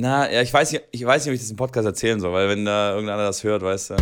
Na, 0.00 0.30
ja, 0.30 0.42
ich 0.42 0.54
weiß, 0.54 0.70
nicht, 0.70 0.84
ich 0.92 1.04
weiß 1.04 1.24
nicht, 1.24 1.32
ob 1.32 1.34
ich 1.34 1.40
das 1.40 1.50
im 1.50 1.56
Podcast 1.56 1.84
erzählen 1.84 2.20
soll, 2.20 2.32
weil 2.32 2.48
wenn 2.48 2.64
da 2.64 2.92
irgendeiner 2.92 3.24
das 3.24 3.42
hört, 3.42 3.62
weißt 3.62 3.90
du. 3.90 3.96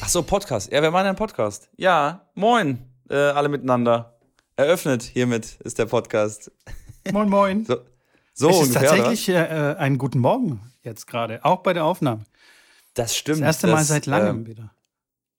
Ach 0.00 0.08
so, 0.08 0.22
Podcast. 0.22 0.70
Ja, 0.70 0.80
wir 0.80 0.92
machen 0.92 1.06
einen 1.06 1.16
Podcast. 1.16 1.68
Ja, 1.76 2.30
moin, 2.36 2.78
äh, 3.08 3.16
alle 3.16 3.48
miteinander. 3.48 4.16
Eröffnet 4.54 5.02
hiermit 5.02 5.56
ist 5.64 5.80
der 5.80 5.86
Podcast. 5.86 6.52
Moin, 7.10 7.28
moin. 7.28 7.64
So, 7.64 7.78
so 8.32 8.48
es 8.48 8.54
ist 8.54 8.62
ungefähr, 8.62 8.90
tatsächlich 8.90 9.28
äh, 9.28 9.74
einen 9.76 9.98
guten 9.98 10.20
Morgen 10.20 10.60
jetzt 10.84 11.08
gerade, 11.08 11.44
auch 11.44 11.64
bei 11.64 11.72
der 11.72 11.84
Aufnahme. 11.84 12.22
Das 12.94 13.16
stimmt. 13.16 13.40
Das 13.40 13.46
erste 13.46 13.66
Mal 13.66 13.78
das, 13.78 13.88
seit 13.88 14.06
langem 14.06 14.36
ähm, 14.36 14.46
wieder. 14.46 14.70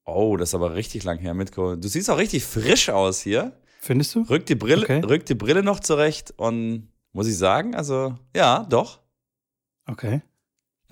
Oh, 0.05 0.35
das 0.37 0.49
ist 0.49 0.55
aber 0.55 0.73
richtig 0.75 1.03
lang 1.03 1.19
her, 1.19 1.33
Mitko. 1.33 1.75
Du 1.75 1.87
siehst 1.87 2.09
auch 2.09 2.17
richtig 2.17 2.43
frisch 2.43 2.89
aus 2.89 3.21
hier. 3.21 3.53
Findest 3.79 4.15
du? 4.15 4.21
Rück 4.23 4.45
die 4.45 4.55
Brille, 4.55 4.83
Okay. 4.83 4.99
rück 5.01 5.25
die 5.25 5.35
Brille 5.35 5.63
noch 5.63 5.79
zurecht 5.79 6.33
und 6.37 6.89
muss 7.13 7.27
ich 7.27 7.37
sagen, 7.37 7.75
also 7.75 8.15
ja, 8.35 8.65
doch. 8.69 8.99
Okay. 9.87 10.21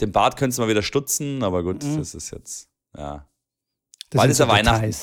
Den 0.01 0.11
Bart 0.11 0.37
könntest 0.37 0.57
du 0.57 0.63
mal 0.63 0.69
wieder 0.69 0.81
stutzen, 0.81 1.43
aber 1.43 1.63
gut, 1.63 1.83
Mhm. 1.83 1.97
das 1.97 2.15
ist 2.15 2.31
jetzt, 2.31 2.69
ja. 2.95 3.27
Das 4.09 4.19
Bald 4.19 4.31
ist 4.31 4.39
ja 4.39 4.47
Weihnachten. 4.47 4.93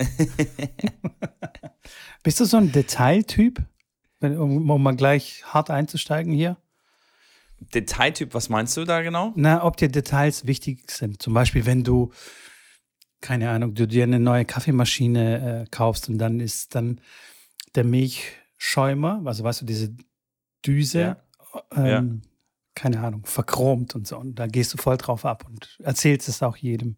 Bist 2.22 2.40
du 2.40 2.44
so 2.44 2.56
ein 2.56 2.72
Detailtyp? 2.72 3.60
Um, 4.20 4.70
um 4.70 4.82
mal 4.82 4.94
gleich 4.94 5.42
hart 5.46 5.68
einzusteigen 5.70 6.32
hier. 6.32 6.56
Detailtyp, 7.74 8.34
was 8.34 8.48
meinst 8.48 8.76
du 8.76 8.84
da 8.84 9.02
genau? 9.02 9.32
Na, 9.36 9.64
ob 9.64 9.76
dir 9.76 9.88
Details 9.88 10.46
wichtig 10.46 10.90
sind. 10.90 11.20
Zum 11.22 11.34
Beispiel, 11.34 11.66
wenn 11.66 11.82
du, 11.84 12.12
keine 13.22 13.48
Ahnung, 13.48 13.74
du 13.74 13.86
dir 13.86 14.02
eine 14.02 14.20
neue 14.20 14.44
Kaffeemaschine 14.44 15.62
äh, 15.62 15.66
kaufst 15.70 16.08
und 16.08 16.18
dann 16.18 16.40
ist 16.40 16.74
dann 16.74 17.00
der 17.74 17.84
Milchschäumer, 17.84 19.22
also 19.24 19.44
weißt 19.44 19.62
du, 19.62 19.64
diese 19.64 19.94
Düse, 20.66 21.16
ähm, 21.74 22.22
keine 22.74 23.00
Ahnung, 23.00 23.24
verchromt 23.24 23.94
und 23.94 24.06
so. 24.06 24.18
Und 24.18 24.34
da 24.34 24.46
gehst 24.46 24.74
du 24.74 24.78
voll 24.78 24.96
drauf 24.96 25.24
ab 25.24 25.46
und 25.48 25.78
erzählst 25.82 26.28
es 26.28 26.42
auch 26.42 26.56
jedem. 26.56 26.96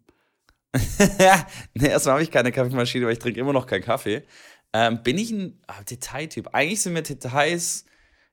nee, 1.73 1.87
erstmal 1.87 2.15
habe 2.15 2.23
ich 2.23 2.31
keine 2.31 2.51
Kaffeemaschine, 2.51 3.05
weil 3.05 3.13
ich 3.13 3.19
trinke 3.19 3.39
immer 3.39 3.53
noch 3.53 3.67
keinen 3.67 3.83
Kaffee. 3.83 4.23
Ähm, 4.73 5.03
bin 5.03 5.17
ich 5.17 5.31
ein 5.31 5.61
ah, 5.67 5.83
Detailtyp? 5.83 6.49
Eigentlich 6.53 6.81
sind 6.81 6.93
mir 6.93 7.03
Details 7.03 7.85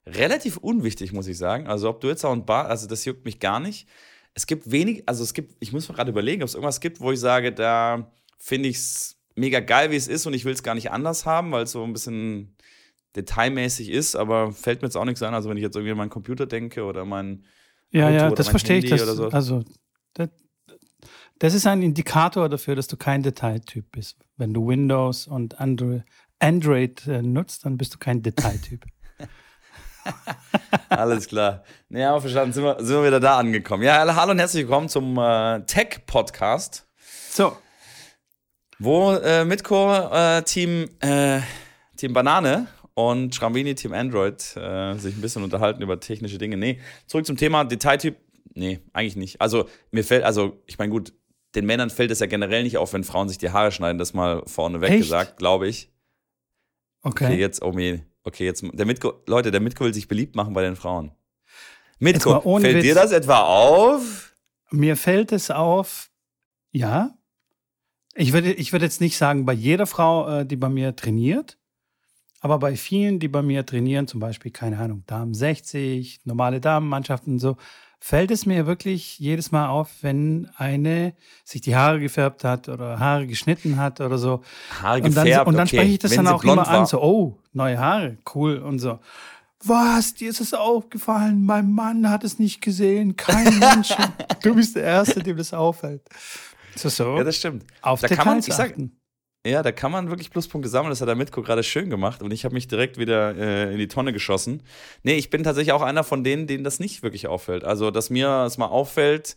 relativ 0.05 0.57
unwichtig, 0.57 1.13
muss 1.13 1.27
ich 1.27 1.37
sagen. 1.37 1.67
Also 1.67 1.89
ob 1.89 2.01
du 2.01 2.09
jetzt 2.09 2.25
auch 2.25 2.33
ein 2.33 2.45
Bar, 2.45 2.67
also 2.67 2.87
das 2.87 3.05
juckt 3.05 3.23
mich 3.23 3.39
gar 3.39 3.59
nicht. 3.59 3.87
Es 4.35 4.47
gibt 4.47 4.71
wenig, 4.71 5.03
also 5.07 5.23
es 5.23 5.33
gibt, 5.33 5.55
ich 5.59 5.71
muss 5.73 5.87
mir 5.87 5.95
gerade 5.95 6.11
überlegen, 6.11 6.41
ob 6.41 6.47
es 6.49 6.55
irgendwas 6.55 6.79
gibt, 6.79 6.99
wo 6.99 7.11
ich 7.11 7.19
sage, 7.19 7.53
da 7.53 8.11
finde 8.37 8.69
ich 8.69 8.77
es 8.77 9.17
mega 9.35 9.59
geil, 9.59 9.91
wie 9.91 9.95
es 9.95 10.07
ist 10.07 10.25
und 10.25 10.33
ich 10.33 10.45
will 10.45 10.53
es 10.53 10.63
gar 10.63 10.75
nicht 10.75 10.91
anders 10.91 11.25
haben, 11.25 11.51
weil 11.51 11.63
es 11.63 11.71
so 11.71 11.83
ein 11.83 11.93
bisschen 11.93 12.55
detailmäßig 13.15 13.89
ist, 13.89 14.15
aber 14.15 14.51
fällt 14.51 14.81
mir 14.81 14.87
jetzt 14.87 14.95
auch 14.97 15.05
nichts 15.05 15.21
an. 15.21 15.33
Also 15.33 15.49
wenn 15.49 15.57
ich 15.57 15.63
jetzt 15.63 15.75
irgendwie 15.75 15.91
an 15.91 15.97
meinen 15.97 16.09
Computer 16.09 16.45
denke 16.45 16.83
oder 16.83 17.05
mein 17.05 17.45
Ja, 17.91 18.07
Auto 18.07 18.15
ja, 18.15 18.31
das 18.31 18.49
verstehe 18.49 18.77
ich. 18.77 18.85
Handy 18.85 18.97
Das, 18.97 19.03
oder 19.03 19.15
so. 19.15 19.27
Also, 19.29 19.63
das, 20.13 20.29
das 21.39 21.53
ist 21.53 21.67
ein 21.67 21.81
Indikator 21.81 22.49
dafür, 22.49 22.75
dass 22.75 22.87
du 22.87 22.97
kein 22.97 23.21
Detailtyp 23.21 23.91
bist. 23.91 24.17
Wenn 24.37 24.53
du 24.53 24.67
Windows 24.67 25.27
und 25.27 25.59
Android, 25.59 26.03
Android 26.39 27.07
äh, 27.07 27.21
nutzt, 27.21 27.65
dann 27.65 27.77
bist 27.77 27.93
du 27.93 27.97
kein 27.99 28.21
Detailtyp. 28.21 28.85
Alles 30.89 31.27
klar. 31.27 31.63
Ja, 31.89 32.11
aber 32.11 32.21
verstanden. 32.21 32.53
Sind 32.53 32.63
wir, 32.63 32.77
sind 32.79 32.95
wir 32.95 33.05
wieder 33.05 33.19
da 33.19 33.37
angekommen. 33.37 33.83
Ja, 33.83 34.15
hallo 34.15 34.31
und 34.31 34.39
herzlich 34.39 34.63
willkommen 34.63 34.89
zum 34.89 35.17
äh, 35.17 35.61
Tech-Podcast, 35.65 36.87
so, 37.29 37.57
wo 38.79 39.13
äh, 39.13 39.45
Mitko 39.45 39.93
äh, 39.93 40.43
Team, 40.43 40.89
äh, 40.99 41.39
Team 41.97 42.13
Banane 42.13 42.67
und 42.93 43.33
Schrambini 43.33 43.75
Team 43.75 43.93
Android 43.93 44.55
äh, 44.55 44.95
sich 44.95 45.15
ein 45.15 45.21
bisschen 45.21 45.43
unterhalten 45.43 45.81
über 45.81 45.99
technische 45.99 46.37
Dinge. 46.37 46.57
Nee, 46.57 46.79
zurück 47.07 47.25
zum 47.25 47.37
Thema 47.37 47.63
Detailtyp. 47.63 48.17
Nee, 48.55 48.79
eigentlich 48.93 49.15
nicht. 49.15 49.41
Also, 49.41 49.67
mir 49.91 50.03
fällt, 50.03 50.23
also, 50.23 50.61
ich 50.67 50.77
meine, 50.77 50.91
gut, 50.91 51.13
den 51.55 51.65
Männern 51.65 51.89
fällt 51.89 52.11
es 52.11 52.19
ja 52.19 52.27
generell 52.27 52.63
nicht 52.63 52.77
auf, 52.77 52.93
wenn 52.93 53.03
Frauen 53.03 53.29
sich 53.29 53.37
die 53.37 53.49
Haare 53.51 53.71
schneiden, 53.71 53.97
das 53.97 54.13
mal 54.13 54.43
vorneweg 54.45 54.91
Echt? 54.91 55.01
gesagt, 55.03 55.37
glaube 55.37 55.67
ich. 55.67 55.91
okay. 57.01 57.25
Okay, 57.25 57.39
jetzt, 57.39 57.63
oh 57.63 57.71
mir, 57.71 58.01
okay, 58.23 58.45
jetzt, 58.45 58.63
der 58.73 58.85
Mitko, 58.85 59.21
Leute, 59.27 59.51
der 59.51 59.61
Mitko 59.61 59.85
will 59.85 59.93
sich 59.93 60.07
beliebt 60.07 60.35
machen 60.35 60.53
bei 60.53 60.61
den 60.61 60.75
Frauen. 60.75 61.11
Mitko, 61.99 62.41
fällt 62.59 62.77
Witz. 62.77 62.83
dir 62.83 62.95
das 62.95 63.11
etwa 63.11 63.39
auf? 63.39 64.35
Mir 64.71 64.97
fällt 64.97 65.31
es 65.31 65.51
auf, 65.51 66.09
ja. 66.71 67.15
Ich 68.15 68.33
würde, 68.33 68.51
ich 68.53 68.71
würde 68.71 68.85
jetzt 68.85 69.01
nicht 69.01 69.17
sagen, 69.17 69.45
bei 69.45 69.53
jeder 69.53 69.85
Frau, 69.87 70.39
äh, 70.39 70.45
die 70.45 70.55
bei 70.55 70.69
mir 70.69 70.95
trainiert, 70.95 71.57
aber 72.41 72.59
bei 72.59 72.75
vielen, 72.75 73.19
die 73.19 73.27
bei 73.27 73.41
mir 73.41 73.65
trainieren, 73.65 74.07
zum 74.07 74.19
Beispiel, 74.19 74.51
keine 74.51 74.77
Ahnung, 74.79 75.03
Damen 75.07 75.33
60, 75.33 76.21
normale 76.25 76.59
Damenmannschaften 76.59 77.33
und 77.33 77.39
so, 77.39 77.57
fällt 78.05 78.31
es 78.31 78.45
mir 78.45 78.65
wirklich 78.67 79.17
jedes 79.17 79.53
Mal 79.53 79.69
auf, 79.69 79.89
wenn 80.01 80.49
eine 80.57 81.13
sich 81.45 81.61
die 81.61 81.73
Haare 81.73 82.01
gefärbt 82.01 82.43
hat 82.43 82.67
oder 82.67 82.99
Haare 82.99 83.27
geschnitten 83.27 83.77
hat 83.77 84.01
oder 84.01 84.17
so. 84.17 84.43
Haare 84.81 85.01
Und 85.03 85.15
dann, 85.15 85.23
gefärbt, 85.23 85.47
und 85.47 85.53
dann 85.53 85.67
okay. 85.67 85.77
spreche 85.77 85.91
ich 85.93 85.99
das 85.99 86.11
Wenn 86.11 86.25
dann 86.25 86.33
auch 86.33 86.43
immer 86.43 86.57
war. 86.57 86.67
an, 86.67 86.85
so, 86.85 87.01
oh, 87.01 87.39
neue 87.53 87.79
Haare, 87.79 88.17
cool 88.35 88.57
und 88.57 88.79
so. 88.79 88.99
Was, 89.63 90.15
dir 90.15 90.29
ist 90.29 90.41
es 90.41 90.53
aufgefallen? 90.53 91.45
Mein 91.45 91.71
Mann 91.71 92.09
hat 92.09 92.25
es 92.25 92.39
nicht 92.39 92.59
gesehen. 92.59 93.15
Kein 93.15 93.57
Mensch. 93.59 93.93
du 94.41 94.53
bist 94.53 94.75
der 94.75 94.83
Erste, 94.83 95.23
dem 95.23 95.37
das 95.37 95.53
auffällt. 95.53 96.01
So, 96.75 96.89
so. 96.89 97.15
Ja, 97.15 97.23
das 97.23 97.37
stimmt. 97.37 97.63
Auf 97.81 98.01
da 98.01 98.09
kann 98.09 98.17
man- 98.25 98.41
Details 98.41 98.47
ich 98.49 98.53
sag- 98.53 98.71
achten. 98.71 98.91
Ja, 99.45 99.61
da 99.61 99.73
kann 99.73 99.91
man 99.91 100.09
wirklich 100.09 100.31
Pluspunkte 100.31 100.69
sammeln. 100.69 100.91
Das 100.91 101.01
hat 101.01 101.09
der 101.09 101.15
Mitko 101.15 101.41
gerade 101.41 101.63
schön 101.63 101.89
gemacht 101.89 102.21
und 102.21 102.31
ich 102.31 102.45
habe 102.45 102.53
mich 102.53 102.69
direkt 102.69 102.97
wieder 102.97 103.35
äh, 103.35 103.73
in 103.73 103.77
die 103.77 103.89
Tonne 103.89 104.13
geschossen. 104.13 104.63
Nee, 105.03 105.15
ich 105.15 105.29
bin 105.29 105.43
tatsächlich 105.43 105.73
auch 105.73 105.81
einer 105.81 106.05
von 106.05 106.23
denen, 106.23 106.47
denen 106.47 106.63
das 106.63 106.79
nicht 106.79 107.03
wirklich 107.03 107.27
auffällt. 107.27 107.65
Also, 107.65 107.91
dass 107.91 108.09
mir 108.09 108.45
es 108.45 108.57
mal 108.57 108.67
auffällt, 108.67 109.35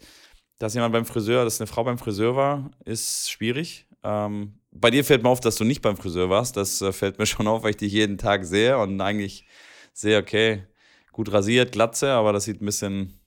dass 0.59 0.75
jemand 0.75 0.93
beim 0.93 1.07
Friseur, 1.07 1.45
dass 1.45 1.61
eine 1.61 1.67
Frau 1.67 1.83
beim 1.83 1.99
Friseur 1.99 2.37
war, 2.37 2.71
ist 2.85 3.31
schwierig. 3.31 3.87
Ähm, 4.05 4.61
bei 4.71 4.91
dir 4.91 5.05
fällt 5.05 5.25
mir 5.25 5.29
auf, 5.29 5.41
dass 5.41 5.57
du 5.57 5.65
nicht 5.65 5.83
beim 5.83 5.97
Friseur 5.97 6.31
warst. 6.31 6.57
Das 6.57 6.81
äh, 6.83 6.93
fällt 6.93 7.19
mir 7.19 7.27
schon 7.27 7.49
auf, 7.49 7.65
weil 7.65 7.71
ich 7.71 7.77
dich 7.77 7.93
jeden 7.93 8.17
Tag 8.17 8.45
sehe 8.45 8.79
und 8.79 9.01
eigentlich 9.01 9.45
sehe, 9.93 10.19
okay, 10.19 10.67
gut 11.11 11.33
rasiert, 11.33 11.73
Glatze, 11.73 12.13
aber 12.13 12.33
das 12.33 12.45
sieht 12.45 12.63
ein 12.63 12.67
bisschen 12.67 13.19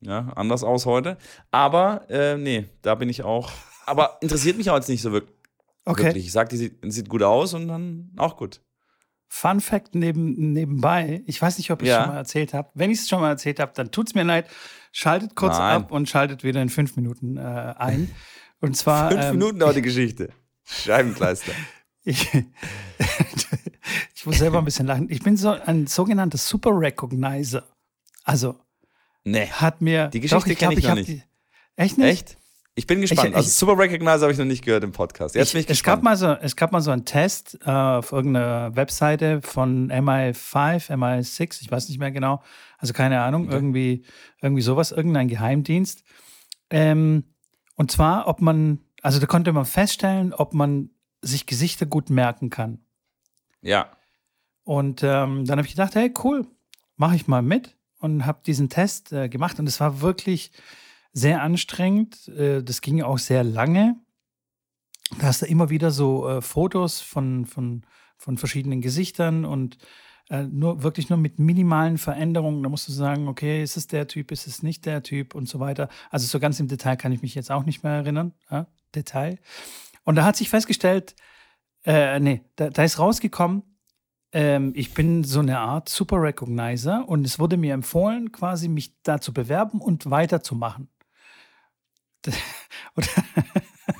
ja, 0.00 0.30
anders 0.36 0.62
aus 0.62 0.84
heute. 0.84 1.16
Aber 1.50 2.04
äh, 2.10 2.36
nee, 2.36 2.66
da 2.82 2.94
bin 2.96 3.08
ich 3.08 3.22
auch. 3.22 3.50
Aber 3.86 4.18
interessiert 4.20 4.58
mich 4.58 4.68
auch 4.68 4.76
jetzt 4.76 4.90
nicht 4.90 5.00
so 5.00 5.12
wirklich. 5.12 5.37
Okay. 5.88 6.04
Wirklich. 6.04 6.26
Ich 6.26 6.32
sag, 6.32 6.48
die 6.50 6.56
sieht, 6.56 6.78
sieht 6.92 7.08
gut 7.08 7.22
aus 7.22 7.54
und 7.54 7.68
dann 7.68 8.10
auch 8.16 8.36
gut. 8.36 8.60
Fun 9.30 9.60
Fact 9.60 9.94
neben, 9.94 10.52
nebenbei. 10.52 11.22
Ich 11.26 11.40
weiß 11.40 11.58
nicht, 11.58 11.70
ob 11.70 11.82
ich 11.82 11.88
Ja. 11.88 12.02
schon 12.02 12.10
mal 12.12 12.16
erzählt 12.18 12.54
habe. 12.54 12.70
Wenn 12.74 12.90
ich 12.90 12.98
es 13.00 13.08
schon 13.08 13.20
mal 13.20 13.28
erzählt 13.30 13.58
habe, 13.60 13.72
dann 13.74 13.90
tut's 13.90 14.14
mir 14.14 14.22
leid. 14.24 14.48
Schaltet 14.92 15.34
kurz 15.34 15.58
Nein. 15.58 15.82
ab 15.82 15.90
und 15.92 16.08
schaltet 16.08 16.44
wieder 16.44 16.60
in 16.62 16.68
fünf 16.70 16.96
Minuten 16.96 17.36
äh, 17.36 17.40
ein. 17.40 18.10
Und 18.60 18.76
zwar. 18.76 19.10
Fünf 19.12 19.24
ähm, 19.24 19.38
Minuten 19.38 19.58
dauert 19.58 19.76
die 19.76 19.82
Geschichte. 19.90 20.30
Scheibenkleister. 20.64 21.52
Ich, 22.04 22.28
ich 24.14 24.26
muss 24.26 24.38
selber 24.38 24.58
ein 24.58 24.64
bisschen 24.64 24.86
lachen. 24.86 25.08
Ich 25.10 25.22
bin 25.22 25.36
so 25.36 25.50
ein 25.50 25.86
sogenannter 25.86 26.38
Super 26.38 26.70
Recognizer. 26.72 27.64
Also 28.24 28.58
Nee. 29.24 29.46
hat 29.48 29.80
mir. 29.82 30.08
Die 30.08 30.20
Geschichte 30.20 30.52
ich 30.52 30.58
glaub, 30.58 30.72
ich 30.72 30.84
noch 30.84 30.94
nicht. 30.94 31.08
Die, 31.08 31.22
echt 31.76 31.98
nicht? 31.98 32.08
Echt? 32.08 32.38
Ich 32.78 32.86
bin 32.86 33.00
gespannt. 33.00 33.30
Ich- 33.30 33.34
also 33.36 33.48
ich- 33.48 33.54
Super 33.54 33.76
Recognizer 33.76 34.20
habe 34.22 34.32
ich 34.32 34.38
noch 34.38 34.44
nicht 34.44 34.64
gehört 34.64 34.84
im 34.84 34.92
Podcast. 34.92 35.34
Jetzt 35.34 35.48
Ich, 35.48 35.52
bin 35.54 35.60
ich 35.62 35.70
es, 35.70 35.82
gab 35.82 36.00
gespannt. 36.00 36.04
mal 36.04 36.16
so, 36.16 36.28
es 36.44 36.54
gab 36.54 36.70
mal 36.72 36.80
so 36.80 36.90
einen 36.92 37.04
Test 37.04 37.58
äh, 37.66 37.70
auf 37.70 38.12
irgendeiner 38.12 38.76
Webseite 38.76 39.42
von 39.42 39.90
MI5, 39.90 40.88
MI6, 40.90 41.60
ich 41.62 41.70
weiß 41.70 41.88
nicht 41.88 41.98
mehr 41.98 42.12
genau. 42.12 42.42
Also 42.78 42.92
keine 42.94 43.20
Ahnung, 43.22 43.46
Okay. 43.46 43.54
irgendwie, 43.54 44.04
irgendwie 44.40 44.62
sowas, 44.62 44.92
irgendein 44.92 45.26
Geheimdienst. 45.28 46.04
Ähm, 46.70 47.24
und 47.74 47.90
zwar, 47.90 48.28
ob 48.28 48.40
man, 48.40 48.78
also 49.02 49.18
da 49.18 49.26
konnte 49.26 49.52
man 49.52 49.64
feststellen, 49.64 50.32
ob 50.32 50.54
man 50.54 50.90
sich 51.20 51.46
Gesichter 51.46 51.84
gut 51.86 52.10
merken 52.10 52.48
kann. 52.50 52.78
ja. 53.60 53.90
Und 54.62 55.02
ähm, 55.02 55.46
dann 55.46 55.56
habe 55.58 55.66
ich 55.66 55.72
gedacht, 55.72 55.94
hey, 55.94 56.12
cool, 56.22 56.46
mache 56.96 57.16
ich 57.16 57.26
mal 57.26 57.40
mit 57.40 57.74
und 58.00 58.26
habe 58.26 58.40
diesen 58.46 58.68
Test 58.68 59.12
äh, 59.12 59.30
gemacht. 59.30 59.58
Und 59.58 59.66
es 59.66 59.80
war 59.80 60.02
wirklich 60.02 60.52
sehr 61.18 61.42
anstrengend. 61.42 62.28
Äh, 62.28 62.62
das 62.62 62.80
ging 62.80 63.02
auch 63.02 63.18
sehr 63.18 63.44
lange. 63.44 63.96
Da 65.18 65.28
hast 65.28 65.42
du 65.42 65.46
immer 65.46 65.70
wieder 65.70 65.90
so 65.90 66.28
äh, 66.28 66.42
Fotos 66.42 67.00
von, 67.00 67.46
von, 67.46 67.82
von 68.16 68.36
verschiedenen 68.36 68.80
Gesichtern 68.80 69.44
und 69.44 69.78
äh, 70.30 70.42
nur 70.42 70.82
wirklich 70.82 71.08
nur 71.08 71.18
mit 71.18 71.38
minimalen 71.38 71.98
Veränderungen. 71.98 72.62
Da 72.62 72.68
musst 72.68 72.88
du 72.88 72.92
sagen, 72.92 73.28
okay, 73.28 73.62
ist 73.62 73.76
es 73.76 73.86
der 73.86 74.06
Typ, 74.06 74.30
ist 74.30 74.46
es 74.46 74.62
nicht 74.62 74.84
der 74.84 75.02
Typ 75.02 75.34
und 75.34 75.48
so 75.48 75.60
weiter. 75.60 75.88
Also 76.10 76.26
so 76.26 76.38
ganz 76.38 76.60
im 76.60 76.68
Detail 76.68 76.96
kann 76.96 77.12
ich 77.12 77.22
mich 77.22 77.34
jetzt 77.34 77.50
auch 77.50 77.64
nicht 77.64 77.82
mehr 77.82 77.92
erinnern. 77.92 78.34
Ja? 78.50 78.66
Detail. 78.94 79.38
Und 80.04 80.16
da 80.16 80.24
hat 80.24 80.36
sich 80.36 80.50
festgestellt, 80.50 81.16
äh, 81.84 82.20
nee, 82.20 82.42
da, 82.56 82.70
da 82.70 82.84
ist 82.84 82.98
rausgekommen, 82.98 83.62
ähm, 84.32 84.72
ich 84.74 84.92
bin 84.92 85.24
so 85.24 85.40
eine 85.40 85.58
Art 85.58 85.88
Super 85.88 86.20
Recognizer 86.20 87.08
und 87.08 87.24
es 87.24 87.38
wurde 87.38 87.56
mir 87.56 87.72
empfohlen, 87.72 88.30
quasi 88.30 88.68
mich 88.68 89.00
da 89.02 89.20
zu 89.20 89.32
bewerben 89.32 89.80
und 89.80 90.10
weiterzumachen. 90.10 90.88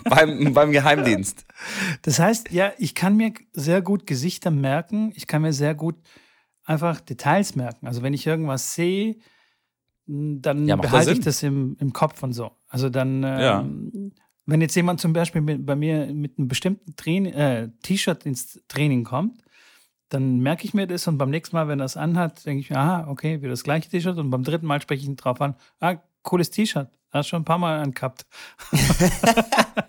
Beim, 0.05 0.53
beim 0.55 0.73
Geheimdienst. 0.73 1.45
Das 2.03 2.19
heißt, 2.19 2.53
ja, 2.53 2.73
ich 2.79 2.95
kann 2.95 3.17
mir 3.17 3.33
sehr 3.53 3.83
gut 3.83 4.07
Gesichter 4.07 4.51
merken. 4.51 5.13
Ich 5.17 5.27
kann 5.27 5.43
mir 5.43 5.53
sehr 5.53 5.75
gut 5.75 5.97
einfach 6.65 7.01
Details 7.01 7.57
merken. 7.57 7.87
Also 7.87 8.03
wenn 8.03 8.15
ich 8.15 8.27
irgendwas 8.27 8.75
sehe, 8.75 9.17
dann 10.07 10.67
Ja, 10.69 10.77
behalte 10.77 11.13
ich 11.13 11.21
das 11.21 11.43
im, 11.43 11.77
im 11.81 11.93
Kopf 11.93 12.23
und 12.23 12.33
so. 12.33 12.53
Also 12.69 12.89
dann, 12.91 13.23
ähm, 13.25 13.91
Ja. 13.93 14.11
wenn 14.47 14.61
jetzt 14.61 14.75
jemand 14.77 15.01
zum 15.01 15.13
Beispiel 15.13 15.41
mit, 15.41 15.67
bei 15.67 15.75
mir 15.77 16.07
mit 16.15 16.39
einem 16.39 16.49
bestimmten 16.49 17.27
äh, 17.27 17.71
T-Shirt 17.83 18.25
ins 18.25 18.63
Training 18.69 19.05
kommt, 19.05 19.43
dann 20.09 20.39
merke 20.39 20.65
ich 20.65 20.73
mir 20.75 20.87
das 20.87 21.07
und 21.09 21.19
beim 21.19 21.31
nächsten 21.31 21.57
Mal, 21.57 21.69
wenn 21.69 21.81
er 21.81 21.87
es 21.87 21.97
anhat, 21.97 22.47
denke 22.47 22.61
ich 22.61 22.71
mir, 22.71 22.77
aha, 22.79 23.09
okay, 23.09 23.41
wieder 23.43 23.51
das 23.51 23.65
gleiche 23.65 23.91
T-Shirt 23.91 24.17
und 24.17 24.31
beim 24.31 24.45
dritten 24.45 24.67
Mal 24.67 24.81
spreche 24.81 25.03
ich 25.03 25.09
ihn 25.09 25.17
drauf 25.17 25.41
an, 25.41 25.55
ah, 25.81 25.97
cooles 26.23 26.51
T-Shirt, 26.51 26.89
hast 27.11 27.29
schon 27.29 27.43
ein 27.43 27.45
paar 27.45 27.59
Mal 27.59 27.81
angehabt. 27.81 28.27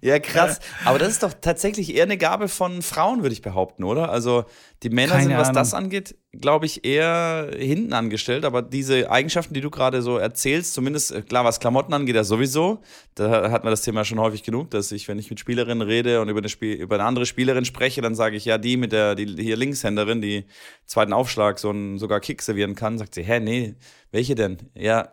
Ja, 0.00 0.18
krass. 0.18 0.60
Aber 0.84 0.98
das 0.98 1.10
ist 1.10 1.22
doch 1.22 1.32
tatsächlich 1.32 1.94
eher 1.94 2.04
eine 2.04 2.18
Gabe 2.18 2.48
von 2.48 2.82
Frauen, 2.82 3.22
würde 3.22 3.32
ich 3.32 3.42
behaupten, 3.42 3.84
oder? 3.84 4.10
Also 4.10 4.44
die 4.82 4.90
Männer 4.90 5.12
Keine 5.12 5.24
sind, 5.24 5.32
was 5.34 5.48
Ahnung. 5.48 5.54
das 5.54 5.74
angeht, 5.74 6.16
glaube 6.32 6.66
ich, 6.66 6.84
eher 6.84 7.50
hinten 7.56 7.92
angestellt. 7.92 8.44
Aber 8.44 8.62
diese 8.62 9.10
Eigenschaften, 9.10 9.54
die 9.54 9.60
du 9.60 9.70
gerade 9.70 10.02
so 10.02 10.18
erzählst, 10.18 10.74
zumindest 10.74 11.12
äh, 11.12 11.22
klar, 11.22 11.44
was 11.44 11.60
Klamotten 11.60 11.94
angeht, 11.94 12.16
ja 12.16 12.24
sowieso. 12.24 12.80
Da 13.14 13.50
hat 13.50 13.64
man 13.64 13.70
das 13.70 13.82
Thema 13.82 14.04
schon 14.04 14.18
häufig 14.18 14.42
genug, 14.42 14.70
dass 14.70 14.90
ich, 14.92 15.06
wenn 15.08 15.18
ich 15.18 15.30
mit 15.30 15.38
Spielerinnen 15.38 15.86
rede 15.86 16.20
und 16.20 16.28
über 16.28 16.40
eine, 16.40 16.48
Spiel 16.48 16.74
über 16.74 16.96
eine 16.96 17.04
andere 17.04 17.26
Spielerin 17.26 17.64
spreche, 17.64 18.00
dann 18.00 18.14
sage 18.14 18.36
ich, 18.36 18.44
ja, 18.44 18.58
die 18.58 18.76
mit 18.76 18.92
der, 18.92 19.14
die 19.14 19.26
hier 19.40 19.56
Linkshänderin, 19.56 20.20
die 20.20 20.46
zweiten 20.86 21.12
Aufschlag 21.12 21.58
so 21.58 21.70
einen, 21.70 21.98
sogar 21.98 22.20
Kick 22.20 22.42
servieren 22.42 22.74
kann, 22.74 22.98
sagt 22.98 23.14
sie, 23.14 23.22
hä, 23.22 23.38
nee, 23.40 23.76
welche 24.10 24.34
denn? 24.34 24.58
Ja, 24.74 25.12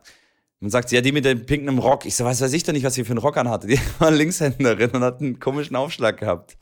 man 0.59 0.69
sagt, 0.71 0.89
sie, 0.89 0.95
ja, 0.95 1.01
die 1.01 1.11
mit 1.11 1.25
dem 1.25 1.45
pinken 1.45 1.77
Rock. 1.79 2.05
Ich 2.05 2.15
so, 2.15 2.25
was 2.25 2.41
weiß 2.41 2.51
ich 2.53 2.63
doch 2.63 2.73
nicht, 2.73 2.83
was 2.83 2.93
sie 2.93 3.05
für 3.05 3.11
einen 3.11 3.19
Rock 3.19 3.37
anhatte. 3.37 3.67
Die 3.67 3.79
war 3.99 4.11
Linkshänderin 4.11 4.91
und 4.91 5.03
hat 5.03 5.21
einen 5.21 5.39
komischen 5.39 5.75
Aufschlag 5.75 6.17
gehabt. 6.17 6.57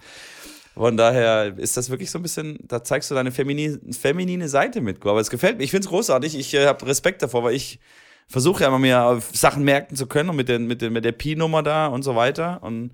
Von 0.75 0.95
daher 0.95 1.57
ist 1.57 1.75
das 1.75 1.89
wirklich 1.89 2.11
so 2.11 2.19
ein 2.19 2.21
bisschen, 2.21 2.59
da 2.61 2.83
zeigst 2.83 3.09
du 3.09 3.15
deine 3.15 3.31
femini, 3.31 3.79
feminine 3.99 4.47
Seite 4.47 4.81
mit. 4.81 5.03
Aber 5.03 5.19
es 5.19 5.31
gefällt 5.31 5.57
mir. 5.57 5.63
Ich 5.63 5.71
finde 5.71 5.85
es 5.85 5.89
großartig. 5.89 6.37
Ich 6.37 6.53
äh, 6.53 6.67
habe 6.67 6.85
Respekt 6.85 7.23
davor, 7.23 7.43
weil 7.43 7.55
ich 7.55 7.79
versuche 8.27 8.61
ja 8.61 8.67
immer 8.67 8.77
mehr 8.77 9.19
Sachen 9.33 9.63
merken 9.63 9.95
zu 9.95 10.05
können 10.05 10.29
und 10.29 10.35
mit, 10.35 10.49
den, 10.49 10.67
mit, 10.67 10.83
den, 10.83 10.93
mit 10.93 11.03
der 11.03 11.13
Pi-Nummer 11.13 11.63
da 11.63 11.87
und 11.87 12.03
so 12.03 12.15
weiter. 12.15 12.61
Und 12.61 12.91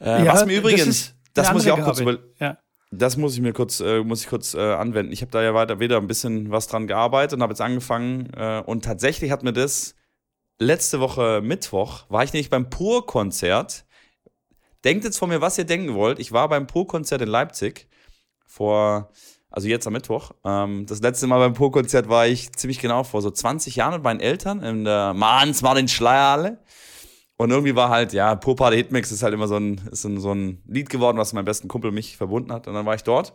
äh, 0.00 0.24
Ja, 0.24 0.32
was 0.32 0.46
mir 0.46 0.52
das 0.52 0.70
übrigens, 0.70 1.14
das, 1.34 1.48
eine 1.48 1.54
muss 1.54 1.66
ich 1.66 1.72
auch 1.72 1.82
kurz 1.82 2.00
über, 2.00 2.18
Ja. 2.40 2.56
Das 2.90 3.16
muss 3.16 3.34
ich 3.34 3.40
mir 3.40 3.52
kurz, 3.52 3.80
äh, 3.80 4.02
muss 4.02 4.22
ich 4.22 4.28
kurz 4.28 4.54
äh, 4.54 4.72
anwenden. 4.74 5.12
Ich 5.12 5.20
habe 5.20 5.30
da 5.30 5.42
ja 5.42 5.54
weiter 5.54 5.80
wieder 5.80 5.98
ein 5.98 6.06
bisschen 6.06 6.50
was 6.50 6.68
dran 6.68 6.86
gearbeitet 6.86 7.34
und 7.34 7.42
habe 7.42 7.52
jetzt 7.52 7.60
angefangen. 7.60 8.30
Äh, 8.34 8.62
und 8.64 8.84
tatsächlich 8.84 9.30
hat 9.30 9.42
mir 9.42 9.52
das 9.52 9.94
letzte 10.58 11.00
Woche 11.00 11.40
Mittwoch, 11.42 12.04
war 12.08 12.24
ich 12.24 12.32
nämlich 12.32 12.50
beim 12.50 12.70
Pur-Konzert. 12.70 13.84
Denkt 14.84 15.04
jetzt 15.04 15.18
von 15.18 15.28
mir, 15.28 15.40
was 15.40 15.58
ihr 15.58 15.64
denken 15.64 15.94
wollt. 15.94 16.18
Ich 16.18 16.32
war 16.32 16.48
beim 16.48 16.66
Pur-Konzert 16.66 17.20
in 17.20 17.28
Leipzig 17.28 17.88
vor, 18.46 19.10
also 19.50 19.68
jetzt 19.68 19.86
am 19.86 19.92
Mittwoch. 19.92 20.32
Ähm, 20.44 20.86
das 20.86 21.00
letzte 21.00 21.26
Mal 21.26 21.38
beim 21.38 21.54
Pur-Konzert 21.54 22.08
war 22.08 22.26
ich 22.26 22.52
ziemlich 22.52 22.80
genau 22.80 23.04
vor 23.04 23.20
so 23.20 23.30
20 23.30 23.76
Jahren 23.76 23.94
mit 23.94 24.02
meinen 24.02 24.20
Eltern 24.20 24.62
in 24.62 24.84
der 24.84 25.12
Mahns 25.14 25.62
Martin 25.62 25.88
Schleierhalle. 25.88 26.58
Und 27.40 27.50
irgendwie 27.50 27.76
war 27.76 27.88
halt, 27.88 28.12
ja, 28.12 28.34
Pur 28.34 28.56
Party 28.56 28.76
Hitmix 28.76 29.12
ist 29.12 29.22
halt 29.22 29.32
immer 29.32 29.46
so 29.46 29.56
ein, 29.56 29.80
ist 29.92 30.02
so 30.02 30.34
ein 30.34 30.60
Lied 30.66 30.90
geworden, 30.90 31.18
was 31.18 31.32
mein 31.32 31.44
besten 31.44 31.68
Kumpel 31.68 31.92
mich 31.92 32.16
verbunden 32.16 32.52
hat. 32.52 32.66
Und 32.66 32.74
dann 32.74 32.84
war 32.84 32.96
ich 32.96 33.04
dort. 33.04 33.32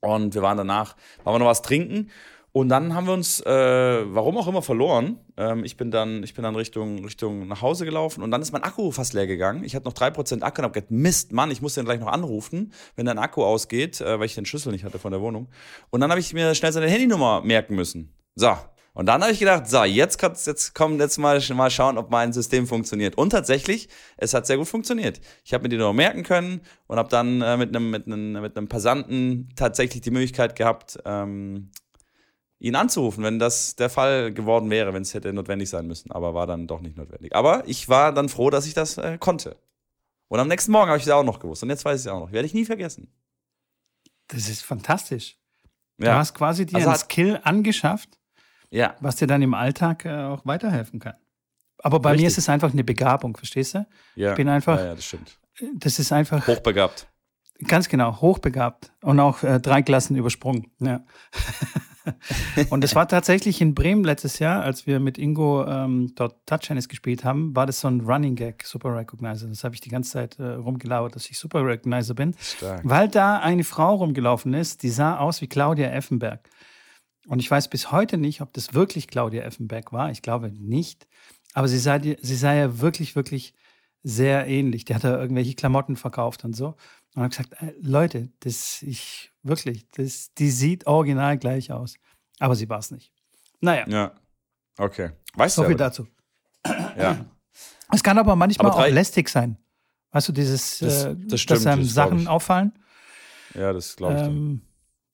Und 0.00 0.34
wir 0.34 0.42
waren 0.42 0.58
danach, 0.58 0.96
waren 1.24 1.34
wir 1.34 1.38
noch 1.38 1.46
was 1.46 1.62
trinken. 1.62 2.10
Und 2.52 2.68
dann 2.70 2.94
haben 2.94 3.06
wir 3.06 3.12
uns, 3.12 3.40
äh, 3.40 4.04
warum 4.14 4.36
auch 4.38 4.48
immer, 4.48 4.62
verloren. 4.62 5.18
Ähm, 5.36 5.64
ich 5.64 5.76
bin 5.76 5.90
dann, 5.90 6.22
ich 6.22 6.34
bin 6.34 6.42
dann 6.42 6.56
Richtung, 6.56 7.04
Richtung 7.04 7.48
nach 7.48 7.60
Hause 7.60 7.84
gelaufen 7.84 8.22
und 8.22 8.30
dann 8.30 8.40
ist 8.40 8.50
mein 8.50 8.62
Akku 8.62 8.90
fast 8.92 9.12
leer 9.12 9.26
gegangen. 9.26 9.62
Ich 9.62 9.74
hatte 9.74 9.84
noch 9.84 9.92
3% 9.92 10.42
Akku 10.42 10.60
und 10.60 10.64
habe 10.64 10.72
gedacht, 10.72 10.90
Mist, 10.90 11.32
Mann, 11.32 11.50
ich 11.50 11.60
muss 11.60 11.74
den 11.74 11.84
gleich 11.84 12.00
noch 12.00 12.06
anrufen, 12.06 12.72
wenn 12.94 13.04
dein 13.04 13.18
Akku 13.18 13.44
ausgeht, 13.44 14.00
äh, 14.00 14.18
weil 14.18 14.24
ich 14.24 14.34
den 14.34 14.46
Schlüssel 14.46 14.72
nicht 14.72 14.84
hatte 14.84 14.98
von 14.98 15.12
der 15.12 15.20
Wohnung. 15.20 15.48
Und 15.90 16.00
dann 16.00 16.10
habe 16.10 16.20
ich 16.20 16.32
mir 16.32 16.54
schnell 16.54 16.72
seine 16.72 16.88
Handynummer 16.88 17.42
merken 17.42 17.74
müssen. 17.74 18.14
So. 18.36 18.56
Und 18.96 19.04
dann 19.04 19.20
habe 19.22 19.30
ich 19.30 19.38
gedacht, 19.38 19.68
so, 19.68 19.84
jetzt 19.84 20.22
jetzt 20.46 20.74
kommen 20.74 20.98
jetzt 20.98 21.18
mal, 21.18 21.38
mal 21.52 21.70
schauen, 21.70 21.98
ob 21.98 22.10
mein 22.10 22.32
System 22.32 22.66
funktioniert. 22.66 23.18
Und 23.18 23.28
tatsächlich, 23.28 23.90
es 24.16 24.32
hat 24.32 24.46
sehr 24.46 24.56
gut 24.56 24.68
funktioniert. 24.68 25.20
Ich 25.44 25.52
habe 25.52 25.64
mir 25.64 25.68
die 25.68 25.76
Nummer 25.76 25.92
merken 25.92 26.22
können 26.22 26.62
und 26.86 26.96
habe 26.96 27.10
dann 27.10 27.42
äh, 27.42 27.58
mit 27.58 27.76
einem 27.76 27.90
mit 27.90 28.06
einem 28.06 28.32
mit 28.40 28.56
einem 28.56 28.68
Passanten 28.68 29.50
tatsächlich 29.54 30.00
die 30.00 30.10
Möglichkeit 30.10 30.56
gehabt, 30.56 30.98
ähm, 31.04 31.72
ihn 32.58 32.74
anzurufen, 32.74 33.22
wenn 33.22 33.38
das 33.38 33.76
der 33.76 33.90
Fall 33.90 34.32
geworden 34.32 34.70
wäre, 34.70 34.94
wenn 34.94 35.02
es 35.02 35.12
hätte 35.12 35.30
notwendig 35.30 35.68
sein 35.68 35.86
müssen. 35.86 36.10
Aber 36.10 36.32
war 36.32 36.46
dann 36.46 36.66
doch 36.66 36.80
nicht 36.80 36.96
notwendig. 36.96 37.36
Aber 37.36 37.64
ich 37.66 37.90
war 37.90 38.14
dann 38.14 38.30
froh, 38.30 38.48
dass 38.48 38.66
ich 38.66 38.72
das 38.72 38.96
äh, 38.96 39.18
konnte. 39.18 39.58
Und 40.28 40.40
am 40.40 40.48
nächsten 40.48 40.72
Morgen 40.72 40.88
habe 40.88 40.96
ich 40.96 41.04
es 41.04 41.10
auch 41.10 41.22
noch 41.22 41.38
gewusst. 41.38 41.62
Und 41.62 41.68
jetzt 41.68 41.84
weiß 41.84 42.00
ich 42.00 42.06
es 42.06 42.10
auch 42.10 42.20
noch. 42.20 42.32
Werde 42.32 42.46
ich 42.46 42.54
nie 42.54 42.64
vergessen. 42.64 43.12
Das 44.28 44.48
ist 44.48 44.62
fantastisch. 44.62 45.36
Du 45.98 46.06
Ja. 46.06 46.16
hast 46.16 46.32
quasi 46.32 46.64
dir 46.64 46.76
Also 46.78 46.94
Skill 46.94 47.40
angeschafft, 47.44 48.18
Ja. 48.76 48.94
was 49.00 49.16
dir 49.16 49.26
dann 49.26 49.42
im 49.42 49.54
Alltag 49.54 50.04
äh, 50.04 50.10
auch 50.10 50.44
weiterhelfen 50.44 51.00
kann. 51.00 51.14
Aber 51.82 52.00
bei 52.00 52.10
mir 52.10 52.14
Richtig. 52.14 52.26
ist 52.28 52.38
es 52.38 52.48
einfach 52.48 52.72
eine 52.72 52.84
Begabung, 52.84 53.36
verstehst 53.36 53.74
du? 53.74 53.86
ja. 54.14 54.34
bin 54.34 54.48
einfach- 54.48 54.78
Ja, 54.78 54.86
ja, 54.86 54.94
das 54.94 55.04
stimmt. 55.04 55.38
Das 55.74 55.98
ist 55.98 56.12
einfach 56.12 56.46
Hochbegabt. 56.46 57.06
ganz 57.66 57.88
genau 57.88 58.20
hochbegabt 58.20 58.92
und 59.02 59.18
auch 59.20 59.42
äh, 59.42 59.58
drei 59.60 59.80
Klassen 59.82 60.14
übersprungen. 60.16 60.66
Ja. 60.80 61.00
und 62.70 62.84
es 62.84 62.94
war 62.94 63.08
tatsächlich 63.08 63.60
in 63.60 63.74
Bremen 63.74 64.04
letztes 64.04 64.38
Jahr, 64.38 64.62
als 64.62 64.86
wir 64.86 65.00
mit 65.00 65.18
Ingo 65.18 65.66
ähm, 65.66 66.12
dort 66.14 66.46
Touch 66.46 66.60
Tennis 66.66 66.88
gespielt 66.88 67.24
haben, 67.24 67.54
war 67.56 67.66
das 67.66 67.80
so 67.80 67.88
ein 67.88 68.00
Running 68.02 68.36
Gag, 68.36 68.64
Super 68.64 68.94
Recognizer. 68.94 69.46
Das 69.48 69.64
habe 69.64 69.74
ich 69.74 69.80
die 69.80 69.88
ganze 69.88 70.10
Zeit 70.12 70.38
äh, 70.38 70.44
rumgelauert, 70.44 71.14
dass 71.16 71.28
ich 71.30 71.38
Super 71.38 71.64
Recognizer 71.64 72.14
bin. 72.14 72.34
Stark. 72.38 72.80
Weil 72.84 73.08
da 73.08 73.38
eine 73.38 73.64
Frau 73.64 73.94
rumgelaufen 73.96 74.54
ist, 74.54 74.82
die 74.82 74.90
sah 74.90 75.18
aus 75.18 75.40
wie 75.40 75.46
Claudia 75.48 75.88
Effenberg. 75.88 76.40
Und 77.26 77.40
ich 77.40 77.50
weiß 77.50 77.68
bis 77.68 77.90
heute 77.92 78.18
nicht, 78.18 78.40
ob 78.40 78.52
das 78.52 78.72
wirklich 78.74 79.08
Claudia 79.08 79.42
Effenberg 79.42 79.92
war. 79.92 80.10
Ich 80.10 80.22
glaube 80.22 80.50
nicht. 80.52 81.06
Aber 81.54 81.68
sie 81.68 81.78
sah, 81.78 81.98
sie 82.00 82.36
sah 82.36 82.54
ja 82.54 82.80
wirklich, 82.80 83.16
wirklich 83.16 83.54
sehr 84.02 84.46
ähnlich. 84.46 84.84
Die 84.84 84.94
hat 84.94 85.02
da 85.04 85.18
irgendwelche 85.18 85.54
Klamotten 85.54 85.96
verkauft 85.96 86.44
und 86.44 86.54
so. 86.54 86.76
Und 87.14 87.22
habe 87.22 87.28
gesagt, 87.30 87.54
äh, 87.60 87.72
Leute, 87.80 88.28
das 88.40 88.82
ich 88.82 89.32
wirklich, 89.42 89.88
das, 89.90 90.32
die 90.34 90.50
sieht 90.50 90.86
original 90.86 91.38
gleich 91.38 91.72
aus. 91.72 91.94
Aber 92.38 92.54
sie 92.54 92.68
war 92.68 92.78
es 92.78 92.90
nicht. 92.90 93.12
Naja, 93.60 93.86
Ja. 93.88 94.12
Okay. 94.78 95.10
Weißt 95.34 95.56
so 95.56 95.62
du 95.62 95.68
viel 95.68 95.74
aber. 95.76 95.84
dazu. 95.84 96.06
Ja. 96.98 97.24
Es 97.90 98.02
kann 98.02 98.18
aber 98.18 98.36
manchmal 98.36 98.70
Aber 98.70 98.80
drei- 98.82 98.90
auch 98.90 98.94
lästig 98.94 99.28
sein. 99.30 99.56
Weißt 100.12 100.28
du, 100.28 100.32
dieses, 100.32 100.78
Das- 100.78 101.04
äh, 101.06 101.16
das 101.16 101.40
stimmt, 101.40 101.60
dass 101.60 101.66
einem 101.66 101.84
Sachen 101.84 102.28
auffallen. 102.28 102.72
Ja, 103.54 103.72
das 103.72 103.96
glaube 103.96 104.14
ich. 104.16 104.20
Ähm, 104.22 104.60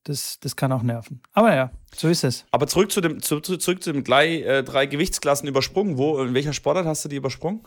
das, 0.04 0.40
das 0.40 0.56
kann 0.56 0.72
auch 0.72 0.82
nerven. 0.82 1.20
Aber 1.32 1.54
ja, 1.54 1.70
so 1.94 2.08
ist 2.08 2.24
es. 2.24 2.44
Aber 2.50 2.66
zurück 2.66 2.90
zu 2.90 3.00
dem, 3.00 3.22
zu, 3.22 3.40
zu, 3.40 3.56
zurück 3.56 3.82
zu 3.82 3.92
dem 3.92 4.04
drei, 4.04 4.42
äh, 4.42 4.64
drei 4.64 4.86
Gewichtsklassen 4.86 5.48
übersprungen. 5.48 5.98
Wo, 5.98 6.20
in 6.22 6.34
welcher 6.34 6.52
Sportart 6.52 6.86
hast 6.86 7.04
du 7.04 7.08
die 7.08 7.16
übersprungen? 7.16 7.60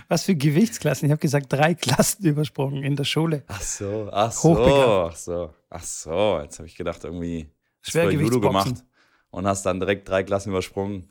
Was 0.09 0.25
für 0.25 0.35
Gewichtsklassen? 0.35 1.07
Ich 1.07 1.12
habe 1.12 1.21
gesagt, 1.21 1.52
drei 1.52 1.75
Klassen 1.75 2.26
übersprungen 2.26 2.83
in 2.83 2.97
der 2.97 3.04
Schule. 3.04 3.45
Ach 3.47 3.62
so, 3.62 4.09
ach 4.12 4.33
so, 4.33 5.09
ach 5.11 5.16
so, 5.16 5.54
ach 5.71 5.83
so. 5.83 6.40
Jetzt 6.43 6.59
habe 6.59 6.66
ich 6.66 6.76
gedacht, 6.76 7.04
irgendwie 7.04 7.50
Schwer 7.83 8.11
Judo 8.11 8.40
gemacht 8.40 8.85
und 9.31 9.47
hast 9.47 9.64
dann 9.64 9.81
direkt 9.81 10.09
drei 10.09 10.23
Klassen 10.23 10.50
übersprungen. 10.50 11.09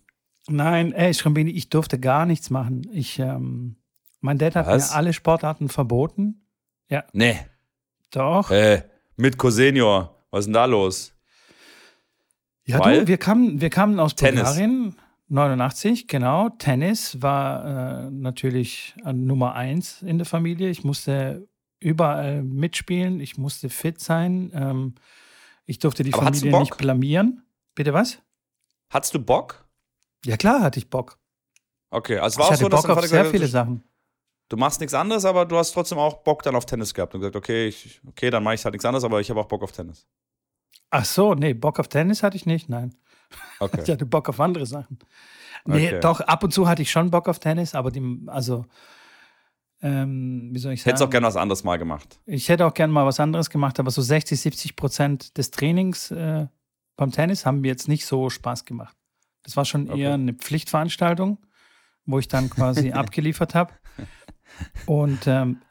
Nein, 0.47 0.91
ey, 0.91 1.13
Schrambini, 1.13 1.51
ich 1.51 1.69
durfte 1.69 1.99
gar 1.99 2.25
nichts 2.25 2.49
machen. 2.49 2.87
Ich, 2.91 3.17
ähm, 3.19 3.77
mein 4.19 4.37
Dad 4.37 4.55
hat 4.55 4.67
Was? 4.67 4.89
mir 4.89 4.95
alle 4.95 5.13
Sportarten 5.13 5.69
verboten. 5.69 6.41
Nee, 7.13 7.39
Doch. 8.15 8.51
äh, 8.51 8.83
mit 9.15 9.37
Cosenior. 9.37 10.15
Was 10.31 10.41
ist 10.41 10.45
denn 10.47 10.53
da 10.53 10.65
los? 10.65 11.13
ja, 12.65 12.79
weil? 12.79 13.01
du, 13.01 13.07
wir 13.07 13.17
kamen, 13.17 13.61
wir 13.61 13.69
kamen 13.69 13.99
aus 13.99 14.15
Tennis. 14.15 14.43
Bulgarien, 14.43 14.95
89, 15.27 16.07
genau. 16.07 16.49
Tennis 16.49 17.21
war 17.21 18.05
äh, 18.05 18.11
natürlich 18.11 18.95
an 19.03 19.25
Nummer 19.25 19.55
eins 19.55 20.01
in 20.01 20.17
der 20.17 20.25
Familie. 20.25 20.69
Ich 20.69 20.83
musste 20.83 21.47
überall 21.79 22.43
mitspielen. 22.43 23.19
Ich 23.19 23.37
musste 23.37 23.69
fit 23.69 23.99
sein. 23.99 24.51
Ähm, 24.53 24.95
ich 25.65 25.79
durfte 25.79 26.03
die 26.03 26.13
Aber 26.13 26.25
hattest 26.25 26.43
du 26.43 26.47
Familie 26.47 26.61
nicht 26.61 26.77
blamieren. 26.77 27.43
Bitte 27.75 27.93
was? 27.93 28.19
Hattest 28.89 29.13
du 29.15 29.19
Bock? 29.19 29.65
Ja, 30.25 30.37
klar 30.37 30.61
hatte 30.61 30.79
ich 30.79 30.89
Bock. 30.89 31.17
Okay, 31.89 32.17
also 32.17 32.27
es 32.27 32.33
Ich 32.33 32.39
war 32.39 32.45
auch 32.45 32.51
hatte 32.51 32.63
so, 32.63 32.69
Bock 32.69 32.89
auf 32.89 33.05
sehr 33.05 33.25
viele 33.25 33.47
Sachen. 33.47 33.83
Du 34.53 34.57
machst 34.57 34.79
nichts 34.81 34.93
anderes, 34.93 35.25
aber 35.25 35.45
du 35.47 35.57
hast 35.57 35.71
trotzdem 35.71 35.97
auch 35.97 36.21
Bock 36.23 36.43
dann 36.43 36.55
auf 36.55 36.67
Tennis 36.67 36.93
gehabt 36.93 37.15
und 37.15 37.21
gesagt, 37.21 37.35
okay, 37.35 37.67
ich, 37.67 37.99
okay, 38.07 38.29
dann 38.29 38.43
mache 38.43 38.53
ich 38.53 38.63
halt 38.63 38.73
nichts 38.73 38.85
anderes, 38.85 39.03
aber 39.03 39.19
ich 39.19 39.27
habe 39.31 39.39
auch 39.39 39.47
Bock 39.47 39.63
auf 39.63 39.71
Tennis. 39.71 40.05
Ach 40.91 41.05
so, 41.05 41.33
nee, 41.33 41.55
Bock 41.55 41.79
auf 41.79 41.87
Tennis 41.87 42.21
hatte 42.21 42.37
ich 42.37 42.45
nicht, 42.45 42.69
nein. 42.69 42.93
Ich 43.59 43.59
Okay. 43.59 43.91
hatte 43.93 44.05
Bock 44.05 44.29
auf 44.29 44.39
andere 44.39 44.67
Sachen. 44.67 44.99
Nee, 45.65 45.87
Okay. 45.87 46.01
doch, 46.01 46.19
ab 46.21 46.43
und 46.43 46.53
zu 46.53 46.67
hatte 46.67 46.83
ich 46.83 46.91
schon 46.91 47.09
Bock 47.09 47.27
auf 47.27 47.39
Tennis, 47.39 47.73
aber 47.73 47.89
die, 47.89 48.21
also, 48.27 48.65
ähm, 49.81 50.49
wie 50.53 50.59
soll 50.59 50.73
ich 50.73 50.81
sagen? 50.81 50.91
Hättest 50.91 51.07
auch 51.07 51.09
gerne 51.09 51.25
was 51.27 51.35
anderes 51.35 51.63
mal 51.63 51.77
gemacht. 51.77 52.19
Ich 52.27 52.49
hätte 52.49 52.65
auch 52.67 52.73
gerne 52.75 52.93
mal 52.93 53.05
was 53.07 53.19
anderes 53.19 53.49
gemacht, 53.49 53.79
aber 53.79 53.89
so 53.89 54.01
60, 54.03 54.39
70 54.39 54.75
Prozent 54.75 55.37
des 55.37 55.49
Trainings 55.49 56.11
äh, 56.11 56.45
beim 56.95 57.11
Tennis 57.11 57.45
haben 57.45 57.61
mir 57.61 57.69
jetzt 57.69 57.87
nicht 57.87 58.05
so 58.05 58.29
Spaß 58.29 58.65
gemacht. 58.65 58.95
Das 59.43 59.57
war 59.57 59.65
schon 59.65 59.87
Okay. 59.87 59.97
eher 59.99 60.13
eine 60.13 60.33
Pflichtveranstaltung. 60.33 61.39
wo 62.05 62.19
ich 62.19 62.27
dann 62.27 62.49
quasi 62.49 62.91
abgeliefert 62.91 63.55
habe. 63.55 63.73
Und 64.85 65.27
ähm, 65.27 65.61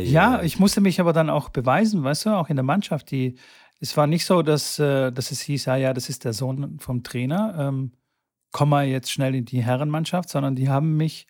ja, 0.00 0.42
ich 0.42 0.58
musste 0.58 0.80
mich 0.80 1.00
aber 1.00 1.12
dann 1.12 1.30
auch 1.30 1.48
beweisen, 1.48 2.04
weißt 2.04 2.26
du, 2.26 2.30
auch 2.30 2.48
in 2.48 2.56
der 2.56 2.64
Mannschaft. 2.64 3.10
Die, 3.10 3.36
es 3.80 3.96
war 3.96 4.06
nicht 4.06 4.24
so, 4.24 4.42
dass, 4.42 4.78
äh, 4.78 5.10
dass 5.10 5.30
es 5.30 5.40
hieß, 5.40 5.68
ah 5.68 5.76
ja, 5.76 5.92
das 5.92 6.08
ist 6.08 6.24
der 6.24 6.32
Sohn 6.32 6.78
vom 6.78 7.02
Trainer, 7.02 7.56
ähm, 7.58 7.92
komm 8.52 8.68
mal 8.68 8.86
jetzt 8.86 9.10
schnell 9.10 9.34
in 9.34 9.44
die 9.44 9.62
Herrenmannschaft, 9.62 10.28
sondern 10.28 10.54
die 10.54 10.68
haben 10.68 10.96
mich, 10.96 11.26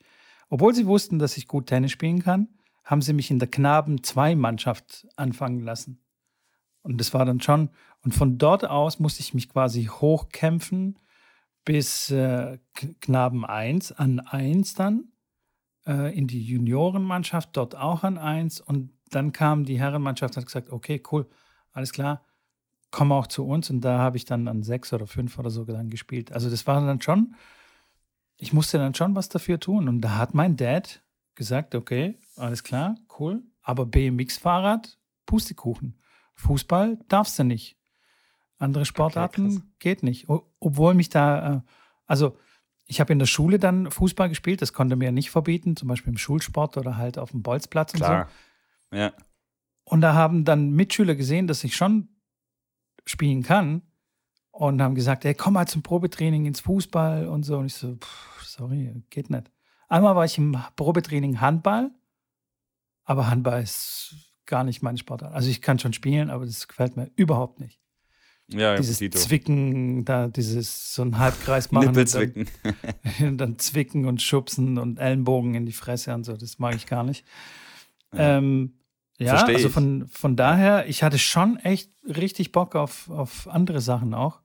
obwohl 0.51 0.75
sie 0.75 0.87
wussten, 0.87 1.19
dass 1.19 1.37
ich 1.37 1.49
gut 1.49 1.67
Tennis 1.67 1.93
spielen 1.93 2.23
kann, 2.23 2.49
haben 2.85 3.01
sie 3.01 3.12
mich 3.12 3.31
in 3.31 3.39
der 3.39 3.49
Knaben-2-Mannschaft 3.49 5.07
anfangen 5.17 5.61
lassen. 5.61 6.03
Und 6.83 7.01
das 7.01 7.15
war 7.15 7.25
dann 7.25 7.41
schon, 7.41 7.71
und 8.05 8.12
von 8.12 8.39
dort 8.39 8.69
aus 8.69 8.99
musste 8.99 9.21
ich 9.21 9.35
mich 9.35 9.49
quasi 9.49 9.85
hochkämpfen 9.85 10.99
bis 11.65 12.11
äh, 12.11 12.59
Knaben 13.01 13.47
1 13.47 13.93
an 13.93 14.19
1 14.19 14.75
dann 14.75 15.12
äh, 15.87 16.17
in 16.17 16.27
die 16.27 16.43
Juniorenmannschaft, 16.43 17.51
dort 17.57 17.77
auch 17.77 18.05
an 18.05 18.19
1 18.19 18.61
und 18.61 18.91
dann 19.11 19.33
kam 19.33 19.65
die 19.65 19.79
Herrenmannschaft 19.79 20.37
und 20.37 20.41
hat 20.43 20.47
gesagt, 20.47 20.71
okay, 20.71 21.03
cool, 21.11 21.29
alles 21.73 21.93
klar, 21.93 22.25
komm 22.91 23.12
auch 23.12 23.27
zu 23.27 23.47
uns 23.47 23.71
und 23.71 23.81
da 23.81 23.99
habe 23.99 24.17
ich 24.17 24.25
dann 24.25 24.49
an 24.49 24.62
6 24.62 24.93
oder 24.93 25.07
5 25.07 25.39
oder 25.39 25.51
so 25.51 25.65
dann 25.65 25.91
gespielt. 25.91 26.33
Also 26.33 26.51
das 26.51 26.67
war 26.67 26.81
dann 26.81 27.01
schon, 27.01 27.35
ich 28.37 28.53
musste 28.53 28.79
dann 28.79 28.95
schon 28.95 29.15
was 29.15 29.29
dafür 29.29 29.61
tun 29.61 29.89
und 29.89 30.01
da 30.01 30.17
hat 30.17 30.35
mein 30.35 30.57
Dad 30.57 31.03
gesagt, 31.35 31.75
okay, 31.75 32.19
alles 32.37 32.62
klar, 32.62 32.97
cool, 33.19 33.43
aber 33.62 33.87
BMX-Fahrrad, 33.87 34.99
Pustekuchen. 35.27 35.99
Fußball 36.35 36.99
darfst 37.09 37.39
du 37.39 37.45
nicht. 37.45 37.77
Andere 38.59 38.85
Sportarten 38.85 39.47
okay, 39.47 39.62
geht 39.79 40.03
nicht. 40.03 40.29
Obwohl 40.29 40.95
mich 40.95 41.09
da, 41.09 41.57
äh, 41.57 41.61
also 42.07 42.37
ich 42.87 43.01
habe 43.01 43.12
in 43.12 43.19
der 43.19 43.27
Schule 43.27 43.59
dann 43.59 43.91
Fußball 43.91 44.29
gespielt, 44.29 44.62
das 44.62 44.73
konnte 44.73 44.97
mir 44.97 45.12
nicht 45.12 45.31
verbieten, 45.31 45.77
zum 45.77 45.89
Beispiel 45.89 46.12
im 46.12 46.19
Schulsport 46.19 46.77
oder 46.77 46.97
halt 46.97 47.19
auf 47.19 47.31
dem 47.31 47.43
Bolzplatz 47.43 47.93
Klar. 47.93 48.23
und 48.23 48.29
so. 48.91 48.97
Ja. 48.97 49.12
Und 49.85 50.01
da 50.01 50.15
haben 50.15 50.45
dann 50.45 50.71
Mitschüler 50.71 51.15
gesehen, 51.15 51.47
dass 51.47 51.65
ich 51.65 51.77
schon 51.77 52.09
spielen 53.05 53.43
kann 53.43 53.83
und 54.51 54.81
haben 54.81 54.95
gesagt, 54.95 55.25
hey, 55.25 55.35
komm 55.35 55.55
mal 55.55 55.67
zum 55.67 55.83
Probetraining 55.83 56.47
ins 56.47 56.61
Fußball 56.61 57.27
und 57.27 57.43
so. 57.43 57.59
Und 57.59 57.67
ich 57.67 57.75
so, 57.75 57.97
pff, 57.97 58.43
sorry, 58.45 59.03
geht 59.11 59.31
nicht. 59.31 59.51
Einmal 59.89 60.15
war 60.15 60.25
ich 60.25 60.39
im 60.39 60.57
Probetraining 60.77 61.41
Handball, 61.41 61.91
aber 63.05 63.29
Handball 63.31 63.62
ist 63.62 64.15
gar 64.47 64.65
nicht 64.65 64.83
mein 64.83 64.97
Sportart. 64.97 65.35
Also 65.35 65.51
ich 65.51 65.62
kann 65.62 65.79
schon 65.79 65.93
spielen, 65.93 66.31
aber 66.31 66.47
das 66.47 66.69
gefällt 66.69 66.97
mir 66.97 67.11
überhaupt 67.17 67.61
nicht. 67.61 67.82
Ja, 68.49 68.77
dieses 68.77 68.99
Zwicken, 68.99 70.05
da 70.05 70.29
dieses 70.29 70.95
so 70.95 71.03
ein 71.03 71.19
Halbkreis 71.19 71.71
machen. 71.73 71.87
Nippelzwicken. 71.87 72.49
Dann, 73.19 73.39
dann 73.39 73.59
zwicken 73.59 74.07
und 74.07 74.21
schubsen 74.21 74.79
und 74.79 74.99
Ellenbogen 74.99 75.55
in 75.55 75.65
die 75.65 75.73
Fresse 75.73 76.15
und 76.15 76.25
so, 76.25 76.37
das 76.37 76.59
mag 76.59 76.75
ich 76.75 76.87
gar 76.87 77.03
nicht. 77.03 77.25
Ja, 78.13 78.39
ähm, 78.39 78.75
ja 79.19 79.35
also 79.35 79.69
von, 79.69 80.07
von 80.09 80.37
daher, 80.37 80.87
ich 80.89 81.03
hatte 81.03 81.19
schon 81.19 81.57
echt 81.59 81.91
richtig 82.05 82.53
Bock 82.53 82.75
auf, 82.75 83.09
auf 83.09 83.49
andere 83.49 83.81
Sachen 83.81 84.13
auch. 84.13 84.43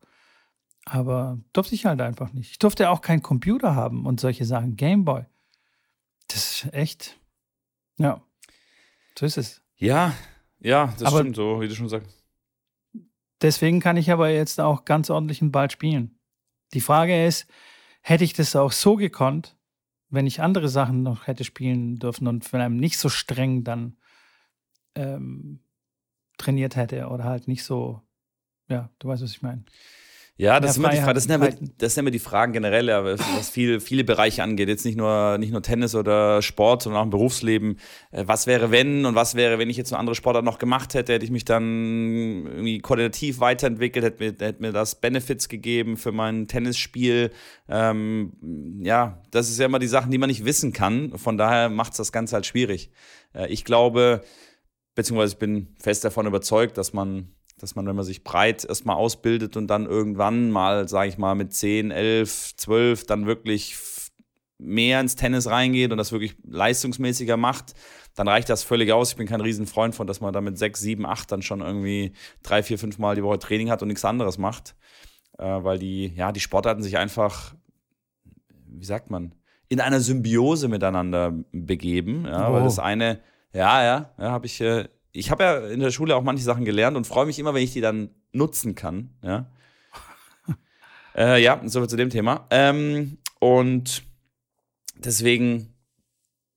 Aber 0.86 1.38
durfte 1.52 1.76
ich 1.76 1.86
halt 1.86 2.00
einfach 2.00 2.32
nicht. 2.32 2.52
Ich 2.52 2.60
durfte 2.60 2.90
auch 2.90 3.02
keinen 3.02 3.22
Computer 3.22 3.76
haben 3.76 4.06
und 4.06 4.22
solche 4.22 4.46
Sachen. 4.46 4.78
Gameboy. 4.78 5.26
Das 6.30 6.64
ist 6.64 6.74
echt. 6.74 7.20
Ja. 7.98 8.22
So 9.20 9.26
ist 9.26 9.38
es. 9.38 9.62
Ja, 9.76 10.14
ja, 10.60 10.94
das 10.98 11.10
aber 11.10 11.20
stimmt 11.20 11.36
so, 11.36 11.60
wie 11.60 11.68
du 11.68 11.76
schon 11.76 11.90
sagst. 11.90 12.17
Deswegen 13.42 13.80
kann 13.80 13.98
ich 13.98 14.12
aber 14.12 14.30
jetzt 14.30 14.60
auch 14.60 14.86
ganz 14.86 15.10
ordentlich 15.10 15.42
einen 15.42 15.52
Ball 15.52 15.70
spielen. 15.70 16.20
Die 16.74 16.82
Frage 16.82 17.26
ist, 17.26 17.48
hätte 18.02 18.24
ich 18.24 18.34
das 18.34 18.56
auch 18.56 18.72
so 18.72 18.96
gekonnt, 18.96 19.58
wenn 20.10 20.26
ich 20.26 20.42
andere 20.42 20.70
Sachen 20.70 21.04
noch 21.04 21.28
hätte 21.28 21.44
spielen 21.44 21.98
dürfen 21.98 22.28
und 22.28 22.46
von 22.46 22.62
einem 22.62 22.78
nicht 22.78 22.98
so 22.98 23.10
streng 23.10 23.64
dann 23.64 23.98
ähm, 24.96 25.60
trainiert 26.38 26.76
hätte 26.76 27.08
oder 27.08 27.26
halt 27.26 27.48
nicht 27.48 27.64
so, 27.64 28.02
ja, 28.70 28.90
du 29.00 29.08
weißt, 29.08 29.24
was 29.24 29.32
ich 29.32 29.42
meine. 29.42 29.66
Ja, 30.40 30.60
das, 30.60 30.76
sind 30.76 30.84
immer 30.84 30.94
die, 30.94 31.14
das, 31.14 31.24
sind 31.24 31.34
immer, 31.34 31.50
das 31.80 31.96
sind 31.96 32.02
immer 32.04 32.12
die 32.12 32.20
Fragen 32.20 32.54
generell, 32.54 32.88
was 32.88 33.50
viel, 33.50 33.80
viele 33.80 34.04
Bereiche 34.04 34.44
angeht. 34.44 34.70
Jetzt 34.70 34.86
nicht 34.86 34.96
nur, 34.96 35.40
nicht 35.40 35.52
nur 35.52 35.64
Tennis 35.64 35.96
oder 35.96 36.44
Sport, 36.44 36.84
sondern 36.84 37.00
auch 37.00 37.06
im 37.06 37.10
Berufsleben. 37.10 37.80
Äh, 38.12 38.26
was 38.28 38.46
wäre, 38.46 38.70
wenn 38.70 39.06
und 39.06 39.16
was 39.16 39.34
wäre, 39.34 39.58
wenn 39.58 39.72
ich 39.72 39.78
jetzt 39.78 39.92
eine 39.92 40.00
andere 40.00 40.14
Sportart 40.14 40.46
noch 40.46 40.60
gemacht 40.60 40.94
hätte? 40.94 41.14
Hätte 41.14 41.26
ich 41.26 41.32
mich 41.32 41.44
dann 41.44 42.46
irgendwie 42.46 42.80
koordinativ 42.80 43.40
weiterentwickelt? 43.40 44.06
Hätte 44.06 44.24
mir, 44.24 44.48
hätte 44.48 44.62
mir 44.62 44.72
das 44.72 45.02
Benefits 45.02 45.50
gegeben 45.50 45.98
für 45.98 46.12
mein 46.12 46.48
Tennisspiel? 46.48 47.32
Ähm, 47.68 48.34
ja, 48.84 49.24
das 49.32 49.50
ist 49.50 49.58
ja 49.58 49.66
immer 49.66 49.80
die 49.80 49.88
Sachen, 49.88 50.12
die 50.12 50.20
man 50.20 50.30
nicht 50.30 50.46
wissen 50.46 50.72
kann. 50.72 51.18
Von 51.18 51.40
daher 51.40 51.70
macht 51.70 51.94
es 51.94 51.98
das 51.98 52.12
Ganze 52.12 52.36
halt 52.36 52.46
schwierig. 52.46 52.92
Äh, 53.34 53.48
ich 53.48 53.66
glaube, 53.66 54.22
beziehungsweise 54.94 55.34
ich 55.34 55.40
bin 55.40 55.76
fest 55.80 56.06
davon 56.06 56.28
überzeugt, 56.28 56.78
dass 56.78 56.94
man 56.94 57.34
dass 57.60 57.76
man, 57.76 57.88
wenn 57.88 57.96
man 57.96 58.06
sich 58.06 58.24
breit 58.24 58.66
erstmal 58.66 58.96
ausbildet 58.96 59.58
und 59.58 59.68
dann 59.68 59.86
irgendwann 59.86 60.52
mal, 60.52 60.88
sage 60.88 61.10
ich 61.10 61.18
mal, 61.18 61.36
mit 61.36 61.54
10, 61.54 61.92
11, 61.92 62.56
12 62.56 63.06
dann 63.06 63.26
wirklich 63.26 63.76
mehr 64.60 65.00
ins 65.00 65.16
Tennis 65.16 65.48
reingeht 65.48 65.92
und 65.92 65.98
das 65.98 66.12
wirklich 66.12 66.36
leistungsmäßiger 66.48 67.38
macht, 67.38 67.74
dann 68.16 68.28
reicht 68.28 68.50
das 68.50 68.64
völlig 68.64 68.92
aus. 68.92 69.12
Ich 69.12 69.18
bin 69.18 69.28
kein 69.28 69.42
Riesenfreund 69.42 69.94
von, 69.94 70.08
dass 70.08 70.22
man 70.22 70.34
da 70.34 70.42
mit 70.42 70.58
6, 70.58 70.80
7, 70.80 71.06
8 71.06 71.32
dann 71.32 71.42
schon 71.42 71.62
irgendwie 71.62 72.14
drei, 72.42 72.64
vier, 72.64 72.80
fünf 72.80 72.98
Mal 72.98 73.16
die 73.16 73.24
Woche 73.24 73.40
Training 73.40 73.70
hat 73.70 73.82
und 73.82 73.90
nichts 73.90 74.06
anderes 74.06 74.38
macht. 74.38 74.76
Äh, 75.38 75.64
weil 75.64 75.78
die, 75.78 76.08
ja, 76.16 76.32
die 76.32 76.40
Sportarten 76.40 76.82
sich 76.82 76.98
einfach, 76.98 77.54
wie 78.68 78.86
sagt 78.86 79.12
man, 79.12 79.36
in 79.70 79.82
einer 79.82 80.00
Symbiose 80.00 80.68
miteinander 80.68 81.34
begeben. 81.52 82.26
Ja, 82.26 82.50
oh. 82.50 82.54
Weil 82.54 82.64
das 82.64 82.80
eine, 82.80 83.20
ja, 83.54 83.84
ja, 83.84 84.14
ja, 84.18 84.32
habe 84.32 84.48
ich 84.48 84.62
äh, 84.62 84.88
ich 85.18 85.32
habe 85.32 85.44
ja 85.44 85.68
in 85.68 85.80
der 85.80 85.92
Schule 85.92 86.16
auch 86.16 86.22
manche 86.22 86.44
Sachen 86.44 86.64
gelernt 86.64 86.96
und 86.96 87.08
freue 87.08 87.26
mich 87.26 87.40
immer, 87.40 87.54
wenn 87.54 87.64
ich 87.64 87.74
die 87.74 87.82
dann 87.82 88.12
nutzen 88.34 88.76
kann. 88.76 89.10
Ja, 89.24 89.50
äh, 91.16 91.42
ja 91.42 91.60
soviel 91.66 91.90
zu 91.90 91.98
dem 91.98 92.12
Thema. 92.12 92.46
Ähm, 92.52 93.18
und 93.40 94.04
deswegen, 94.96 95.74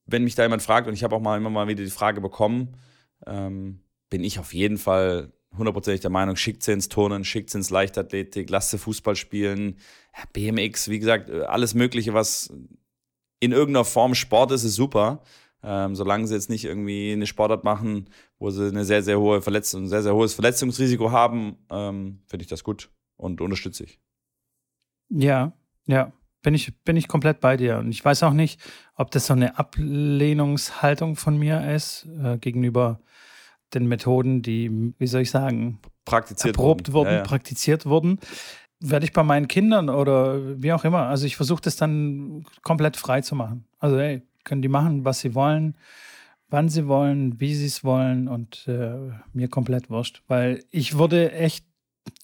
wenn 0.05 0.23
mich 0.23 0.35
da 0.35 0.43
jemand 0.43 0.61
fragt, 0.61 0.87
und 0.87 0.93
ich 0.93 1.03
habe 1.03 1.15
auch 1.15 1.21
mal 1.21 1.37
immer 1.37 1.49
mal 1.49 1.67
wieder 1.67 1.83
die 1.83 1.89
Frage 1.89 2.21
bekommen, 2.21 2.77
ähm, 3.25 3.81
bin 4.11 4.23
ich 4.23 4.37
auf 4.37 4.53
jeden 4.53 4.77
Fall 4.77 5.31
hundertprozentig 5.57 6.01
der 6.01 6.11
Meinung, 6.11 6.35
schickt 6.35 6.61
sie 6.63 6.71
ins 6.71 6.87
Turnen, 6.87 7.25
schickt 7.25 7.49
sie 7.49 7.57
ins 7.57 7.71
Leichtathletik, 7.71 8.49
lasst 8.49 8.69
sie 8.69 8.77
Fußball 8.77 9.15
spielen, 9.15 9.77
BMX, 10.33 10.87
wie 10.87 10.99
gesagt, 10.99 11.29
alles 11.31 11.73
Mögliche, 11.73 12.13
was 12.13 12.53
in 13.39 13.51
irgendeiner 13.53 13.85
Form 13.85 14.13
Sport 14.13 14.51
ist, 14.51 14.63
ist 14.63 14.75
super. 14.75 15.23
Ähm, 15.63 15.95
solange 15.95 16.25
sie 16.27 16.33
jetzt 16.33 16.49
nicht 16.49 16.65
irgendwie 16.65 17.11
eine 17.11 17.27
Sportart 17.27 17.63
machen, 17.63 18.09
wo 18.39 18.49
sie 18.49 18.67
eine 18.67 18.83
sehr, 18.83 19.03
sehr 19.03 19.19
hohe 19.19 19.41
Verletzung, 19.41 19.83
ein 19.83 19.87
sehr, 19.89 20.01
sehr 20.01 20.15
hohes 20.15 20.33
Verletzungsrisiko 20.33 21.11
haben, 21.11 21.57
ähm, 21.69 22.21
finde 22.25 22.43
ich 22.43 22.49
das 22.49 22.63
gut 22.63 22.89
und 23.17 23.41
unterstütze 23.41 23.83
ich. 23.83 23.99
Ja, 25.09 25.53
ja, 25.85 26.11
bin 26.41 26.55
ich, 26.55 26.73
bin 26.83 26.97
ich 26.97 27.07
komplett 27.07 27.39
bei 27.39 27.57
dir. 27.57 27.77
Und 27.77 27.91
ich 27.91 28.03
weiß 28.03 28.23
auch 28.23 28.33
nicht, 28.33 28.59
ob 28.95 29.11
das 29.11 29.27
so 29.27 29.33
eine 29.33 29.59
Ablehnungshaltung 29.59 31.15
von 31.15 31.37
mir 31.37 31.73
ist 31.73 32.07
äh, 32.23 32.37
gegenüber 32.37 32.99
den 33.73 33.87
Methoden, 33.87 34.41
die, 34.41 34.93
wie 34.97 35.07
soll 35.07 35.21
ich 35.21 35.31
sagen, 35.31 35.79
praktiziert 36.05 36.57
erprobt 36.57 36.91
wurden, 36.91 37.11
ja, 37.11 37.17
ja. 37.17 37.23
praktiziert 37.23 37.85
wurden. 37.85 38.19
Werde 38.79 39.05
ich 39.05 39.13
bei 39.13 39.23
meinen 39.23 39.47
Kindern 39.47 39.89
oder 39.89 40.61
wie 40.61 40.73
auch 40.73 40.83
immer. 40.83 41.03
Also 41.03 41.25
ich 41.27 41.35
versuche 41.35 41.61
das 41.61 41.75
dann 41.75 42.45
komplett 42.63 42.97
frei 42.97 43.21
zu 43.21 43.35
machen. 43.35 43.65
Also 43.77 43.97
ey, 43.97 44.23
können 44.43 44.61
die 44.61 44.67
machen, 44.67 45.05
was 45.05 45.19
sie 45.19 45.35
wollen, 45.35 45.77
wann 46.49 46.69
sie 46.69 46.87
wollen, 46.87 47.39
wie 47.39 47.55
sie 47.55 47.65
es 47.65 47.83
wollen 47.83 48.27
und 48.27 48.67
äh, 48.67 49.11
mir 49.33 49.47
komplett 49.47 49.89
wurscht. 49.89 50.23
Weil 50.27 50.63
ich 50.71 50.97
wurde 50.97 51.31
echt 51.31 51.65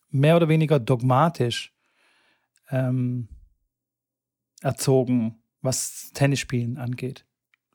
mehr 0.10 0.36
oder 0.36 0.50
weniger 0.50 0.80
dogmatisch 0.80 1.74
ähm, 2.70 3.28
erzogen, 4.62 5.36
was 5.62 6.12
Tennisspielen 6.14 6.78
angeht. 6.78 7.26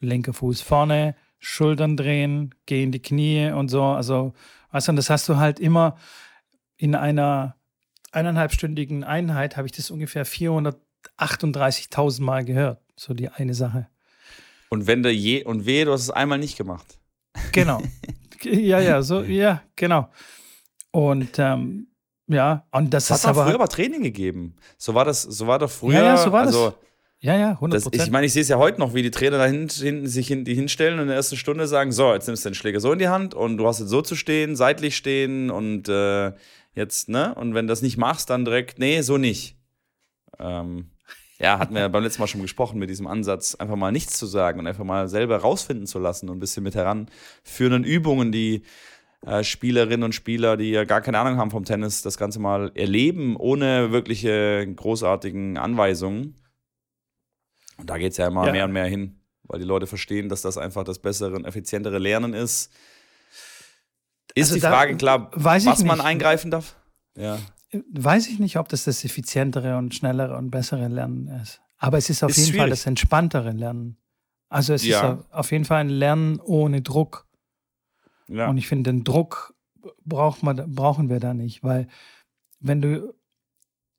Linker 0.00 0.32
Fuß 0.32 0.60
vorne, 0.60 1.14
Schultern 1.38 1.96
drehen, 1.96 2.54
geh 2.66 2.82
in 2.82 2.92
die 2.92 3.02
Knie 3.02 3.50
und 3.50 3.68
so. 3.68 3.82
Also, 3.84 4.34
weißt 4.70 4.88
du, 4.88 4.92
das 4.92 5.10
hast 5.10 5.28
du 5.28 5.36
halt 5.36 5.60
immer 5.60 5.96
in 6.76 6.94
einer 6.94 7.56
eineinhalbstündigen 8.12 9.04
Einheit, 9.04 9.56
habe 9.56 9.66
ich 9.66 9.72
das 9.72 9.90
ungefähr 9.90 10.26
438.000 10.26 12.22
Mal 12.22 12.44
gehört. 12.44 12.82
So 12.96 13.14
die 13.14 13.30
eine 13.30 13.54
Sache. 13.54 13.88
Und 14.72 14.86
wenn 14.86 15.02
du 15.02 15.10
je, 15.10 15.44
und 15.44 15.66
wehe, 15.66 15.84
du 15.84 15.92
hast 15.92 16.00
es 16.00 16.10
einmal 16.10 16.38
nicht 16.38 16.56
gemacht. 16.56 16.98
Genau. 17.52 17.82
ja, 18.42 18.80
ja, 18.80 19.02
so, 19.02 19.20
ja, 19.20 19.62
genau. 19.76 20.08
Und 20.92 21.38
ähm, 21.38 21.88
ja, 22.26 22.66
und 22.70 22.94
das 22.94 23.10
es 23.10 23.18
ist 23.18 23.26
hat 23.26 23.36
aber. 23.36 23.44
früher 23.44 23.56
aber 23.56 23.68
Training 23.68 24.02
gegeben. 24.02 24.56
So 24.78 24.94
war 24.94 25.04
das, 25.04 25.20
so 25.20 25.46
war 25.46 25.58
doch 25.58 25.70
früher. 25.70 25.96
Ja, 25.96 26.04
ja, 26.04 26.16
so 26.16 26.32
war 26.32 26.46
also, 26.46 26.70
das. 26.70 26.78
Ja, 27.20 27.36
ja, 27.36 27.50
100 27.50 27.84
das, 27.84 27.92
Ich 27.92 28.10
meine, 28.10 28.24
ich 28.24 28.32
sehe 28.32 28.40
es 28.40 28.48
ja 28.48 28.56
heute 28.56 28.80
noch, 28.80 28.94
wie 28.94 29.02
die 29.02 29.10
Trainer 29.10 29.36
da 29.36 29.44
hinten, 29.44 30.06
sich 30.06 30.26
hin, 30.26 30.46
die 30.46 30.54
hinstellen 30.54 30.94
und 30.94 31.02
in 31.02 31.08
der 31.08 31.16
ersten 31.16 31.36
Stunde 31.36 31.66
sagen: 31.66 31.92
So, 31.92 32.14
jetzt 32.14 32.26
nimmst 32.26 32.46
du 32.46 32.48
den 32.48 32.54
Schläger 32.54 32.80
so 32.80 32.94
in 32.94 32.98
die 32.98 33.08
Hand 33.08 33.34
und 33.34 33.58
du 33.58 33.66
hast 33.66 33.78
jetzt 33.78 33.90
so 33.90 34.00
zu 34.00 34.16
stehen, 34.16 34.56
seitlich 34.56 34.96
stehen 34.96 35.50
und 35.50 35.90
äh, 35.90 36.32
jetzt, 36.74 37.10
ne? 37.10 37.34
Und 37.34 37.52
wenn 37.52 37.66
du 37.66 37.72
das 37.72 37.82
nicht 37.82 37.98
machst, 37.98 38.30
dann 38.30 38.46
direkt, 38.46 38.78
nee, 38.78 39.02
so 39.02 39.18
nicht. 39.18 39.58
Ähm, 40.38 40.91
ja, 41.42 41.58
hatten 41.58 41.74
wir 41.74 41.88
beim 41.88 42.04
letzten 42.04 42.22
Mal 42.22 42.28
schon 42.28 42.40
gesprochen 42.40 42.78
mit 42.78 42.88
diesem 42.88 43.06
Ansatz, 43.06 43.56
einfach 43.56 43.74
mal 43.76 43.90
nichts 43.90 44.16
zu 44.16 44.26
sagen 44.26 44.60
und 44.60 44.66
einfach 44.66 44.84
mal 44.84 45.08
selber 45.08 45.38
rausfinden 45.38 45.86
zu 45.86 45.98
lassen 45.98 46.28
und 46.28 46.36
ein 46.36 46.40
bisschen 46.40 46.62
mit 46.62 46.76
heranführenden 46.76 47.84
Übungen, 47.84 48.30
die 48.30 48.62
äh, 49.26 49.42
Spielerinnen 49.42 50.04
und 50.04 50.14
Spieler, 50.14 50.56
die 50.56 50.70
ja 50.70 50.84
gar 50.84 51.00
keine 51.00 51.18
Ahnung 51.18 51.38
haben 51.38 51.50
vom 51.50 51.64
Tennis, 51.64 52.02
das 52.02 52.16
Ganze 52.16 52.38
mal 52.38 52.70
erleben, 52.74 53.36
ohne 53.36 53.90
wirkliche 53.90 54.66
großartigen 54.74 55.58
Anweisungen. 55.58 56.36
Und 57.76 57.90
da 57.90 57.98
geht 57.98 58.12
es 58.12 58.18
ja 58.18 58.28
immer 58.28 58.46
ja. 58.46 58.52
mehr 58.52 58.64
und 58.64 58.72
mehr 58.72 58.86
hin, 58.86 59.20
weil 59.42 59.58
die 59.58 59.66
Leute 59.66 59.88
verstehen, 59.88 60.28
dass 60.28 60.42
das 60.42 60.58
einfach 60.58 60.84
das 60.84 61.00
bessere 61.00 61.34
und 61.34 61.44
effizientere 61.44 61.98
Lernen 61.98 62.34
ist. 62.34 62.72
Ist 64.34 64.50
also 64.50 64.54
die 64.54 64.60
Frage 64.60 64.96
klar, 64.96 65.30
was 65.34 65.82
man 65.82 66.00
eingreifen 66.00 66.52
darf? 66.52 66.76
Ja. 67.16 67.38
Weiß 67.72 68.28
ich 68.28 68.38
nicht, 68.38 68.58
ob 68.58 68.68
das 68.68 68.84
das 68.84 69.04
effizientere 69.04 69.78
und 69.78 69.94
schnellere 69.94 70.36
und 70.36 70.50
bessere 70.50 70.88
Lernen 70.88 71.28
ist. 71.42 71.60
Aber 71.78 71.98
es 71.98 72.10
ist 72.10 72.22
auf 72.22 72.30
ist 72.30 72.36
jeden 72.36 72.48
schwierig. 72.50 72.60
Fall 72.60 72.70
das 72.70 72.86
entspanntere 72.86 73.52
Lernen. 73.52 73.96
Also 74.48 74.74
es 74.74 74.84
ja. 74.84 75.14
ist 75.14 75.32
auf 75.32 75.50
jeden 75.50 75.64
Fall 75.64 75.80
ein 75.80 75.88
Lernen 75.88 76.38
ohne 76.40 76.82
Druck. 76.82 77.26
Ja. 78.28 78.48
Und 78.48 78.58
ich 78.58 78.68
finde, 78.68 78.92
den 78.92 79.04
Druck 79.04 79.54
braucht 80.04 80.42
man, 80.42 80.74
brauchen 80.74 81.08
wir 81.08 81.20
da 81.20 81.34
nicht, 81.34 81.62
weil 81.62 81.88
wenn 82.60 82.80
du, 82.80 83.14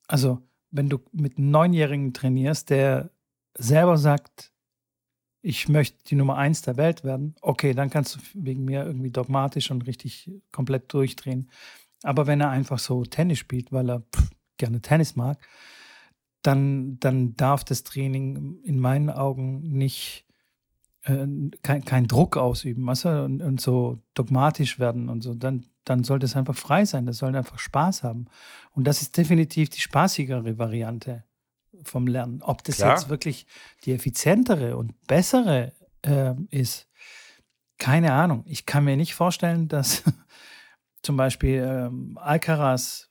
also 0.08 0.42
wenn 0.72 0.90
du 0.90 1.00
mit 1.12 1.38
einem 1.38 1.52
Neunjährigen 1.52 2.14
trainierst, 2.14 2.70
der 2.70 3.10
selber 3.56 3.98
sagt, 3.98 4.52
ich 5.42 5.68
möchte 5.68 5.98
die 6.06 6.16
Nummer 6.16 6.38
eins 6.38 6.62
der 6.62 6.78
Welt 6.78 7.04
werden, 7.04 7.36
okay, 7.42 7.74
dann 7.74 7.90
kannst 7.90 8.16
du 8.16 8.20
wegen 8.34 8.64
mir 8.64 8.86
irgendwie 8.86 9.12
dogmatisch 9.12 9.72
und 9.72 9.86
richtig 9.86 10.32
komplett 10.52 10.94
durchdrehen. 10.94 11.50
Aber 12.04 12.28
wenn 12.28 12.42
er 12.42 12.50
einfach 12.50 12.80
so 12.80 13.04
Tennis 13.04 13.40
spielt, 13.40 13.72
weil 13.72 13.90
er 13.90 14.02
pff, 14.02 14.30
gerne 14.58 14.82
Tennis 14.82 15.16
mag, 15.16 15.40
dann, 16.42 17.00
dann 17.00 17.36
darf 17.36 17.64
das 17.64 17.84
Training 17.84 18.60
in 18.64 18.80
meinen 18.80 19.10
Augen 19.10 19.62
nicht 19.62 20.26
äh, 21.04 21.26
kein, 21.62 21.86
kein 21.86 22.08
Druck 22.08 22.38
ausüben, 22.38 22.86
weißt 22.86 23.06
du, 23.06 23.24
und, 23.24 23.42
und, 23.42 23.62
so 23.62 24.00
dogmatisch 24.14 24.80
werden 24.80 25.10
und 25.10 25.22
so, 25.22 25.34
dann, 25.34 25.66
dann 25.86 26.04
sollte 26.04 26.26
es 26.26 26.36
einfach 26.36 26.56
frei 26.56 26.86
sein, 26.86 27.06
das 27.06 27.18
soll 27.18 27.36
einfach 27.36 27.60
Spaß 27.60 28.04
haben. 28.04 28.28
Und 28.72 28.86
das 28.86 29.02
ist 29.02 29.18
definitiv 29.18 29.70
die 29.70 29.82
spaßigere 29.82 30.58
Variante 30.58 31.24
vom 31.84 32.08
Lernen. 32.08 32.42
Ob 32.42 32.64
das 32.64 32.78
Klar. 32.78 32.92
jetzt 32.92 33.10
wirklich 33.10 33.48
die 33.86 33.94
effizientere 33.94 34.78
und 34.78 34.94
bessere 35.08 35.74
äh, 36.04 36.36
ist, 36.50 36.88
keine 37.78 38.14
Ahnung. 38.14 38.44
Ich 38.46 38.66
kann 38.66 38.84
mir 38.86 38.96
nicht 38.96 39.16
vorstellen, 39.16 39.68
dass 39.68 40.04
zum 41.04 41.18
Beispiel 41.18 41.64
ähm, 41.66 42.18
Alcaraz 42.18 43.10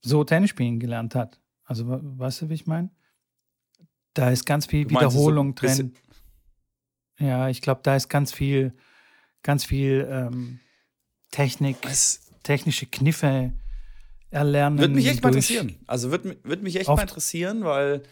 so 0.00 0.22
Tennis 0.24 0.50
spielen 0.50 0.78
gelernt 0.78 1.14
hat. 1.14 1.40
Also, 1.64 1.84
weißt 1.88 2.42
du, 2.42 2.48
wie 2.50 2.54
ich 2.54 2.66
meine? 2.66 2.90
Da 4.14 4.30
ist 4.30 4.44
ganz 4.44 4.66
viel 4.66 4.88
Wiederholung 4.90 5.54
so 5.58 5.66
drin. 5.66 5.94
Ja, 7.18 7.48
ich 7.48 7.62
glaube, 7.62 7.80
da 7.82 7.96
ist 7.96 8.08
ganz 8.08 8.32
viel, 8.32 8.74
ganz 9.42 9.64
viel 9.64 10.06
ähm, 10.10 10.60
Technik, 11.30 11.78
Was? 11.82 12.30
technische 12.42 12.86
Kniffe 12.86 13.52
erlernen. 14.30 14.78
Würde 14.78 14.94
mich 14.94 15.06
echt 15.06 15.22
mal 15.22 15.28
interessieren. 15.28 15.76
Also 15.86 16.10
würde 16.10 16.36
würd 16.42 16.62
mich 16.62 16.76
echt 16.76 16.88
mal 16.88 17.00
interessieren, 17.00 17.64
weil 17.64 18.02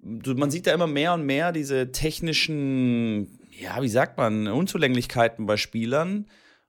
man 0.00 0.50
sieht 0.50 0.66
da 0.66 0.74
immer 0.74 0.86
mehr 0.86 1.14
und 1.14 1.24
mehr 1.24 1.52
diese 1.52 1.90
technischen, 1.92 3.40
ja, 3.50 3.82
wie 3.82 3.88
sagt 3.88 4.16
man, 4.16 4.46
Unzulänglichkeiten 4.46 5.46
bei 5.46 5.56
Spielern, 5.56 6.26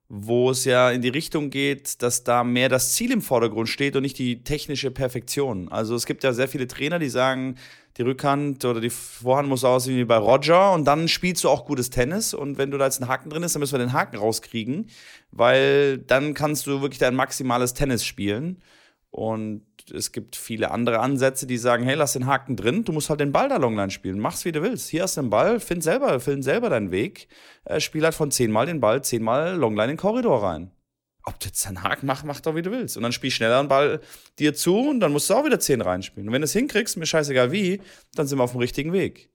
wo 0.10 0.50
es 0.50 0.66
ja 0.66 0.90
in 0.90 1.04
die 1.04 1.10
Richtung 1.10 1.52
geht, 1.52 2.02
dass 2.02 2.24
da 2.24 2.44
mehr 2.44 2.68
das 2.68 2.94
Ziel 2.94 3.12
im 3.12 3.22
Vordergrund 3.22 3.70
steht 3.70 3.96
und 3.96 4.02
nicht 4.02 4.18
die 4.18 4.44
technische 4.44 4.90
Perfektion. 4.90 5.70
Also 5.70 5.94
es 5.94 6.08
gibt 6.08 6.24
ja 6.24 6.34
sehr 6.34 6.48
viele 6.48 6.68
Trainer, 6.68 6.98
die 6.98 7.10
sagen, 7.10 7.56
die 7.98 8.02
Rückhand 8.02 8.66
oder 8.66 8.82
die 8.82 8.90
Vorhand 8.90 9.50
muss 9.50 9.64
aussehen 9.64 9.98
wie 9.98 10.06
bei 10.06 10.18
Roger 10.18 10.74
und 10.74 10.86
dann 10.86 11.08
spielst 11.08 11.44
du 11.44 11.50
auch 11.50 11.66
gutes 11.66 11.92
Tennis 11.92 12.34
und 12.34 12.58
wenn 12.58 12.72
du 12.72 12.80
da 12.80 12.86
jetzt 12.86 13.02
einen 13.02 13.10
Haken 13.10 13.30
drin 13.30 13.44
ist, 13.44 13.54
dann 13.54 13.60
müssen 13.60 13.74
wir 13.74 13.86
den 13.86 13.94
Haken 13.94 14.18
rauskriegen, 14.18 14.88
weil 15.32 16.00
dann 16.00 16.34
kannst 16.34 16.66
du 16.66 16.82
wirklich 16.82 17.00
dein 17.00 17.16
maximales 17.16 17.76
Tennis 17.76 18.04
spielen 18.04 18.64
und 19.12 19.64
es 19.92 20.12
gibt 20.12 20.36
viele 20.36 20.72
andere 20.72 21.00
Ansätze, 21.00 21.48
die 21.48 21.58
sagen, 21.58 21.84
hey, 21.84 21.96
lass 21.96 22.14
den 22.14 22.26
Haken 22.26 22.56
drin, 22.56 22.84
du 22.84 22.92
musst 22.92 23.10
halt 23.10 23.20
den 23.20 23.32
Ball 23.32 23.50
da 23.50 23.58
Longline 23.58 23.92
spielen, 23.92 24.20
mach's 24.20 24.46
wie 24.46 24.52
du 24.52 24.62
willst. 24.62 24.90
Hier 24.90 25.04
hast 25.04 25.18
du 25.18 25.22
den 25.22 25.30
Ball, 25.30 25.60
find 25.60 25.84
selber, 25.84 26.20
find 26.20 26.44
selber 26.44 26.70
deinen 26.70 26.92
Weg, 26.92 27.28
äh, 27.66 27.80
spiel 27.80 28.04
halt 28.04 28.16
von 28.16 28.32
zehnmal 28.32 28.66
den 28.66 28.80
Ball, 28.80 29.04
zehnmal 29.04 29.56
Longline 29.56 29.92
in 29.92 29.98
den 29.98 29.98
Korridor 29.98 30.44
rein 30.44 30.72
ob 31.30 31.40
du 31.40 31.48
jetzt 31.48 31.66
einen 31.68 31.84
Haken 31.84 32.08
machst, 32.08 32.26
mach 32.26 32.40
doch 32.42 32.56
wie 32.56 32.62
du 32.62 32.72
willst. 32.72 32.98
Und 32.98 33.04
dann 33.04 33.12
spiel 33.12 33.32
schneller 33.32 33.60
einen 33.60 33.68
Ball 33.68 34.02
dir 34.40 34.54
zu 34.54 34.78
und 34.90 35.00
dann 35.00 35.12
musst 35.12 35.30
du 35.30 35.36
auch 35.36 35.46
wieder 35.46 35.60
10 35.60 35.82
reinspielen. 35.82 36.28
Und 36.28 36.34
wenn 36.34 36.42
du 36.42 36.46
es 36.46 36.54
hinkriegst, 36.54 36.98
mir 36.98 37.06
scheißegal 37.06 37.52
wie, 37.52 37.82
dann 38.16 38.28
sind 38.28 38.40
wir 38.40 38.44
auf 38.44 38.52
dem 38.52 38.60
richtigen 38.60 38.94
Weg. 38.94 39.30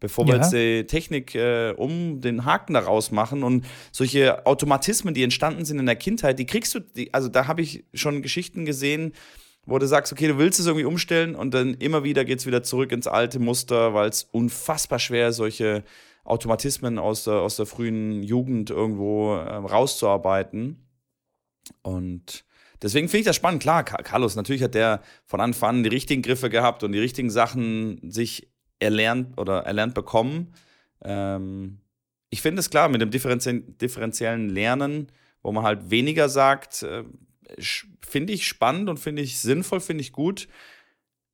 Bevor 0.00 0.26
ja. 0.26 0.32
wir 0.32 0.40
jetzt 0.40 0.52
die 0.52 0.86
Technik 0.86 1.34
äh, 1.34 1.74
um 1.76 2.20
den 2.20 2.44
Haken 2.44 2.74
daraus 2.74 3.10
machen 3.10 3.42
und 3.42 3.66
solche 3.90 4.46
Automatismen, 4.46 5.12
die 5.12 5.24
entstanden 5.24 5.64
sind 5.64 5.78
in 5.78 5.86
der 5.86 5.96
Kindheit, 5.96 6.38
die 6.38 6.46
kriegst 6.46 6.74
du, 6.74 6.80
die, 6.80 7.12
also 7.12 7.28
da 7.28 7.48
habe 7.48 7.62
ich 7.62 7.84
schon 7.94 8.22
Geschichten 8.22 8.64
gesehen, 8.64 9.12
wo 9.68 9.78
du 9.78 9.86
sagst, 9.86 10.12
okay, 10.12 10.28
du 10.28 10.38
willst 10.38 10.58
es 10.58 10.66
irgendwie 10.66 10.86
umstellen 10.86 11.34
und 11.34 11.52
dann 11.52 11.74
immer 11.74 12.02
wieder 12.02 12.24
geht 12.24 12.38
es 12.38 12.46
wieder 12.46 12.62
zurück 12.62 12.90
ins 12.90 13.06
alte 13.06 13.38
Muster, 13.38 13.92
weil 13.92 14.08
es 14.08 14.24
unfassbar 14.32 14.98
schwer 14.98 15.28
ist, 15.28 15.36
solche 15.36 15.84
Automatismen 16.24 16.98
aus 16.98 17.24
der, 17.24 17.34
aus 17.34 17.56
der 17.56 17.66
frühen 17.66 18.22
Jugend 18.22 18.70
irgendwo 18.70 19.34
äh, 19.34 19.56
rauszuarbeiten. 19.56 20.88
Und 21.82 22.44
deswegen 22.80 23.08
finde 23.08 23.20
ich 23.20 23.26
das 23.26 23.36
spannend. 23.36 23.60
Klar, 23.60 23.84
Carlos, 23.84 24.36
natürlich 24.36 24.62
hat 24.62 24.74
der 24.74 25.02
von 25.26 25.40
Anfang 25.42 25.76
an 25.76 25.82
die 25.82 25.90
richtigen 25.90 26.22
Griffe 26.22 26.48
gehabt 26.48 26.82
und 26.82 26.92
die 26.92 26.98
richtigen 26.98 27.28
Sachen 27.28 28.00
sich 28.10 28.48
erlernt 28.78 29.38
oder 29.38 29.64
erlernt 29.64 29.92
bekommen. 29.92 30.54
Ähm, 31.04 31.80
ich 32.30 32.40
finde 32.40 32.60
es 32.60 32.70
klar, 32.70 32.88
mit 32.88 33.02
dem 33.02 33.10
differenzie 33.10 33.60
differenziellen 33.60 34.48
Lernen, 34.48 35.12
wo 35.42 35.52
man 35.52 35.64
halt 35.64 35.90
weniger 35.90 36.30
sagt, 36.30 36.82
äh, 36.84 37.04
finde 38.00 38.32
ich 38.32 38.46
spannend 38.46 38.88
und 38.88 38.98
finde 38.98 39.22
ich 39.22 39.38
sinnvoll, 39.40 39.80
finde 39.80 40.02
ich 40.02 40.12
gut. 40.12 40.48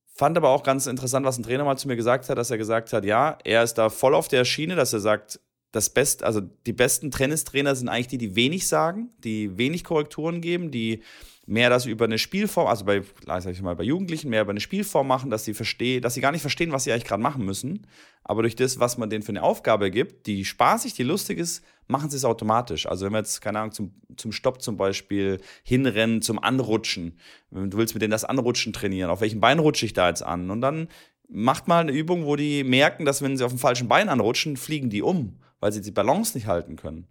Fand 0.06 0.36
aber 0.36 0.50
auch 0.50 0.62
ganz 0.62 0.86
interessant, 0.86 1.26
was 1.26 1.38
ein 1.38 1.42
Trainer 1.42 1.64
mal 1.64 1.76
zu 1.76 1.88
mir 1.88 1.96
gesagt 1.96 2.28
hat, 2.28 2.38
dass 2.38 2.50
er 2.50 2.58
gesagt 2.58 2.92
hat, 2.92 3.04
ja, 3.04 3.38
er 3.44 3.64
ist 3.64 3.74
da 3.74 3.90
voll 3.90 4.14
auf 4.14 4.28
der 4.28 4.44
Schiene, 4.44 4.76
dass 4.76 4.92
er 4.92 5.00
sagt, 5.00 5.40
das 5.72 5.90
Best, 5.90 6.22
also 6.22 6.40
die 6.40 6.72
besten 6.72 7.10
Tennistrainer 7.10 7.74
sind 7.74 7.88
eigentlich 7.88 8.06
die, 8.06 8.18
die 8.18 8.36
wenig 8.36 8.68
sagen, 8.68 9.10
die 9.18 9.58
wenig 9.58 9.82
Korrekturen 9.82 10.40
geben, 10.40 10.70
die 10.70 11.02
mehr 11.46 11.70
das 11.70 11.86
über 11.86 12.06
eine 12.06 12.18
Spielform, 12.18 12.66
also 12.66 12.84
bei, 12.84 13.02
sag 13.26 13.46
ich 13.48 13.62
mal, 13.62 13.76
bei 13.76 13.84
Jugendlichen 13.84 14.30
mehr 14.30 14.42
über 14.42 14.50
eine 14.50 14.60
Spielform 14.60 15.06
machen, 15.06 15.30
dass 15.30 15.44
sie 15.44 15.54
verstehen, 15.54 16.02
dass 16.02 16.14
sie 16.14 16.20
gar 16.20 16.32
nicht 16.32 16.40
verstehen, 16.40 16.72
was 16.72 16.84
sie 16.84 16.92
eigentlich 16.92 17.04
gerade 17.04 17.22
machen 17.22 17.44
müssen. 17.44 17.86
Aber 18.22 18.42
durch 18.42 18.56
das, 18.56 18.80
was 18.80 18.96
man 18.96 19.10
denen 19.10 19.22
für 19.22 19.30
eine 19.30 19.42
Aufgabe 19.42 19.90
gibt, 19.90 20.26
die 20.26 20.44
spaßig, 20.44 20.94
die 20.94 21.02
lustig 21.02 21.38
ist, 21.38 21.62
machen 21.86 22.08
sie 22.08 22.16
es 22.16 22.24
automatisch. 22.24 22.86
Also 22.86 23.04
wenn 23.04 23.12
wir 23.12 23.18
jetzt, 23.18 23.42
keine 23.42 23.58
Ahnung, 23.58 23.72
zum, 23.72 23.94
zum 24.16 24.32
Stopp 24.32 24.62
zum 24.62 24.76
Beispiel 24.76 25.40
hinrennen, 25.62 26.22
zum 26.22 26.38
Anrutschen. 26.38 27.18
Du 27.50 27.76
willst 27.76 27.94
mit 27.94 28.02
denen 28.02 28.12
das 28.12 28.24
Anrutschen 28.24 28.72
trainieren. 28.72 29.10
Auf 29.10 29.20
welchem 29.20 29.40
Bein 29.40 29.58
rutsche 29.58 29.84
ich 29.84 29.92
da 29.92 30.08
jetzt 30.08 30.22
an? 30.22 30.50
Und 30.50 30.62
dann 30.62 30.88
macht 31.28 31.68
mal 31.68 31.80
eine 31.80 31.92
Übung, 31.92 32.24
wo 32.24 32.36
die 32.36 32.64
merken, 32.64 33.04
dass 33.04 33.20
wenn 33.20 33.36
sie 33.36 33.44
auf 33.44 33.52
dem 33.52 33.58
falschen 33.58 33.88
Bein 33.88 34.08
anrutschen, 34.08 34.56
fliegen 34.56 34.88
die 34.88 35.02
um 35.02 35.38
weil 35.64 35.72
sie 35.72 35.80
die 35.80 35.92
Balance 35.92 36.36
nicht 36.36 36.46
halten 36.46 36.76
können. 36.76 37.06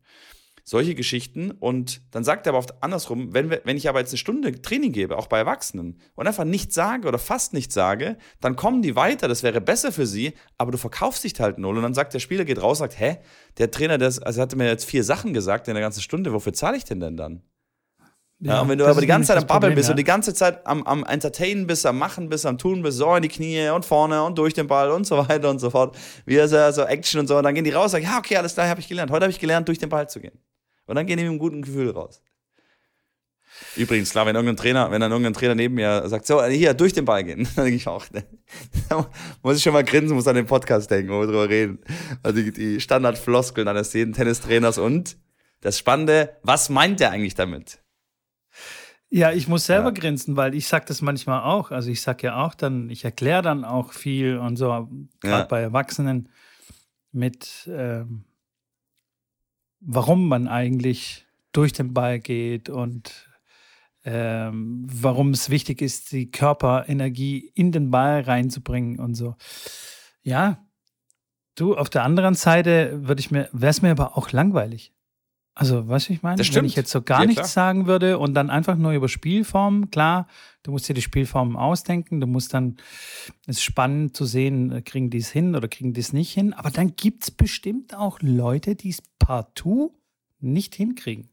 Solche 0.66 0.96
Geschichten. 0.96 1.52
Und 1.52 2.02
dann 2.12 2.24
sagt 2.24 2.48
er 2.48 2.52
aber 2.52 2.60
oft 2.60 2.82
andersrum, 2.82 3.34
wenn, 3.34 3.50
wir, 3.50 3.62
wenn 3.66 3.76
ich 3.76 3.90
aber 3.90 4.00
jetzt 4.00 4.12
eine 4.12 4.18
Stunde 4.18 4.62
Training 4.62 4.92
gebe, 4.92 5.18
auch 5.18 5.28
bei 5.28 5.38
Erwachsenen, 5.38 6.00
und 6.16 6.28
einfach 6.28 6.46
nichts 6.46 6.74
sage 6.74 7.08
oder 7.08 7.20
fast 7.20 7.54
nichts 7.54 7.74
sage, 7.74 8.18
dann 8.40 8.56
kommen 8.56 8.82
die 8.82 8.96
weiter, 8.96 9.28
das 9.28 9.44
wäre 9.44 9.60
besser 9.62 9.92
für 9.92 10.08
sie, 10.08 10.34
aber 10.58 10.72
du 10.72 10.78
verkaufst 10.78 11.24
dich 11.24 11.40
halt 11.40 11.58
null. 11.58 11.76
Und 11.78 11.84
dann 11.84 11.94
sagt 11.94 12.14
der 12.14 12.20
Spieler, 12.20 12.46
geht 12.46 12.62
raus, 12.62 12.78
sagt, 12.78 13.00
hä, 13.00 13.18
der 13.58 13.72
Trainer, 13.72 13.98
der, 13.98 14.14
also 14.22 14.42
hatte 14.42 14.56
mir 14.56 14.68
jetzt 14.68 14.86
vier 14.86 15.04
Sachen 15.04 15.34
gesagt 15.34 15.68
in 15.68 15.74
der 15.74 15.84
ganzen 15.84 16.02
Stunde, 16.02 16.34
wofür 16.34 16.54
zahle 16.54 16.78
ich 16.78 16.86
denn 16.86 17.00
denn 17.00 17.18
dann? 17.18 17.44
Ja, 18.46 18.62
und 18.62 18.70
wenn 18.70 18.78
du 18.78 18.86
aber 18.86 19.00
die 19.00 19.08
ganze 19.08 19.28
Zeit 19.28 19.38
am 19.38 19.48
Babbeln 19.48 19.74
bist 19.74 19.88
ja. 19.88 19.94
und 19.94 19.98
die 19.98 20.04
ganze 20.04 20.34
Zeit 20.34 20.68
am, 20.68 20.84
am 20.84 21.06
Entertainen 21.06 21.66
bist, 21.66 21.86
am 21.86 21.98
Machen 21.98 22.28
bist, 22.28 22.46
am 22.46 22.58
Tun 22.58 22.82
bist, 22.82 22.98
so 22.98 23.16
in 23.16 23.22
die 23.22 23.30
Knie 23.30 23.70
und 23.70 23.86
vorne 23.86 24.22
und 24.22 24.38
durch 24.38 24.54
den 24.54 24.68
Ball 24.68 24.92
und 24.92 25.08
so 25.08 25.18
weiter 25.18 25.50
und 25.50 25.60
so 25.60 25.70
fort, 25.70 25.96
wie 26.26 26.36
so, 26.46 26.72
so 26.72 26.84
Action 26.84 27.22
und 27.22 27.28
so, 27.28 27.38
und 27.38 27.44
dann 27.44 27.56
gehen 27.56 27.64
die 27.64 27.72
raus 27.72 27.86
und 27.86 27.90
sagen, 27.92 28.06
ja, 28.06 28.18
okay, 28.18 28.36
alles 28.36 28.54
klar, 28.54 28.68
habe 28.68 28.82
ich 28.82 28.90
gelernt. 28.90 29.12
Heute 29.12 29.24
habe 29.24 29.32
ich 29.32 29.40
gelernt, 29.40 29.70
durch 29.70 29.78
den 29.78 29.88
Ball 29.88 30.10
zu 30.10 30.20
gehen. 30.20 30.38
Und 30.86 30.96
dann 30.96 31.06
gehen 31.06 31.18
die 31.18 31.24
mit 31.24 31.32
einem 31.32 31.40
guten 31.40 31.62
Gefühl 31.62 31.90
raus. 31.92 32.22
Übrigens, 33.76 34.12
klar, 34.12 34.26
wenn 34.26 34.36
irgendein 34.36 34.58
Trainer, 34.58 34.90
wenn 34.92 35.00
dann 35.00 35.12
irgendein 35.12 35.34
Trainer 35.34 35.56
neben 35.56 35.76
mir 35.76 36.08
sagt, 36.08 36.26
so, 36.26 36.44
hier, 36.44 36.74
durch 36.74 36.94
den 36.94 37.06
Ball 37.06 37.24
gehen, 37.24 37.48
dann 37.56 37.66
denke 37.66 37.78
ich 37.78 37.88
auch, 37.88 38.10
ne, 38.12 38.26
muss 39.44 39.58
ich 39.58 39.64
schon 39.64 39.74
mal 39.74 39.84
grinsen, 39.84 40.16
muss 40.16 40.28
an 40.28 40.36
den 40.36 40.48
Podcast 40.48 40.90
denken, 40.90 41.12
wo 41.12 41.20
wir 41.20 41.28
drüber 41.28 41.50
reden. 41.50 41.80
Also 42.24 42.42
die, 42.42 42.52
die 42.52 42.82
Standardfloskeln 42.82 43.68
eines 43.68 43.94
jeden 43.94 44.14
Tennistrainers 44.14 44.78
und 44.78 45.18
das 45.62 45.78
Spannende, 45.78 46.38
was 46.44 46.70
meint 46.70 47.00
der 47.00 47.12
eigentlich 47.12 47.36
damit? 47.36 47.80
Ja, 49.10 49.32
ich 49.32 49.48
muss 49.48 49.68
selber 49.68 49.90
ja. 49.90 49.94
grinsen, 49.94 50.36
weil 50.36 50.56
ich 50.56 50.68
sage 50.68 50.86
das 50.88 51.04
manchmal 51.04 51.44
auch. 51.44 51.70
Also 51.70 51.92
ich 51.92 52.02
sage 52.02 52.28
ja 52.28 52.44
auch 52.44 52.56
dann, 52.56 52.90
ich 52.90 53.06
erkläre 53.06 53.44
dann 53.44 53.64
auch 53.64 53.94
viel 53.94 54.38
und 54.38 54.56
so, 54.56 54.90
gerade 55.22 55.42
ja. 55.42 55.44
bei 55.44 55.62
Erwachsenen 55.62 56.30
mit, 57.12 57.70
ähm, 57.72 58.26
warum 59.86 60.28
man 60.28 60.48
eigentlich 60.48 61.26
durch 61.52 61.74
den 61.74 61.94
Ball 61.94 62.20
geht 62.20 62.70
und 62.70 63.30
ähm, 64.06 64.86
warum 64.90 65.32
es 65.32 65.50
wichtig 65.50 65.82
ist, 65.82 66.12
die 66.12 66.30
Körperenergie 66.30 67.52
in 67.54 67.72
den 67.72 67.90
Ball 67.92 68.22
reinzubringen 68.22 69.00
und 69.00 69.16
so. 69.16 69.36
Ja, 70.24 70.66
du, 71.56 71.76
auf 71.78 71.90
der 71.90 72.04
anderen 72.04 72.34
Seite 72.36 73.08
würde 73.08 73.22
ich 73.22 73.32
mir, 73.32 73.50
wäre 73.54 73.70
es 73.70 73.82
mir 73.82 73.92
aber 73.92 74.18
auch 74.18 74.32
langweilig. 74.32 74.94
Also, 75.56 75.88
weißt 75.88 76.10
du, 76.10 76.14
ich 76.14 76.24
meine, 76.24 76.42
wenn 76.56 76.66
ich 76.66 76.76
jetzt 76.76 76.90
so 76.90 77.04
gar 77.04 77.22
Ja, 77.22 77.26
nichts 77.28 77.42
klar. 77.42 77.48
sagen 77.48 77.86
würde 77.86 78.18
und 78.18 78.34
dann 78.34 78.50
einfach 78.50 78.76
nur 78.76 78.92
über 78.94 79.08
Spielformen, 79.08 79.92
klar, 79.92 80.28
du 80.64 80.72
musst 80.72 80.90
dir 80.90 80.96
die 80.96 81.04
Spielformen 81.04 81.56
ausdenken, 81.56 82.20
du 82.20 82.26
musst 82.26 82.56
dann, 82.56 82.78
es 83.46 83.58
ist 83.58 83.64
spannend 83.64 84.18
zu 84.18 84.26
sehen, 84.26 84.72
äh, 84.72 84.82
kriegen 84.82 85.12
die 85.12 85.20
es 85.20 85.30
hin 85.30 85.56
oder 85.56 85.68
kriegen 85.68 85.94
die 85.94 86.00
es 86.02 86.12
nicht 86.12 86.34
hin, 86.34 86.54
aber 86.54 86.72
dann 86.72 86.96
gibt 86.96 87.24
es 87.26 87.30
bestimmt 87.32 87.96
auch 87.96 88.20
Leute, 88.22 88.74
die 88.76 88.90
es 88.90 89.04
partout 89.24 89.94
nicht 90.40 90.76
hinkriegen. 90.76 91.30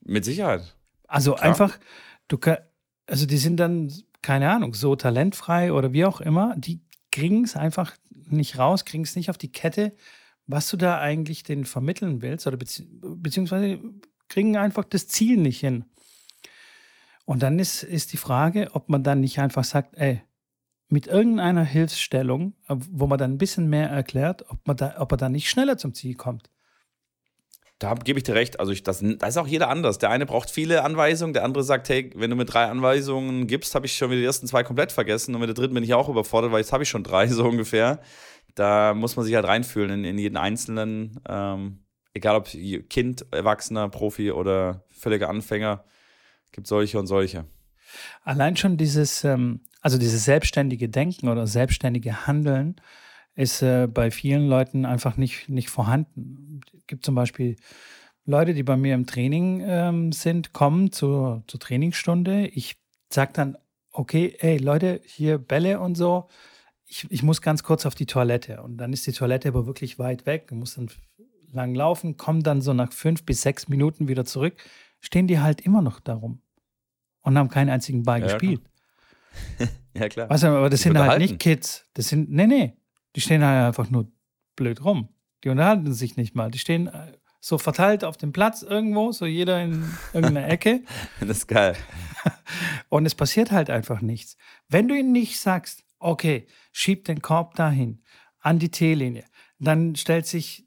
Mit 0.00 0.24
Sicherheit. 0.24 0.76
Also 1.06 1.34
Klar. 1.34 1.48
einfach, 1.48 1.78
du 2.28 2.38
also 3.06 3.26
die 3.26 3.38
sind 3.38 3.58
dann, 3.58 3.92
keine 4.22 4.50
Ahnung, 4.50 4.74
so 4.74 4.94
talentfrei 4.96 5.72
oder 5.72 5.92
wie 5.92 6.04
auch 6.04 6.20
immer, 6.20 6.54
die 6.56 6.80
kriegen 7.10 7.44
es 7.44 7.56
einfach 7.56 7.96
nicht 8.10 8.58
raus, 8.58 8.84
kriegen 8.84 9.02
es 9.02 9.16
nicht 9.16 9.30
auf 9.30 9.38
die 9.38 9.50
Kette, 9.50 9.92
was 10.46 10.68
du 10.70 10.76
da 10.76 11.00
eigentlich 11.00 11.42
den 11.42 11.64
vermitteln 11.64 12.22
willst 12.22 12.46
oder 12.46 12.56
bezieh 12.56 12.88
beziehungsweise 13.00 13.80
kriegen 14.28 14.56
einfach 14.56 14.84
das 14.84 15.08
Ziel 15.08 15.36
nicht 15.36 15.58
hin. 15.58 15.84
Und 17.24 17.42
dann 17.42 17.58
ist, 17.58 17.82
ist 17.82 18.12
die 18.12 18.16
Frage, 18.16 18.70
ob 18.72 18.88
man 18.88 19.02
dann 19.02 19.20
nicht 19.20 19.40
einfach 19.40 19.64
sagt, 19.64 19.96
ey, 19.96 20.22
mit 20.88 21.06
irgendeiner 21.06 21.64
Hilfsstellung, 21.64 22.54
äh, 22.68 22.76
wo 22.90 23.06
man 23.06 23.18
dann 23.18 23.32
ein 23.32 23.38
bisschen 23.38 23.68
mehr 23.68 23.88
erklärt, 23.88 24.44
ob, 24.50 24.66
man 24.66 24.76
da, 24.76 24.94
ob 24.98 25.12
er 25.12 25.16
dann 25.16 25.32
nicht 25.32 25.50
schneller 25.50 25.76
zum 25.76 25.94
Ziel 25.94 26.14
kommt. 26.14 26.50
Da 27.80 27.94
gebe 27.94 28.18
ich 28.18 28.24
dir 28.24 28.34
recht. 28.34 28.60
Also 28.60 28.72
ich, 28.72 28.82
das, 28.82 29.02
da 29.02 29.26
ist 29.26 29.38
auch 29.38 29.46
jeder 29.46 29.70
anders. 29.70 29.96
Der 29.96 30.10
eine 30.10 30.26
braucht 30.26 30.50
viele 30.50 30.84
Anweisungen, 30.84 31.32
der 31.32 31.44
andere 31.44 31.64
sagt, 31.64 31.88
hey, 31.88 32.12
wenn 32.14 32.28
du 32.28 32.36
mir 32.36 32.44
drei 32.44 32.66
Anweisungen 32.66 33.46
gibst, 33.46 33.74
habe 33.74 33.86
ich 33.86 33.96
schon 33.96 34.10
wieder 34.10 34.20
die 34.20 34.26
ersten 34.26 34.46
zwei 34.46 34.62
komplett 34.62 34.92
vergessen 34.92 35.34
und 35.34 35.40
mit 35.40 35.48
der 35.48 35.54
dritten 35.54 35.72
bin 35.72 35.82
ich 35.82 35.94
auch 35.94 36.10
überfordert, 36.10 36.52
weil 36.52 36.60
jetzt 36.60 36.74
habe 36.74 36.82
ich 36.82 36.90
schon 36.90 37.02
drei 37.02 37.26
so 37.28 37.44
ungefähr. 37.44 38.00
Da 38.54 38.92
muss 38.92 39.16
man 39.16 39.24
sich 39.24 39.34
halt 39.34 39.46
reinfühlen 39.46 39.90
in, 39.90 40.04
in 40.04 40.18
jeden 40.18 40.36
Einzelnen, 40.36 41.20
ähm, 41.26 41.78
egal 42.12 42.36
ob 42.36 42.48
Kind, 42.90 43.24
Erwachsener, 43.30 43.88
Profi 43.88 44.30
oder 44.30 44.84
völliger 44.90 45.30
Anfänger, 45.30 45.84
gibt 46.52 46.66
solche 46.66 46.98
und 46.98 47.06
solche. 47.06 47.46
Allein 48.24 48.56
schon 48.56 48.76
dieses, 48.76 49.24
ähm, 49.24 49.60
also 49.80 49.96
dieses 49.96 50.26
selbstständige 50.26 50.90
Denken 50.90 51.28
oder 51.28 51.46
selbstständige 51.46 52.26
Handeln 52.26 52.76
ist 53.34 53.62
äh, 53.62 53.86
bei 53.86 54.10
vielen 54.10 54.48
Leuten 54.48 54.84
einfach 54.84 55.16
nicht, 55.16 55.48
nicht 55.48 55.70
vorhanden. 55.70 56.60
Es 56.90 56.92
gibt 56.92 57.04
zum 57.04 57.14
Beispiel 57.14 57.54
Leute, 58.24 58.52
die 58.52 58.64
bei 58.64 58.76
mir 58.76 58.96
im 58.96 59.06
Training 59.06 59.62
ähm, 59.64 60.10
sind, 60.10 60.52
kommen 60.52 60.90
zur, 60.90 61.44
zur 61.46 61.60
Trainingsstunde. 61.60 62.48
Ich 62.48 62.82
sage 63.12 63.30
dann, 63.32 63.56
okay, 63.92 64.34
ey 64.40 64.58
Leute, 64.58 65.00
hier 65.04 65.38
Bälle 65.38 65.78
und 65.78 65.94
so. 65.94 66.26
Ich, 66.86 67.08
ich 67.08 67.22
muss 67.22 67.42
ganz 67.42 67.62
kurz 67.62 67.86
auf 67.86 67.94
die 67.94 68.06
Toilette. 68.06 68.60
Und 68.60 68.78
dann 68.78 68.92
ist 68.92 69.06
die 69.06 69.12
Toilette 69.12 69.46
aber 69.46 69.68
wirklich 69.68 70.00
weit 70.00 70.26
weg. 70.26 70.48
Du 70.48 70.56
musst 70.56 70.78
dann 70.78 70.90
lang 71.52 71.76
laufen, 71.76 72.16
kommen 72.16 72.42
dann 72.42 72.60
so 72.60 72.72
nach 72.72 72.92
fünf 72.92 73.24
bis 73.24 73.42
sechs 73.42 73.68
Minuten 73.68 74.08
wieder 74.08 74.24
zurück. 74.24 74.56
Stehen 74.98 75.28
die 75.28 75.38
halt 75.38 75.60
immer 75.60 75.82
noch 75.82 76.00
darum 76.00 76.42
und 77.20 77.38
haben 77.38 77.50
keinen 77.50 77.70
einzigen 77.70 78.02
Ball 78.02 78.18
Ja, 78.18 78.26
gespielt. 78.26 78.62
Ja, 79.94 80.08
klar. 80.08 80.28
Weißt 80.28 80.42
du, 80.42 80.48
aber 80.48 80.70
das 80.70 80.80
Die 80.80 80.88
sind 80.88 80.98
halt 80.98 81.20
nicht 81.20 81.38
Kids. 81.38 81.86
Das 81.94 82.08
sind, 82.08 82.30
nee, 82.30 82.48
nee. 82.48 82.76
Die 83.14 83.20
stehen 83.20 83.44
halt 83.44 83.66
einfach 83.66 83.90
nur 83.90 84.10
blöd 84.56 84.84
rum. 84.84 85.08
Die 85.44 85.48
unterhalten 85.48 85.92
sich 85.92 86.16
nicht 86.16 86.34
mal. 86.34 86.50
Die 86.50 86.58
stehen 86.58 86.88
äh, 86.88 87.12
so 87.40 87.58
verteilt 87.58 88.04
auf 88.04 88.16
dem 88.16 88.32
Platz 88.32 88.62
irgendwo, 88.62 89.12
so 89.12 89.26
jeder 89.26 89.62
in 89.62 89.84
irgendeiner 90.12 90.48
Ecke. 90.48 90.82
Das 91.20 91.38
ist 91.38 91.46
geil. 91.48 91.76
Und 92.88 93.06
es 93.06 93.14
passiert 93.14 93.50
halt 93.50 93.70
einfach 93.70 94.02
nichts. 94.02 94.36
Wenn 94.68 94.88
du 94.88 94.94
ihnen 94.94 95.12
nicht 95.12 95.40
sagst, 95.40 95.84
okay, 95.98 96.46
schieb 96.72 97.04
den 97.04 97.22
Korb 97.22 97.54
dahin, 97.54 98.02
an 98.40 98.58
die 98.58 98.70
T-Linie, 98.70 99.24
dann 99.58 99.96
stellt 99.96 100.26
sich 100.26 100.66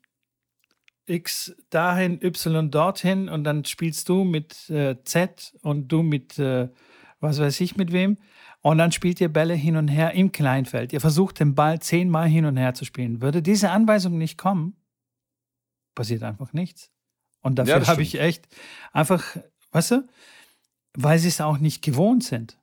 X 1.06 1.56
dahin, 1.70 2.22
Y 2.24 2.72
dorthin 2.72 3.30
und 3.30 3.44
dann 3.44 3.66
spielst 3.66 4.08
du 4.10 4.24
mit 4.24 4.70
äh, 4.70 4.96
Z 5.04 5.54
und 5.62 5.90
du 5.90 6.02
mit 6.02 6.40
äh, 6.40 6.70
was 7.24 7.40
weiß 7.40 7.62
ich 7.62 7.78
mit 7.78 7.92
wem. 7.92 8.18
Und 8.64 8.78
dann 8.78 8.94
spielt 8.94 9.20
ihr 9.20 9.28
Bälle 9.32 9.56
hin 9.56 9.76
und 9.76 9.90
her 9.90 10.14
im 10.14 10.32
Kleinfeld. 10.32 10.94
Ihr 10.94 11.02
versucht 11.02 11.40
den 11.42 11.54
Ball 11.54 11.82
zehnmal 11.82 12.30
hin 12.30 12.46
und 12.46 12.56
her 12.56 12.74
zu 12.74 12.86
spielen. 12.86 13.22
Würde 13.22 13.42
diese 13.42 13.72
Anweisung 13.72 14.18
nicht 14.18 14.38
kommen, 14.38 14.78
passiert 15.96 16.24
einfach 16.24 16.54
nichts. 16.54 16.90
Und 17.42 17.60
Ja, 17.60 17.66
dafür 17.66 17.80
das 17.82 17.90
habe 17.90 18.02
ich 18.02 18.20
echt 18.22 18.48
einfach, 18.94 19.22
weißt 19.74 19.92
du, 19.92 20.08
weil 20.94 21.20
sie 21.20 21.28
es 21.28 21.42
auch 21.42 21.58
nicht 21.58 21.82
gewohnt 21.82 22.24
sind. 22.24 22.58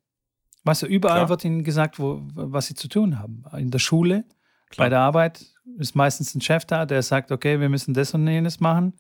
Weißt 0.65 0.83
du, 0.83 0.87
überall 0.87 1.19
Klar. 1.19 1.29
wird 1.29 1.45
ihnen 1.45 1.65
gesagt, 1.65 1.99
wo, 1.99 2.23
was 2.33 2.67
sie 2.67 2.75
zu 2.75 2.89
tun 2.89 3.19
haben. 3.19 3.45
In 3.59 3.71
der 3.71 3.79
Schule, 3.79 4.25
Klar. 4.71 4.87
bei 4.87 4.89
der 4.89 5.01
Arbeit 5.01 5.45
ist 5.77 5.95
meistens 5.95 6.35
ein 6.35 6.41
Chef 6.41 6.65
da, 6.65 6.87
der 6.87 7.03
sagt, 7.03 7.31
okay, 7.31 7.61
wir 7.61 7.69
müssen 7.69 7.93
das 7.93 8.15
und 8.15 8.27
jenes 8.27 8.59
machen 8.59 8.95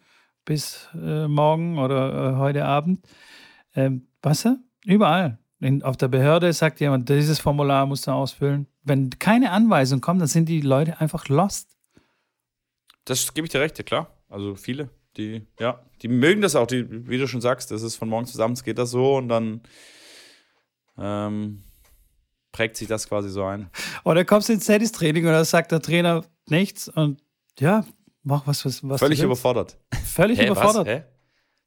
bis 0.45 0.87
äh, 0.95 1.29
morgen 1.29 1.79
oder 1.79 2.35
äh, 2.35 2.37
heute 2.37 2.67
Abend. 2.67 3.07
Ähm, 3.75 4.07
weißt 4.23 4.45
du, 4.47 4.59
überall. 4.85 5.39
In, 5.61 5.83
auf 5.83 5.97
der 5.97 6.09
Behörde 6.09 6.53
sagt 6.53 6.81
jemand, 6.81 7.09
dieses 7.09 7.39
Formular 7.39 7.85
musst 7.85 8.07
du 8.07 8.13
ausfüllen. 8.13 8.67
Wenn 8.83 9.11
keine 9.19 9.53
Anweisung 9.53 10.01
kommt, 10.01 10.21
dann 10.21 10.29
sind 10.29 10.49
die 10.49 10.63
Leute 10.63 11.01
einfach 11.01 11.29
lost. 11.29 11.77
Das 13.05 13.35
gebe 13.35 13.47
ich 13.47 13.53
dir 13.53 13.61
recht, 13.61 13.77
ja 13.77 13.85
klar. 13.85 14.11
Also 14.29 14.55
viele, 14.55 14.89
die, 15.17 15.47
ja, 15.59 15.85
die 16.01 16.09
mögen 16.09 16.41
das 16.41 16.57
auch, 16.57 16.67
die, 16.67 17.09
wie 17.09 17.19
du 17.19 17.27
schon 17.27 17.41
sagst, 17.41 17.71
das 17.71 17.83
ist 17.83 17.97
von 17.97 18.09
morgens 18.09 18.33
bis 18.33 18.41
abends 18.41 18.65
geht 18.65 18.79
das 18.79 18.91
so 18.91 19.17
und 19.17 19.29
dann 19.29 19.61
ähm, 20.97 21.63
prägt 22.53 22.77
sich 22.77 22.89
das 22.89 23.09
quasi 23.09 23.29
so 23.29 23.45
ein. 23.45 23.69
Oder 24.05 24.25
kommst 24.25 24.49
du 24.49 24.55
ins 24.55 24.67
Tennistraining 24.67 25.27
und 25.27 25.33
da 25.33 25.45
sagt 25.45 25.73
der 25.73 25.83
Trainer 25.83 26.25
nichts 26.47 26.89
und 26.89 27.23
ja, 27.59 27.85
mach 28.23 28.47
was, 28.47 28.65
was, 28.65 28.89
was 28.89 29.01
Völlig 29.01 29.21
überfordert. 29.21 29.77
Völlig 30.05 30.39
Hä, 30.39 30.47
überfordert. 30.47 30.87
Was? 30.87 30.95
Hä? 30.95 31.05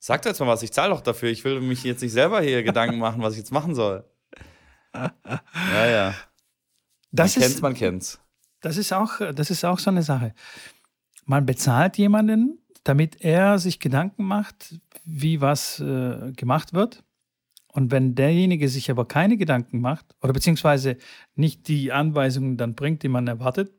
Sag 0.05 0.21
doch 0.21 0.31
jetzt 0.31 0.41
mal 0.41 0.47
was, 0.47 0.61
ich 0.63 0.73
zahle 0.73 0.89
doch 0.89 0.99
dafür. 0.99 1.29
Ich 1.29 1.45
will 1.45 1.61
mich 1.61 1.81
jetzt 1.85 2.01
nicht 2.01 2.11
selber 2.11 2.41
hier 2.41 2.61
Gedanken 2.61 2.99
machen, 2.99 3.21
was 3.21 3.35
ich 3.35 3.39
jetzt 3.39 3.53
machen 3.53 3.73
soll. 3.73 4.03
Ja, 4.93 5.85
ja. 5.87 6.05
Man 6.07 6.15
Das 7.13 7.33
kennt's, 7.35 7.47
ist, 7.47 7.61
man 7.61 7.73
kennt's. 7.73 8.19
das, 8.59 8.75
ist 8.75 8.91
auch, 8.91 9.19
das 9.33 9.49
ist 9.49 9.63
auch 9.63 9.79
so 9.79 9.89
eine 9.89 10.03
Sache. 10.03 10.35
Man 11.23 11.45
bezahlt 11.45 11.97
jemanden, 11.97 12.59
damit 12.83 13.21
er 13.21 13.59
sich 13.59 13.79
Gedanken 13.79 14.25
macht, 14.25 14.75
wie 15.05 15.39
was 15.39 15.79
äh, 15.79 16.33
gemacht 16.33 16.73
wird. 16.73 17.01
Und 17.67 17.89
wenn 17.91 18.13
derjenige 18.13 18.67
sich 18.67 18.91
aber 18.91 19.07
keine 19.07 19.37
Gedanken 19.37 19.79
macht 19.79 20.17
oder 20.21 20.33
beziehungsweise 20.33 20.97
nicht 21.35 21.69
die 21.69 21.93
Anweisungen 21.93 22.57
dann 22.57 22.75
bringt, 22.75 23.03
die 23.03 23.09
man 23.09 23.25
erwartet, 23.27 23.73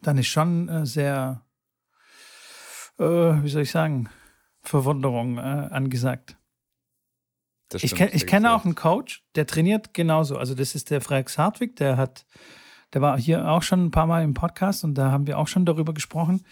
dann 0.00 0.16
ist 0.16 0.28
schon 0.28 0.70
äh, 0.70 0.86
sehr, 0.86 1.44
äh, 2.98 3.04
wie 3.04 3.48
soll 3.50 3.62
ich 3.62 3.70
sagen, 3.70 4.08
Verwunderung 4.62 5.38
äh, 5.38 5.40
angesagt. 5.40 6.36
Ich, 7.72 7.82
stimmt, 7.82 7.98
kenn, 7.98 8.10
ich 8.12 8.22
da 8.22 8.28
kenne 8.28 8.54
auch 8.54 8.64
einen 8.64 8.74
Coach, 8.74 9.24
der 9.34 9.46
trainiert 9.46 9.92
genauso. 9.92 10.38
Also 10.38 10.54
das 10.54 10.74
ist 10.74 10.90
der 10.90 11.00
Frex 11.00 11.36
Hartwig, 11.36 11.76
der 11.76 11.96
hat, 11.96 12.24
der 12.94 13.02
war 13.02 13.18
hier 13.18 13.48
auch 13.50 13.62
schon 13.62 13.86
ein 13.86 13.90
paar 13.90 14.06
Mal 14.06 14.24
im 14.24 14.34
Podcast 14.34 14.84
und 14.84 14.94
da 14.94 15.10
haben 15.10 15.26
wir 15.26 15.38
auch 15.38 15.48
schon 15.48 15.66
darüber 15.66 15.92
gesprochen. 15.92 16.44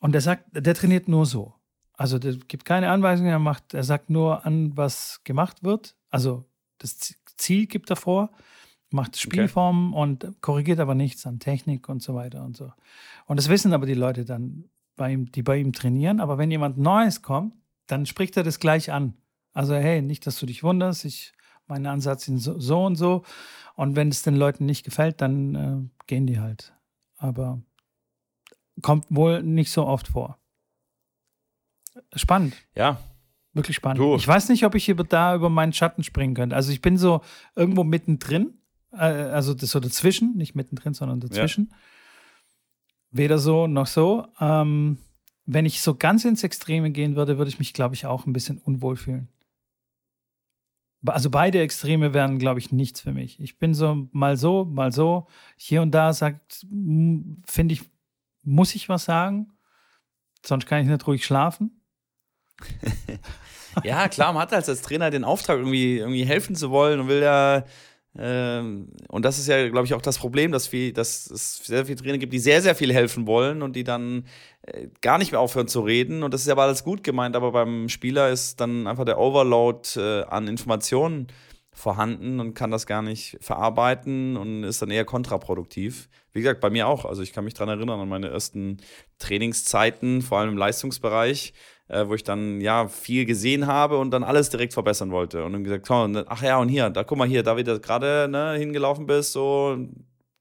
Und 0.00 0.12
der 0.12 0.20
sagt, 0.20 0.44
der 0.52 0.74
trainiert 0.74 1.06
nur 1.06 1.26
so. 1.26 1.54
Also 1.92 2.18
der 2.18 2.34
gibt 2.34 2.64
keine 2.64 2.90
Anweisungen, 2.90 3.30
er 3.30 3.38
macht, 3.38 3.74
er 3.74 3.84
sagt 3.84 4.10
nur 4.10 4.44
an, 4.44 4.76
was 4.76 5.20
gemacht 5.22 5.62
wird. 5.62 5.94
Also 6.10 6.44
das 6.78 7.14
Ziel 7.36 7.66
gibt 7.66 7.90
er 7.90 7.96
vor, 7.96 8.30
macht 8.90 9.16
Spielformen 9.16 9.92
und 9.92 10.34
korrigiert 10.40 10.80
aber 10.80 10.96
nichts 10.96 11.24
an 11.26 11.38
Technik 11.38 11.88
und 11.88 12.02
so 12.02 12.14
weiter 12.14 12.44
und 12.44 12.56
so. 12.56 12.72
Und 13.26 13.38
das 13.38 13.48
wissen 13.48 13.72
aber 13.72 13.86
die 13.86 13.94
Leute 13.94 14.24
dann, 14.24 14.68
bei 15.02 15.10
ihm, 15.10 15.32
die 15.32 15.42
bei 15.42 15.56
ihm 15.56 15.72
trainieren. 15.72 16.20
Aber 16.20 16.38
wenn 16.38 16.52
jemand 16.52 16.78
Neues 16.78 17.22
kommt, 17.22 17.54
dann 17.88 18.06
spricht 18.06 18.36
er 18.36 18.44
das 18.44 18.60
gleich 18.60 18.92
an. 18.92 19.14
Also, 19.52 19.74
hey, 19.74 20.00
nicht, 20.00 20.28
dass 20.28 20.38
du 20.38 20.46
dich 20.46 20.62
wunderst, 20.62 21.04
ich, 21.04 21.32
mein 21.66 21.84
Ansatz 21.86 22.28
ist 22.28 22.44
so, 22.44 22.60
so 22.60 22.84
und 22.84 22.94
so. 22.94 23.24
Und 23.74 23.96
wenn 23.96 24.10
es 24.10 24.22
den 24.22 24.36
Leuten 24.36 24.64
nicht 24.64 24.84
gefällt, 24.84 25.20
dann 25.20 25.54
äh, 25.56 26.04
gehen 26.06 26.28
die 26.28 26.38
halt. 26.38 26.72
Aber 27.16 27.60
kommt 28.80 29.06
wohl 29.08 29.42
nicht 29.42 29.72
so 29.72 29.86
oft 29.86 30.06
vor. 30.06 30.38
Spannend, 32.14 32.54
Ja, 32.76 33.00
wirklich 33.54 33.76
spannend. 33.76 33.98
Du. 33.98 34.14
Ich 34.14 34.28
weiß 34.28 34.50
nicht, 34.50 34.64
ob 34.64 34.76
ich 34.76 34.88
über, 34.88 35.02
da 35.02 35.34
über 35.34 35.50
meinen 35.50 35.72
Schatten 35.72 36.04
springen 36.04 36.34
könnte. 36.34 36.54
Also 36.54 36.70
ich 36.70 36.80
bin 36.80 36.96
so 36.96 37.22
irgendwo 37.56 37.82
mittendrin, 37.82 38.54
äh, 38.92 38.98
also 38.98 39.52
das 39.52 39.70
so 39.70 39.80
dazwischen, 39.80 40.36
nicht 40.36 40.54
mittendrin, 40.54 40.94
sondern 40.94 41.18
dazwischen. 41.18 41.72
Weder 43.12 43.38
so 43.38 43.66
noch 43.66 43.86
so. 43.86 44.26
Ähm, 44.40 44.98
wenn 45.44 45.66
ich 45.66 45.82
so 45.82 45.94
ganz 45.94 46.24
ins 46.24 46.44
Extreme 46.44 46.90
gehen 46.90 47.14
würde, 47.14 47.38
würde 47.38 47.50
ich 47.50 47.58
mich, 47.58 47.74
glaube 47.74 47.94
ich, 47.94 48.06
auch 48.06 48.26
ein 48.26 48.32
bisschen 48.32 48.58
unwohl 48.58 48.96
fühlen. 48.96 49.28
Also 51.04 51.30
beide 51.30 51.60
Extreme 51.60 52.14
wären, 52.14 52.38
glaube 52.38 52.60
ich, 52.60 52.70
nichts 52.70 53.00
für 53.00 53.12
mich. 53.12 53.40
Ich 53.40 53.58
bin 53.58 53.74
so 53.74 54.08
mal 54.12 54.36
so, 54.36 54.64
mal 54.64 54.92
so. 54.92 55.26
Hier 55.56 55.82
und 55.82 55.90
da 55.90 56.12
sagt, 56.12 56.64
finde 57.44 57.74
ich, 57.74 57.82
muss 58.42 58.74
ich 58.74 58.88
was 58.88 59.04
sagen. 59.04 59.52
Sonst 60.44 60.66
kann 60.66 60.80
ich 60.80 60.88
nicht 60.88 61.06
ruhig 61.06 61.24
schlafen. 61.24 61.82
ja, 63.84 64.08
klar, 64.08 64.32
man 64.32 64.42
hat 64.42 64.52
halt 64.52 64.68
als 64.68 64.82
Trainer 64.82 65.10
den 65.10 65.24
Auftrag, 65.24 65.58
irgendwie, 65.58 65.98
irgendwie 65.98 66.24
helfen 66.24 66.54
zu 66.54 66.70
wollen 66.70 67.00
und 67.00 67.08
will 67.08 67.22
ja, 67.22 67.64
Ähm, 68.18 68.88
und 69.08 69.24
das 69.24 69.38
ist 69.38 69.48
ja, 69.48 69.68
glaube 69.68 69.86
ich, 69.86 69.94
auch 69.94 70.02
das 70.02 70.18
Problem, 70.18 70.52
dass, 70.52 70.66
viel, 70.66 70.92
dass 70.92 71.30
es 71.30 71.58
sehr 71.58 71.86
viele 71.86 71.96
Trainer 71.96 72.18
gibt, 72.18 72.32
die 72.32 72.38
sehr, 72.38 72.60
sehr 72.60 72.74
viel 72.74 72.92
helfen 72.92 73.26
wollen 73.26 73.62
und 73.62 73.74
die 73.74 73.84
dann 73.84 74.26
äh, 74.62 74.88
gar 75.00 75.18
nicht 75.18 75.32
mehr 75.32 75.40
aufhören 75.40 75.68
zu 75.68 75.80
reden. 75.80 76.22
Und 76.22 76.34
das 76.34 76.42
ist 76.42 76.46
ja 76.46 76.52
aber 76.52 76.64
alles 76.64 76.84
gut 76.84 77.02
gemeint, 77.02 77.36
aber 77.36 77.52
beim 77.52 77.88
Spieler 77.88 78.30
ist 78.30 78.60
dann 78.60 78.86
einfach 78.86 79.04
der 79.04 79.18
Overload 79.18 79.88
äh, 79.96 80.24
an 80.24 80.46
Informationen 80.46 81.28
vorhanden 81.74 82.38
und 82.38 82.52
kann 82.52 82.70
das 82.70 82.86
gar 82.86 83.00
nicht 83.00 83.38
verarbeiten 83.40 84.36
und 84.36 84.62
ist 84.64 84.82
dann 84.82 84.90
eher 84.90 85.06
kontraproduktiv. 85.06 86.10
Wie 86.32 86.40
gesagt, 86.40 86.60
bei 86.60 86.68
mir 86.68 86.86
auch. 86.86 87.06
Also 87.06 87.22
ich 87.22 87.32
kann 87.32 87.44
mich 87.44 87.54
daran 87.54 87.78
erinnern 87.78 87.98
an 87.98 88.08
meine 88.08 88.28
ersten 88.28 88.76
Trainingszeiten, 89.18 90.20
vor 90.20 90.38
allem 90.38 90.50
im 90.50 90.58
Leistungsbereich 90.58 91.54
äh, 91.92 92.08
wo 92.08 92.14
ich 92.14 92.24
dann 92.24 92.60
ja 92.60 92.88
viel 92.88 93.26
gesehen 93.26 93.66
habe 93.66 93.98
und 93.98 94.10
dann 94.10 94.24
alles 94.24 94.48
direkt 94.48 94.72
verbessern 94.72 95.10
wollte. 95.10 95.44
Und 95.44 95.52
dann 95.52 95.62
gesagt, 95.62 95.86
komm, 95.86 96.24
ach 96.26 96.42
ja, 96.42 96.56
und 96.56 96.68
hier, 96.68 96.88
da 96.88 97.04
guck 97.04 97.18
mal 97.18 97.28
hier, 97.28 97.42
da 97.42 97.56
wie 97.56 97.64
du 97.64 97.78
gerade 97.78 98.28
ne, 98.30 98.54
hingelaufen 98.54 99.06
bist, 99.06 99.32
so 99.32 99.76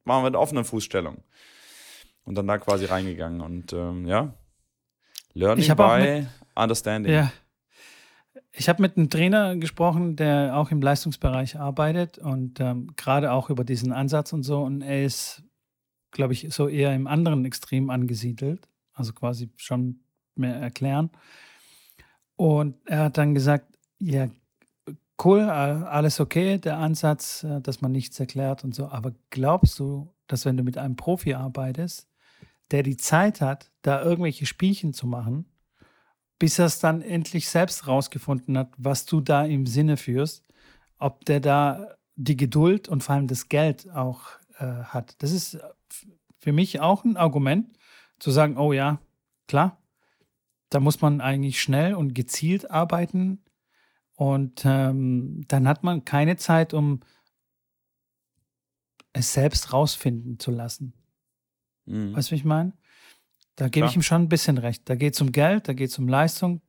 machen 0.06 0.24
wir 0.24 0.28
eine 0.28 0.40
offene 0.40 0.64
Fußstellung. 0.64 1.18
Und 2.24 2.36
dann 2.36 2.48
da 2.48 2.58
quasi 2.58 2.86
reingegangen 2.86 3.42
und 3.42 3.74
ähm, 3.74 4.06
ja, 4.06 4.34
Learning 5.34 5.76
by 5.76 6.28
Understanding. 6.56 7.14
Ja. 7.14 7.32
Ich 8.54 8.70
habe 8.70 8.82
mit 8.82 8.96
einem 8.96 9.10
Trainer 9.10 9.56
gesprochen, 9.58 10.16
der 10.16 10.56
auch 10.56 10.72
im 10.72 10.82
Leistungsbereich 10.82 11.58
arbeitet 11.58 12.18
und 12.18 12.60
ähm, 12.60 12.92
gerade 12.96 13.32
auch 13.32 13.50
über 13.50 13.64
diesen 13.64 13.92
Ansatz 13.92 14.34
und 14.34 14.44
so. 14.44 14.62
Und 14.62 14.82
er 14.82 15.04
ist, 15.04 15.44
glaube 16.12 16.34
ich, 16.34 16.48
so 16.50 16.68
eher 16.68 16.94
im 16.94 17.08
anderen 17.08 17.44
Extrem 17.46 17.90
angesiedelt. 17.90 18.68
Also 18.94 19.14
quasi 19.14 19.50
schon 19.56 20.02
mehr 20.36 20.56
erklären. 20.56 21.10
Und 22.36 22.76
er 22.86 23.06
hat 23.06 23.18
dann 23.18 23.34
gesagt, 23.34 23.66
ja, 24.00 24.30
cool, 25.24 25.42
alles 25.42 26.20
okay, 26.20 26.58
der 26.58 26.78
Ansatz, 26.78 27.44
äh, 27.44 27.62
dass 27.62 27.82
man 27.82 27.92
nichts 27.92 28.20
erklärt 28.20 28.64
und 28.64 28.74
so. 28.74 28.88
Aber 28.88 29.14
glaubst 29.30 29.78
du, 29.80 30.14
dass 30.28 30.46
wenn 30.46 30.58
du 30.58 30.64
mit 30.64 30.78
einem 30.78 30.96
Profi 30.96 31.34
arbeitest, 31.34 32.08
der 32.72 32.84
die 32.84 32.98
Zeit 32.98 33.42
hat, 33.42 33.72
da 33.82 34.02
irgendwelche 34.02 34.46
Spielchen 34.46 34.94
zu 34.94 35.06
machen, 35.06 35.46
bis 36.40 36.58
er 36.58 36.66
es 36.66 36.80
dann 36.80 37.02
endlich 37.02 37.50
selbst 37.50 37.88
rausgefunden 37.88 38.58
hat, 38.58 38.74
was 38.78 39.06
du 39.06 39.22
da 39.22 39.46
im 39.46 39.68
Sinne 39.68 39.98
führst, 39.98 40.44
ob 40.98 41.26
der 41.26 41.40
da 41.40 41.96
die 42.16 42.38
Geduld 42.38 42.88
und 42.88 43.04
vor 43.04 43.16
allem 43.16 43.28
das 43.28 43.50
Geld 43.50 43.90
auch 43.92 44.24
äh, 44.58 44.66
hat. 44.66 45.22
Das 45.22 45.32
ist 45.32 45.60
für 46.40 46.52
mich 46.52 46.80
auch 46.80 47.04
ein 47.04 47.18
Argument, 47.18 47.78
zu 48.20 48.32
sagen, 48.32 48.58
oh 48.58 48.72
ja, 48.72 49.00
klar, 49.48 49.81
da 50.72 50.80
muss 50.80 51.02
man 51.02 51.22
eigentlich 51.22 51.62
schnell 51.62 51.94
und 51.94 52.16
gezielt 52.16 52.72
arbeiten. 52.72 53.44
Und 54.16 54.64
ähm, 54.66 55.44
dann 55.48 55.68
hat 55.68 55.84
man 55.84 56.06
keine 56.06 56.38
Zeit, 56.38 56.74
um 56.74 57.02
es 59.14 59.34
selbst 59.34 59.74
rausfinden 59.74 60.40
zu 60.40 60.50
lassen. 60.50 60.94
Mhm. 61.86 62.16
Weißt 62.16 62.30
du, 62.30 62.32
wie 62.32 62.38
ich 62.38 62.46
meine? 62.46 62.74
Da 63.56 63.68
gebe 63.68 63.86
ich 63.86 63.96
ihm 63.96 64.02
schon 64.02 64.24
ein 64.24 64.30
bisschen 64.30 64.58
recht. 64.58 64.84
Da 64.86 64.96
geht 64.96 65.14
es 65.14 65.22
um 65.22 65.32
Geld, 65.34 65.68
da 65.68 65.74
geht 65.74 65.90
es 65.90 66.00
um 66.00 66.08
Leistung, 66.08 66.62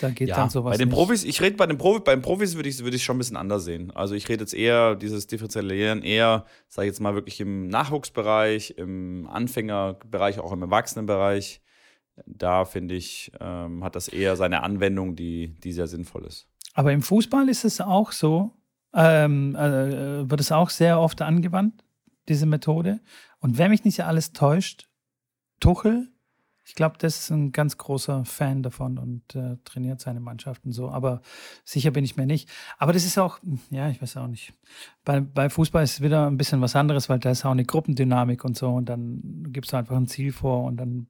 da 0.00 0.10
geht 0.10 0.28
ja, 0.28 0.36
dann 0.36 0.50
sowas. 0.50 0.72
Bei 0.72 0.76
den 0.76 0.88
nicht. 0.88 0.96
Profis, 0.96 1.22
ich 1.22 1.40
rede 1.40 1.56
bei 1.56 1.66
den 1.66 1.78
Profis, 1.78 2.02
bei 2.02 2.16
den 2.16 2.22
Profis 2.22 2.56
würde 2.56 2.68
ich 2.68 2.80
es 2.80 3.02
schon 3.02 3.16
ein 3.16 3.18
bisschen 3.18 3.36
anders 3.36 3.64
sehen. 3.64 3.92
Also 3.92 4.16
ich 4.16 4.28
rede 4.28 4.42
jetzt 4.42 4.54
eher 4.54 4.96
dieses 4.96 5.28
Differenzieren, 5.28 6.02
eher, 6.02 6.46
sage 6.68 6.88
ich 6.88 6.90
jetzt 6.90 7.00
mal, 7.00 7.14
wirklich 7.14 7.38
im 7.40 7.68
Nachwuchsbereich, 7.68 8.74
im 8.76 9.28
Anfängerbereich, 9.28 10.40
auch 10.40 10.50
im 10.50 10.62
Erwachsenenbereich 10.62 11.60
da 12.24 12.64
finde 12.64 12.94
ich, 12.94 13.32
ähm, 13.40 13.84
hat 13.84 13.96
das 13.96 14.08
eher 14.08 14.36
seine 14.36 14.62
Anwendung, 14.62 15.16
die, 15.16 15.54
die 15.62 15.72
sehr 15.72 15.86
sinnvoll 15.86 16.24
ist. 16.24 16.46
Aber 16.74 16.92
im 16.92 17.02
Fußball 17.02 17.48
ist 17.48 17.64
es 17.64 17.80
auch 17.80 18.12
so, 18.12 18.52
ähm, 18.94 19.54
äh, 19.54 20.28
wird 20.28 20.40
es 20.40 20.52
auch 20.52 20.70
sehr 20.70 21.00
oft 21.00 21.22
angewandt, 21.22 21.84
diese 22.28 22.46
Methode. 22.46 23.00
Und 23.40 23.58
wenn 23.58 23.70
mich 23.70 23.84
nicht 23.84 24.04
alles 24.04 24.32
täuscht, 24.32 24.88
Tuchel, 25.60 26.08
ich 26.66 26.74
glaube, 26.74 26.96
das 26.98 27.20
ist 27.20 27.30
ein 27.30 27.52
ganz 27.52 27.78
großer 27.78 28.24
Fan 28.24 28.64
davon 28.64 28.98
und 28.98 29.36
äh, 29.36 29.56
trainiert 29.64 30.00
seine 30.00 30.18
Mannschaften 30.18 30.72
so. 30.72 30.90
Aber 30.90 31.22
sicher 31.64 31.92
bin 31.92 32.04
ich 32.04 32.16
mir 32.16 32.26
nicht. 32.26 32.48
Aber 32.76 32.92
das 32.92 33.04
ist 33.04 33.18
auch, 33.18 33.38
ja, 33.70 33.88
ich 33.88 34.02
weiß 34.02 34.16
auch 34.16 34.26
nicht. 34.26 34.52
Bei, 35.04 35.20
bei 35.20 35.48
Fußball 35.48 35.84
ist 35.84 35.94
es 35.94 36.00
wieder 36.00 36.26
ein 36.26 36.36
bisschen 36.36 36.60
was 36.60 36.74
anderes, 36.74 37.08
weil 37.08 37.20
da 37.20 37.30
ist 37.30 37.44
auch 37.44 37.52
eine 37.52 37.64
Gruppendynamik 37.64 38.44
und 38.44 38.56
so. 38.56 38.70
Und 38.70 38.88
dann 38.88 39.46
gibst 39.50 39.72
du 39.72 39.76
einfach 39.76 39.96
ein 39.96 40.08
Ziel 40.08 40.32
vor 40.32 40.64
und 40.64 40.76
dann 40.78 41.06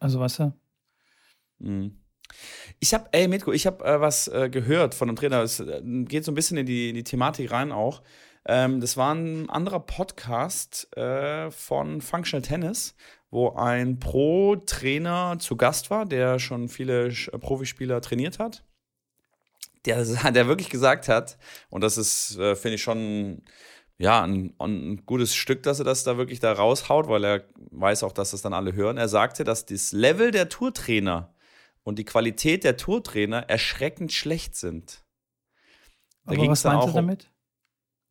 also, 0.00 0.18
weißt 0.18 0.38
du? 0.40 0.52
Mhm. 1.58 2.00
Ich 2.78 2.94
habe, 2.94 3.08
ey, 3.12 3.28
Mitko, 3.28 3.52
ich 3.52 3.66
habe 3.66 3.84
äh, 3.84 4.00
was 4.00 4.28
äh, 4.28 4.48
gehört 4.50 4.94
von 4.94 5.08
einem 5.08 5.16
Trainer. 5.16 5.42
Es 5.42 5.60
äh, 5.60 5.82
geht 6.04 6.24
so 6.24 6.32
ein 6.32 6.34
bisschen 6.34 6.56
in 6.56 6.66
die, 6.66 6.88
in 6.88 6.94
die 6.94 7.04
Thematik 7.04 7.50
rein 7.50 7.70
auch. 7.72 8.02
Ähm, 8.46 8.80
das 8.80 8.96
war 8.96 9.14
ein 9.14 9.50
anderer 9.50 9.80
Podcast 9.80 10.96
äh, 10.96 11.50
von 11.50 12.00
Functional 12.00 12.42
Tennis, 12.42 12.94
wo 13.30 13.50
ein 13.50 13.98
Pro-Trainer 13.98 15.36
zu 15.38 15.56
Gast 15.56 15.90
war, 15.90 16.06
der 16.06 16.38
schon 16.38 16.68
viele 16.68 17.08
äh, 17.08 17.38
Profispieler 17.38 18.00
trainiert 18.00 18.38
hat. 18.38 18.64
Der, 19.84 20.04
der 20.32 20.48
wirklich 20.48 20.70
gesagt 20.70 21.08
hat, 21.08 21.36
und 21.68 21.82
das 21.82 21.98
ist, 21.98 22.38
äh, 22.38 22.56
finde 22.56 22.76
ich, 22.76 22.82
schon 22.82 23.42
ja, 24.00 24.22
ein, 24.22 24.54
ein, 24.58 25.04
gutes 25.04 25.34
Stück, 25.34 25.62
dass 25.62 25.78
er 25.78 25.84
das 25.84 26.04
da 26.04 26.16
wirklich 26.16 26.40
da 26.40 26.52
raushaut, 26.52 27.08
weil 27.08 27.22
er 27.22 27.44
weiß 27.70 28.02
auch, 28.02 28.12
dass 28.12 28.30
das 28.30 28.40
dann 28.40 28.54
alle 28.54 28.72
hören. 28.72 28.96
Er 28.96 29.08
sagte, 29.08 29.44
dass 29.44 29.66
das 29.66 29.92
Level 29.92 30.30
der 30.30 30.48
Tourtrainer 30.48 31.34
und 31.82 31.98
die 31.98 32.06
Qualität 32.06 32.64
der 32.64 32.78
Tourtrainer 32.78 33.50
erschreckend 33.50 34.10
schlecht 34.10 34.56
sind. 34.56 35.04
Da 36.24 36.32
Aber 36.32 36.48
was 36.48 36.64
meinst 36.64 36.88
du 36.88 36.92
damit? 36.92 37.30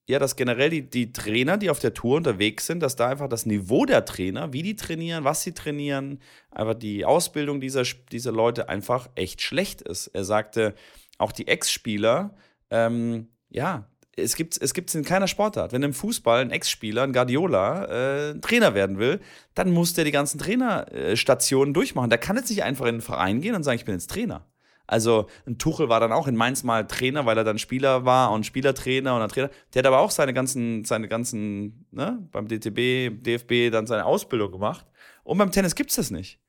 ja, 0.07 0.19
dass 0.19 0.35
generell 0.35 0.69
die, 0.69 0.87
die 0.87 1.11
Trainer, 1.11 1.57
die 1.57 1.71
auf 1.71 1.79
der 1.79 1.95
Tour 1.95 2.17
unterwegs 2.17 2.67
sind, 2.67 2.81
dass 2.81 2.95
da 2.95 3.09
einfach 3.09 3.27
das 3.27 3.47
Niveau 3.47 3.85
der 3.85 4.05
Trainer, 4.05 4.53
wie 4.53 4.61
die 4.61 4.75
trainieren, 4.75 5.23
was 5.23 5.41
sie 5.41 5.53
trainieren, 5.53 6.19
einfach 6.51 6.75
die 6.75 7.03
Ausbildung 7.03 7.61
dieser, 7.61 7.83
dieser 8.11 8.31
Leute 8.31 8.69
einfach 8.69 9.09
echt 9.15 9.41
schlecht 9.41 9.81
ist. 9.81 10.07
Er 10.07 10.23
sagte, 10.23 10.75
auch 11.17 11.31
die 11.31 11.47
Ex-Spieler, 11.47 12.35
ähm, 12.69 13.29
ja, 13.49 13.88
es 14.21 14.35
gibt 14.35 14.61
es 14.61 14.73
gibt's 14.73 14.95
in 14.95 15.03
keiner 15.03 15.27
Sportart. 15.27 15.71
Wenn 15.71 15.83
im 15.83 15.93
Fußball 15.93 16.41
ein 16.41 16.51
Ex-Spieler, 16.51 17.03
ein 17.03 17.13
Guardiola, 17.13 18.29
äh, 18.29 18.39
Trainer 18.39 18.73
werden 18.73 18.97
will, 18.99 19.19
dann 19.55 19.71
muss 19.71 19.93
der 19.93 20.05
die 20.05 20.11
ganzen 20.11 20.39
Trainerstationen 20.39 21.73
durchmachen. 21.73 22.09
Der 22.09 22.19
kann 22.19 22.35
jetzt 22.35 22.49
nicht 22.49 22.63
einfach 22.63 22.85
in 22.85 22.95
den 22.95 23.01
Verein 23.01 23.41
gehen 23.41 23.55
und 23.55 23.63
sagen, 23.63 23.77
ich 23.77 23.85
bin 23.85 23.95
jetzt 23.95 24.09
Trainer. 24.09 24.45
Also 24.87 25.27
ein 25.45 25.59
Tuchel 25.59 25.87
war 25.87 25.99
dann 25.99 26.11
auch 26.11 26.27
in 26.27 26.35
Mainz 26.35 26.63
mal 26.63 26.87
Trainer, 26.87 27.25
weil 27.25 27.37
er 27.37 27.43
dann 27.43 27.59
Spieler 27.59 28.05
war 28.05 28.31
und 28.31 28.45
Spielertrainer 28.45 29.15
und 29.15 29.21
ein 29.21 29.29
Trainer. 29.29 29.51
Der 29.73 29.79
hat 29.81 29.85
aber 29.85 29.99
auch 29.99 30.09
seine 30.09 30.33
ganzen, 30.33 30.83
seine 30.83 31.07
ganzen, 31.07 31.85
ne, 31.91 32.27
beim 32.31 32.47
DTB, 32.47 33.23
DFB 33.23 33.71
dann 33.71 33.85
seine 33.85 34.05
Ausbildung 34.05 34.51
gemacht. 34.51 34.85
Und 35.23 35.37
beim 35.37 35.51
Tennis 35.51 35.75
gibt 35.75 35.91
es 35.91 35.97
das 35.97 36.09
nicht. 36.09 36.39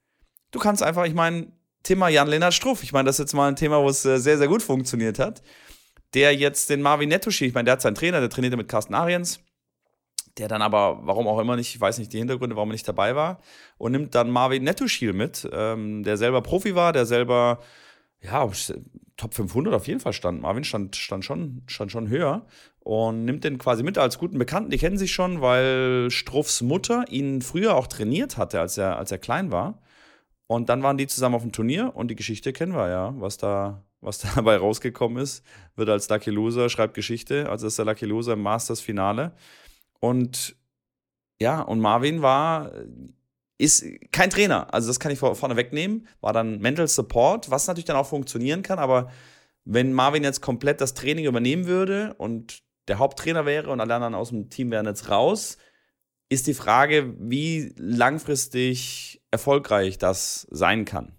Du 0.53 0.59
kannst 0.59 0.83
einfach, 0.83 1.05
ich 1.05 1.15
meine, 1.15 1.53
Thema 1.83 2.09
Jan-Lennart 2.09 2.55
Struff, 2.55 2.83
ich 2.83 2.93
meine, 2.93 3.07
das 3.07 3.17
ist 3.17 3.25
jetzt 3.25 3.35
mal 3.35 3.49
ein 3.49 3.57
Thema, 3.57 3.83
wo 3.83 3.89
es 3.89 4.05
äh, 4.05 4.19
sehr, 4.19 4.39
sehr 4.39 4.49
gut 4.49 4.63
funktioniert 4.63 5.19
hat 5.19 5.43
der 6.15 6.35
jetzt 6.35 6.71
den 6.71 6.83
Marvin 6.83 7.09
Nettoshi, 7.09 7.47
ich 7.47 7.55
meine, 7.55 7.65
der 7.65 7.73
hat 7.73 7.83
seinen 7.83 7.95
Trainer, 7.95 8.21
der 8.21 8.31
trainierte 8.31 8.57
mit 8.57 8.69
Carsten 8.69 8.95
Ariens, 8.95 9.41
der 10.39 10.49
dann 10.49 10.63
aber, 10.63 11.01
warum 11.03 11.27
auch 11.27 11.39
immer 11.39 11.57
nicht, 11.57 11.75
ich 11.75 11.81
weiß 11.81 11.99
nicht 11.99 12.13
die 12.13 12.19
Hintergründe, 12.19 12.57
warum 12.57 12.71
er 12.71 12.75
nicht 12.75 12.89
dabei 12.89 13.15
war, 13.15 13.41
und 13.79 13.93
nimmt 13.93 14.15
dann 14.15 14.31
Marvin 14.31 14.65
Nettoschil 14.65 15.13
mit, 15.13 15.49
ähm, 15.53 16.03
der 16.03 16.17
selber 16.17 16.43
Profi 16.43 16.75
war, 16.75 16.93
der 16.93 17.07
selber, 17.07 17.61
ja, 18.21 18.49
Top 19.17 19.35
500 19.35 19.75
auf 19.75 19.87
jeden 19.87 20.01
Fall 20.01 20.15
stand. 20.15 20.41
Marvin 20.41 20.65
stand, 20.65 20.97
stand, 20.97 21.27
schon, 21.27 21.63
stand 21.67 21.93
schon 21.93 22.09
höher 22.09 22.47
und 22.79 23.27
nimmt 23.27 23.45
den 23.45 23.59
quasi 23.59 23.83
mit 23.83 23.99
als 23.99 24.19
guten 24.19 24.39
Bekannten. 24.39 24.71
Die 24.71 24.79
kennen 24.79 24.97
sich 24.97 25.13
schon, 25.13 25.43
weil 25.43 26.11
Struffs 26.11 26.63
Mutter 26.63 27.05
ihn 27.11 27.43
früher 27.43 27.77
auch 27.77 27.87
trainiert 27.87 28.39
hatte, 28.39 28.61
als 28.61 28.79
er, 28.79 28.97
als 28.97 29.13
er 29.13 29.19
klein 29.19 29.53
war. 29.53 29.83
Und 30.47 30.71
dann 30.71 30.83
waren 30.83 30.97
die 30.97 31.07
zusammen 31.07 31.35
auf 31.35 31.43
dem 31.43 31.53
Turnier 31.53 31.93
und 31.95 32.09
die 32.09 32.17
Geschichte 32.17 32.55
kennen 32.55 32.73
wir 32.73 32.89
ja, 32.89 33.15
was 33.19 33.37
da, 33.37 33.85
was 34.01 34.19
dabei 34.35 34.57
rausgekommen 34.57 35.23
ist. 35.23 35.45
Wird 35.77 35.89
als 35.89 36.09
Lucky 36.09 36.31
Loser, 36.31 36.69
schreibt 36.69 36.95
Geschichte. 36.95 37.49
Also 37.49 37.67
ist 37.67 37.79
der 37.79 37.85
Lucky 37.85 38.07
Loser 38.07 38.35
im 38.35 38.43
Masters-Finale. 38.43 39.33
Und 40.01 40.57
ja, 41.41 41.61
und 41.61 41.81
Marvin 41.81 42.23
war, 42.23 42.73
ist 43.59 43.85
kein 44.13 44.31
Trainer. 44.31 44.73
Also 44.73 44.89
das 44.89 45.01
kann 45.01 45.13
ich 45.13 45.19
vorne 45.19 45.57
wegnehmen. 45.57 46.07
War 46.21 46.33
dann 46.33 46.59
Mental 46.61 46.89
Support, 46.89 47.51
was 47.51 47.67
natürlich 47.67 47.85
dann 47.87 47.97
auch 47.97 48.07
funktionieren 48.07 48.63
kann. 48.63 48.79
Aber 48.79 49.11
wenn 49.65 49.93
Marvin 49.93 50.25
jetzt 50.25 50.41
komplett 50.41 50.81
das 50.81 50.95
Training 50.95 51.27
übernehmen 51.27 51.67
würde 51.67 52.15
und 52.19 52.63
der 52.89 52.99
Haupttrainer 52.99 53.47
wäre 53.47 53.71
und 53.71 53.81
alle 53.81 53.95
anderen 53.95 54.15
aus 54.15 54.31
dem 54.31 54.51
Team 54.51 54.71
wären 54.71 54.87
jetzt 54.87 55.11
raus, 55.11 55.59
ist 56.29 56.47
die 56.47 56.55
Frage, 56.55 57.15
wie 57.19 57.75
langfristig 57.77 59.23
erfolgreich 59.31 59.99
das 59.99 60.47
sein 60.51 60.85
kann. 60.85 61.13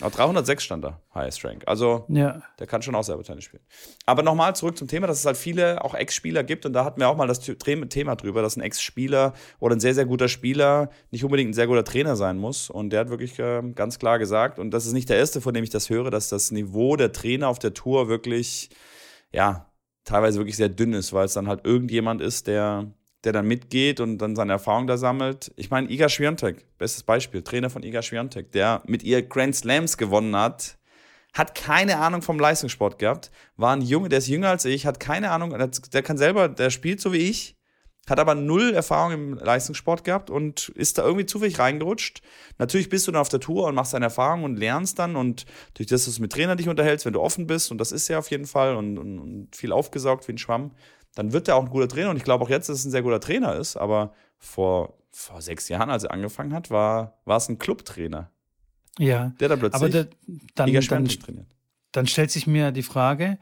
Auch 0.00 0.12
306 0.12 0.62
stand 0.62 0.84
da, 0.84 1.00
Highest 1.12 1.44
Rank. 1.44 1.64
Also, 1.66 2.04
ja. 2.08 2.40
der 2.60 2.68
kann 2.68 2.82
schon 2.82 2.94
auch 2.94 3.02
selber 3.02 3.24
Tennis 3.24 3.44
spielen. 3.44 3.64
Aber 4.06 4.22
nochmal 4.22 4.54
zurück 4.54 4.78
zum 4.78 4.86
Thema, 4.86 5.08
dass 5.08 5.18
es 5.18 5.26
halt 5.26 5.36
viele 5.36 5.84
auch 5.84 5.94
Ex-Spieler 5.94 6.44
gibt. 6.44 6.66
Und 6.66 6.72
da 6.72 6.84
hatten 6.84 7.00
wir 7.00 7.08
auch 7.08 7.16
mal 7.16 7.26
das 7.26 7.40
Thema 7.40 8.14
drüber, 8.14 8.40
dass 8.40 8.56
ein 8.56 8.60
Ex-Spieler 8.60 9.34
oder 9.58 9.74
ein 9.74 9.80
sehr, 9.80 9.94
sehr 9.94 10.06
guter 10.06 10.28
Spieler 10.28 10.90
nicht 11.10 11.24
unbedingt 11.24 11.50
ein 11.50 11.54
sehr 11.54 11.66
guter 11.66 11.82
Trainer 11.82 12.14
sein 12.14 12.38
muss. 12.38 12.70
Und 12.70 12.90
der 12.90 13.00
hat 13.00 13.10
wirklich 13.10 13.38
äh, 13.40 13.62
ganz 13.74 13.98
klar 13.98 14.20
gesagt, 14.20 14.60
und 14.60 14.70
das 14.70 14.86
ist 14.86 14.92
nicht 14.92 15.08
der 15.08 15.16
erste, 15.16 15.40
von 15.40 15.52
dem 15.52 15.64
ich 15.64 15.70
das 15.70 15.90
höre, 15.90 16.10
dass 16.10 16.28
das 16.28 16.52
Niveau 16.52 16.94
der 16.94 17.10
Trainer 17.10 17.48
auf 17.48 17.58
der 17.58 17.74
Tour 17.74 18.08
wirklich, 18.08 18.70
ja, 19.32 19.66
teilweise 20.04 20.38
wirklich 20.38 20.56
sehr 20.56 20.68
dünn 20.68 20.92
ist, 20.92 21.12
weil 21.12 21.26
es 21.26 21.34
dann 21.34 21.48
halt 21.48 21.66
irgendjemand 21.66 22.20
ist, 22.20 22.46
der, 22.46 22.86
der 23.24 23.32
dann 23.32 23.46
mitgeht 23.46 24.00
und 24.00 24.18
dann 24.18 24.36
seine 24.36 24.52
Erfahrung 24.52 24.86
da 24.86 24.96
sammelt. 24.96 25.52
Ich 25.56 25.70
meine, 25.70 25.90
Iga 25.90 26.08
Swiatek, 26.08 26.66
bestes 26.78 27.02
Beispiel, 27.02 27.42
Trainer 27.42 27.70
von 27.70 27.82
Iga 27.82 28.02
Swiatek, 28.02 28.52
der 28.52 28.82
mit 28.86 29.02
ihr 29.02 29.22
Grand 29.22 29.56
Slams 29.56 29.96
gewonnen 29.96 30.36
hat, 30.36 30.78
hat 31.34 31.54
keine 31.54 31.98
Ahnung 31.98 32.22
vom 32.22 32.38
Leistungssport 32.38 32.98
gehabt, 32.98 33.30
war 33.56 33.74
ein 33.74 33.82
Junge, 33.82 34.08
der 34.08 34.18
ist 34.18 34.28
jünger 34.28 34.50
als 34.50 34.64
ich, 34.64 34.86
hat 34.86 35.00
keine 35.00 35.30
Ahnung, 35.30 35.54
der 35.92 36.02
kann 36.02 36.16
selber, 36.16 36.48
der 36.48 36.70
spielt 36.70 37.00
so 37.00 37.12
wie 37.12 37.18
ich, 37.18 37.58
hat 38.08 38.18
aber 38.18 38.34
null 38.34 38.72
Erfahrung 38.72 39.12
im 39.12 39.34
Leistungssport 39.34 40.04
gehabt 40.04 40.30
und 40.30 40.70
ist 40.70 40.98
da 40.98 41.04
irgendwie 41.04 41.26
zufällig 41.26 41.58
reingerutscht. 41.58 42.22
Natürlich 42.56 42.88
bist 42.88 43.06
du 43.06 43.12
dann 43.12 43.20
auf 43.20 43.28
der 43.28 43.40
Tour 43.40 43.66
und 43.66 43.74
machst 43.74 43.92
deine 43.92 44.06
Erfahrung 44.06 44.44
und 44.44 44.56
lernst 44.56 44.98
dann 44.98 45.14
und 45.14 45.44
durch 45.74 45.88
das, 45.88 46.06
dass 46.06 46.16
du 46.16 46.22
mit 46.22 46.32
Trainer 46.32 46.56
dich 46.56 46.68
unterhältst, 46.68 47.04
wenn 47.04 47.12
du 47.12 47.20
offen 47.20 47.46
bist, 47.46 47.70
und 47.70 47.78
das 47.78 47.92
ist 47.92 48.08
ja 48.08 48.18
auf 48.18 48.30
jeden 48.30 48.46
Fall 48.46 48.76
und, 48.76 48.98
und, 48.98 49.18
und 49.18 49.54
viel 49.54 49.72
aufgesaugt 49.72 50.26
wie 50.26 50.32
ein 50.32 50.38
Schwamm, 50.38 50.72
dann 51.14 51.32
wird 51.32 51.48
er 51.48 51.56
auch 51.56 51.64
ein 51.64 51.70
guter 51.70 51.88
Trainer 51.88 52.10
und 52.10 52.16
ich 52.16 52.24
glaube 52.24 52.44
auch 52.44 52.50
jetzt, 52.50 52.68
dass 52.68 52.78
es 52.78 52.84
ein 52.84 52.90
sehr 52.90 53.02
guter 53.02 53.20
Trainer 53.20 53.54
ist, 53.56 53.76
aber 53.76 54.12
vor, 54.38 54.98
vor 55.10 55.42
sechs 55.42 55.68
Jahren, 55.68 55.90
als 55.90 56.04
er 56.04 56.12
angefangen 56.12 56.52
hat, 56.52 56.70
war, 56.70 57.18
war 57.24 57.36
es 57.36 57.48
ein 57.48 57.58
Clubtrainer. 57.58 58.30
Ja. 58.98 59.32
Der 59.40 59.48
da 59.48 59.56
plötzlich 59.56 59.74
aber 59.74 59.88
da, 59.88 60.04
dann, 60.54 60.72
dann, 60.72 61.06
trainiert. 61.06 61.46
dann 61.92 62.06
stellt 62.06 62.30
sich 62.30 62.46
mir 62.46 62.72
die 62.72 62.82
Frage, 62.82 63.38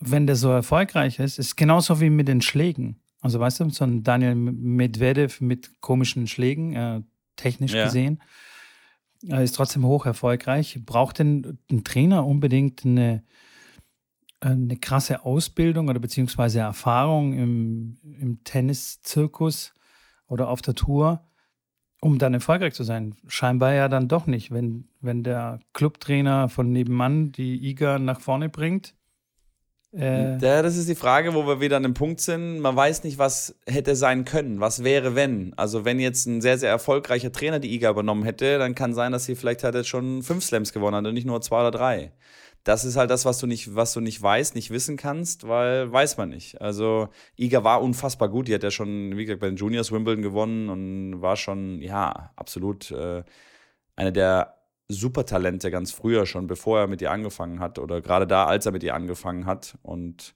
wenn 0.00 0.26
der 0.26 0.36
so 0.36 0.50
erfolgreich 0.50 1.18
ist, 1.18 1.38
ist 1.38 1.56
genauso 1.56 2.00
wie 2.00 2.10
mit 2.10 2.28
den 2.28 2.40
Schlägen. 2.40 3.00
Also 3.20 3.40
weißt 3.40 3.60
du, 3.60 3.70
so 3.70 3.84
ein 3.84 4.04
Daniel 4.04 4.34
Medvedev 4.34 5.40
mit 5.40 5.80
komischen 5.80 6.28
Schlägen, 6.28 6.74
äh, 6.74 7.02
technisch 7.36 7.72
ja. 7.72 7.84
gesehen, 7.84 8.22
äh, 9.28 9.42
ist 9.42 9.56
trotzdem 9.56 9.84
hoch 9.84 10.06
erfolgreich. 10.06 10.78
Braucht 10.84 11.18
denn 11.18 11.58
ein 11.70 11.82
Trainer 11.82 12.24
unbedingt 12.24 12.84
eine, 12.84 13.24
eine 14.40 14.76
krasse 14.76 15.24
Ausbildung 15.24 15.88
oder 15.88 15.98
beziehungsweise 15.98 16.60
Erfahrung 16.60 17.32
im, 17.32 17.98
im 18.20 18.44
Tenniszirkus 18.44 19.72
oder 20.28 20.48
auf 20.48 20.62
der 20.62 20.74
Tour, 20.74 21.26
um 22.00 22.18
dann 22.18 22.34
erfolgreich 22.34 22.74
zu 22.74 22.84
sein? 22.84 23.16
Scheinbar 23.26 23.74
ja 23.74 23.88
dann 23.88 24.08
doch 24.08 24.26
nicht. 24.26 24.52
Wenn, 24.52 24.88
wenn 25.00 25.24
der 25.24 25.60
Clubtrainer 25.72 26.48
von 26.48 26.70
nebenan 26.70 27.32
die 27.32 27.68
IGA 27.70 27.98
nach 27.98 28.20
vorne 28.20 28.48
bringt, 28.48 28.94
äh, 29.96 30.36
ja, 30.38 30.62
das 30.62 30.76
ist 30.76 30.88
die 30.88 30.94
Frage, 30.94 31.32
wo 31.32 31.46
wir 31.46 31.60
wieder 31.60 31.78
an 31.78 31.82
dem 31.82 31.94
Punkt 31.94 32.20
sind. 32.20 32.60
Man 32.60 32.76
weiß 32.76 33.04
nicht, 33.04 33.16
was 33.16 33.58
hätte 33.66 33.96
sein 33.96 34.26
können. 34.26 34.60
Was 34.60 34.84
wäre, 34.84 35.14
wenn? 35.14 35.54
Also, 35.56 35.86
wenn 35.86 35.98
jetzt 35.98 36.26
ein 36.26 36.42
sehr, 36.42 36.58
sehr 36.58 36.68
erfolgreicher 36.68 37.32
Trainer 37.32 37.58
die 37.58 37.74
IGA 37.74 37.90
übernommen 37.90 38.24
hätte, 38.24 38.58
dann 38.58 38.74
kann 38.74 38.92
sein, 38.92 39.12
dass 39.12 39.24
sie 39.24 39.34
vielleicht 39.34 39.64
halt 39.64 39.74
jetzt 39.74 39.88
schon 39.88 40.22
fünf 40.22 40.44
Slams 40.44 40.74
gewonnen 40.74 40.96
hat 40.96 41.06
und 41.06 41.14
nicht 41.14 41.26
nur 41.26 41.40
zwei 41.40 41.60
oder 41.60 41.70
drei. 41.70 42.12
Das 42.64 42.84
ist 42.84 42.96
halt 42.96 43.10
das, 43.10 43.24
was 43.24 43.38
du 43.38 43.46
nicht, 43.46 43.74
was 43.74 43.92
du 43.92 44.00
nicht 44.00 44.20
weißt, 44.20 44.54
nicht 44.54 44.70
wissen 44.70 44.96
kannst, 44.96 45.48
weil 45.48 45.90
weiß 45.90 46.16
man 46.16 46.28
nicht. 46.28 46.60
Also, 46.60 47.08
Iga 47.36 47.64
war 47.64 47.82
unfassbar 47.82 48.28
gut. 48.28 48.48
Die 48.48 48.54
hat 48.54 48.62
ja 48.62 48.70
schon, 48.70 49.16
wie 49.16 49.24
gesagt, 49.24 49.40
bei 49.40 49.48
den 49.48 49.56
Juniors 49.56 49.92
Wimbledon 49.92 50.22
gewonnen 50.22 50.68
und 50.68 51.22
war 51.22 51.36
schon, 51.36 51.80
ja, 51.80 52.32
absolut 52.36 52.90
äh, 52.90 53.22
eine 53.96 54.12
der 54.12 54.58
Supertalente 54.88 55.70
ganz 55.70 55.92
früher 55.92 56.24
schon, 56.26 56.46
bevor 56.46 56.80
er 56.80 56.86
mit 56.86 57.02
ihr 57.02 57.10
angefangen 57.10 57.60
hat 57.60 57.78
oder 57.78 58.00
gerade 58.00 58.26
da, 58.26 58.46
als 58.46 58.64
er 58.66 58.72
mit 58.72 58.82
ihr 58.82 58.94
angefangen 58.94 59.44
hat. 59.44 59.76
Und 59.82 60.34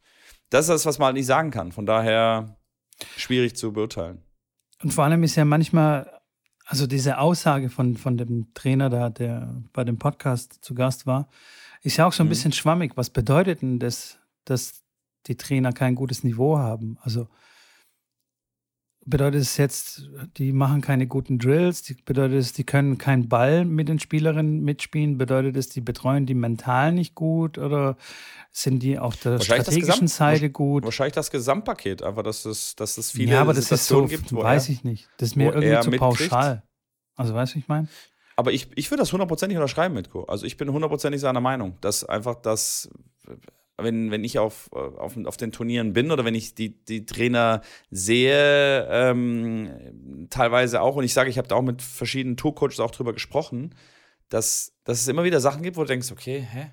das 0.50 0.66
ist 0.66 0.68
das, 0.68 0.86
was 0.86 0.98
man 0.98 1.06
halt 1.06 1.16
nicht 1.16 1.26
sagen 1.26 1.50
kann. 1.50 1.72
Von 1.72 1.86
daher 1.86 2.56
schwierig 3.16 3.56
zu 3.56 3.72
beurteilen. 3.72 4.22
Und 4.82 4.92
vor 4.92 5.04
allem 5.04 5.22
ist 5.22 5.36
ja 5.36 5.44
manchmal, 5.44 6.20
also 6.66 6.86
diese 6.86 7.18
Aussage 7.18 7.70
von, 7.70 7.96
von 7.96 8.18
dem 8.18 8.52
Trainer 8.52 8.90
da, 8.90 9.08
der 9.08 9.62
bei 9.72 9.84
dem 9.84 9.98
Podcast 9.98 10.62
zu 10.62 10.74
Gast 10.74 11.06
war, 11.06 11.28
ist 11.82 11.96
ja 11.96 12.06
auch 12.06 12.12
so 12.12 12.22
ein 12.22 12.26
mhm. 12.26 12.30
bisschen 12.30 12.52
schwammig. 12.52 12.96
Was 12.96 13.10
bedeutet 13.10 13.62
denn 13.62 13.78
das, 13.78 14.18
dass 14.44 14.82
die 15.26 15.36
Trainer 15.36 15.72
kein 15.72 15.94
gutes 15.94 16.24
Niveau 16.24 16.58
haben? 16.58 16.98
Also 17.02 17.28
Bedeutet 19.04 19.40
es 19.40 19.56
jetzt, 19.56 20.08
die 20.36 20.52
machen 20.52 20.80
keine 20.80 21.08
guten 21.08 21.40
Drills? 21.40 21.92
Bedeutet 22.04 22.38
es, 22.38 22.52
die 22.52 22.62
können 22.62 22.98
keinen 22.98 23.28
Ball 23.28 23.64
mit 23.64 23.88
den 23.88 23.98
Spielerinnen 23.98 24.62
mitspielen? 24.62 25.18
Bedeutet 25.18 25.56
es, 25.56 25.68
die 25.68 25.80
betreuen 25.80 26.24
die 26.24 26.34
mental 26.34 26.92
nicht 26.92 27.16
gut? 27.16 27.58
Oder 27.58 27.96
sind 28.52 28.80
die 28.80 29.00
auf 29.00 29.16
der 29.16 29.40
strategischen 29.40 30.06
Seite 30.06 30.50
gut? 30.50 30.84
Wahrscheinlich 30.84 31.14
das 31.14 31.32
Gesamtpaket, 31.32 32.04
einfach, 32.04 32.22
dass 32.22 32.44
es, 32.44 32.76
dass 32.76 32.96
es 32.96 33.10
viele 33.10 33.32
ja, 33.32 33.40
aber 33.40 33.54
das 33.54 33.64
Situationen 33.64 34.08
ist 34.08 34.28
so, 34.28 34.36
gibt. 34.36 34.44
weiß 34.44 34.68
ich 34.68 34.84
nicht. 34.84 35.08
Das 35.16 35.30
ist 35.30 35.36
mir 35.36 35.52
irgendwie 35.52 35.80
zu 35.80 35.90
pauschal. 35.98 36.62
Also, 37.16 37.34
weißt 37.34 37.56
du, 37.56 37.58
ich 37.58 37.66
meine? 37.66 37.88
Aber 38.36 38.52
ich, 38.52 38.68
ich 38.74 38.90
würde 38.90 39.02
das 39.02 39.12
hundertprozentig 39.12 39.56
unterschreiben, 39.56 39.94
Mitko. 39.94 40.24
Also, 40.24 40.46
ich 40.46 40.56
bin 40.56 40.72
hundertprozentig 40.72 41.20
seiner 41.20 41.40
Meinung, 41.40 41.76
dass 41.80 42.04
einfach 42.04 42.36
das 42.36 42.90
wenn, 43.78 44.10
wenn 44.10 44.24
ich 44.24 44.38
auf, 44.38 44.72
auf, 44.72 45.16
auf 45.24 45.36
den 45.36 45.52
Turnieren 45.52 45.92
bin 45.92 46.10
oder 46.10 46.24
wenn 46.24 46.34
ich 46.34 46.54
die, 46.54 46.84
die 46.84 47.06
Trainer 47.06 47.62
sehe, 47.90 48.86
ähm, 48.90 50.28
teilweise 50.30 50.80
auch, 50.80 50.96
und 50.96 51.04
ich 51.04 51.12
sage, 51.12 51.30
ich 51.30 51.38
habe 51.38 51.48
da 51.48 51.56
auch 51.56 51.62
mit 51.62 51.82
verschiedenen 51.82 52.36
Tourcoaches 52.36 52.80
auch 52.80 52.90
drüber 52.90 53.12
gesprochen, 53.12 53.74
dass, 54.28 54.72
dass 54.84 55.00
es 55.00 55.08
immer 55.08 55.24
wieder 55.24 55.40
Sachen 55.40 55.62
gibt, 55.62 55.76
wo 55.76 55.82
du 55.82 55.88
denkst, 55.88 56.10
okay, 56.12 56.46
hä? 56.48 56.72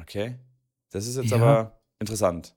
Okay, 0.00 0.36
das 0.90 1.06
ist 1.06 1.16
jetzt 1.16 1.30
ja. 1.30 1.36
aber 1.36 1.80
interessant. 2.00 2.56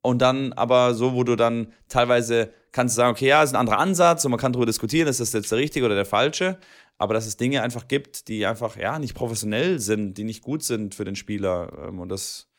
Und 0.00 0.22
dann 0.22 0.52
aber 0.52 0.94
so, 0.94 1.14
wo 1.14 1.24
du 1.24 1.34
dann 1.34 1.72
teilweise 1.88 2.52
kannst 2.70 2.96
du 2.96 2.98
sagen, 2.98 3.10
okay, 3.10 3.26
ja, 3.26 3.42
ist 3.42 3.52
ein 3.52 3.56
anderer 3.56 3.78
Ansatz 3.78 4.24
und 4.24 4.30
man 4.30 4.38
kann 4.38 4.52
darüber 4.52 4.66
diskutieren, 4.66 5.08
ist 5.08 5.18
das 5.18 5.32
jetzt 5.32 5.50
der 5.50 5.58
richtige 5.58 5.84
oder 5.84 5.96
der 5.96 6.04
falsche, 6.04 6.58
aber 6.98 7.14
dass 7.14 7.26
es 7.26 7.36
Dinge 7.36 7.62
einfach 7.62 7.86
gibt, 7.88 8.28
die 8.28 8.44
einfach, 8.44 8.76
ja, 8.76 8.98
nicht 8.98 9.14
professionell 9.14 9.78
sind, 9.78 10.18
die 10.18 10.24
nicht 10.24 10.42
gut 10.42 10.64
sind 10.64 10.94
für 10.96 11.04
den 11.04 11.16
Spieler. 11.16 11.88
Ähm, 11.88 12.00
und 12.00 12.08
das, 12.08 12.50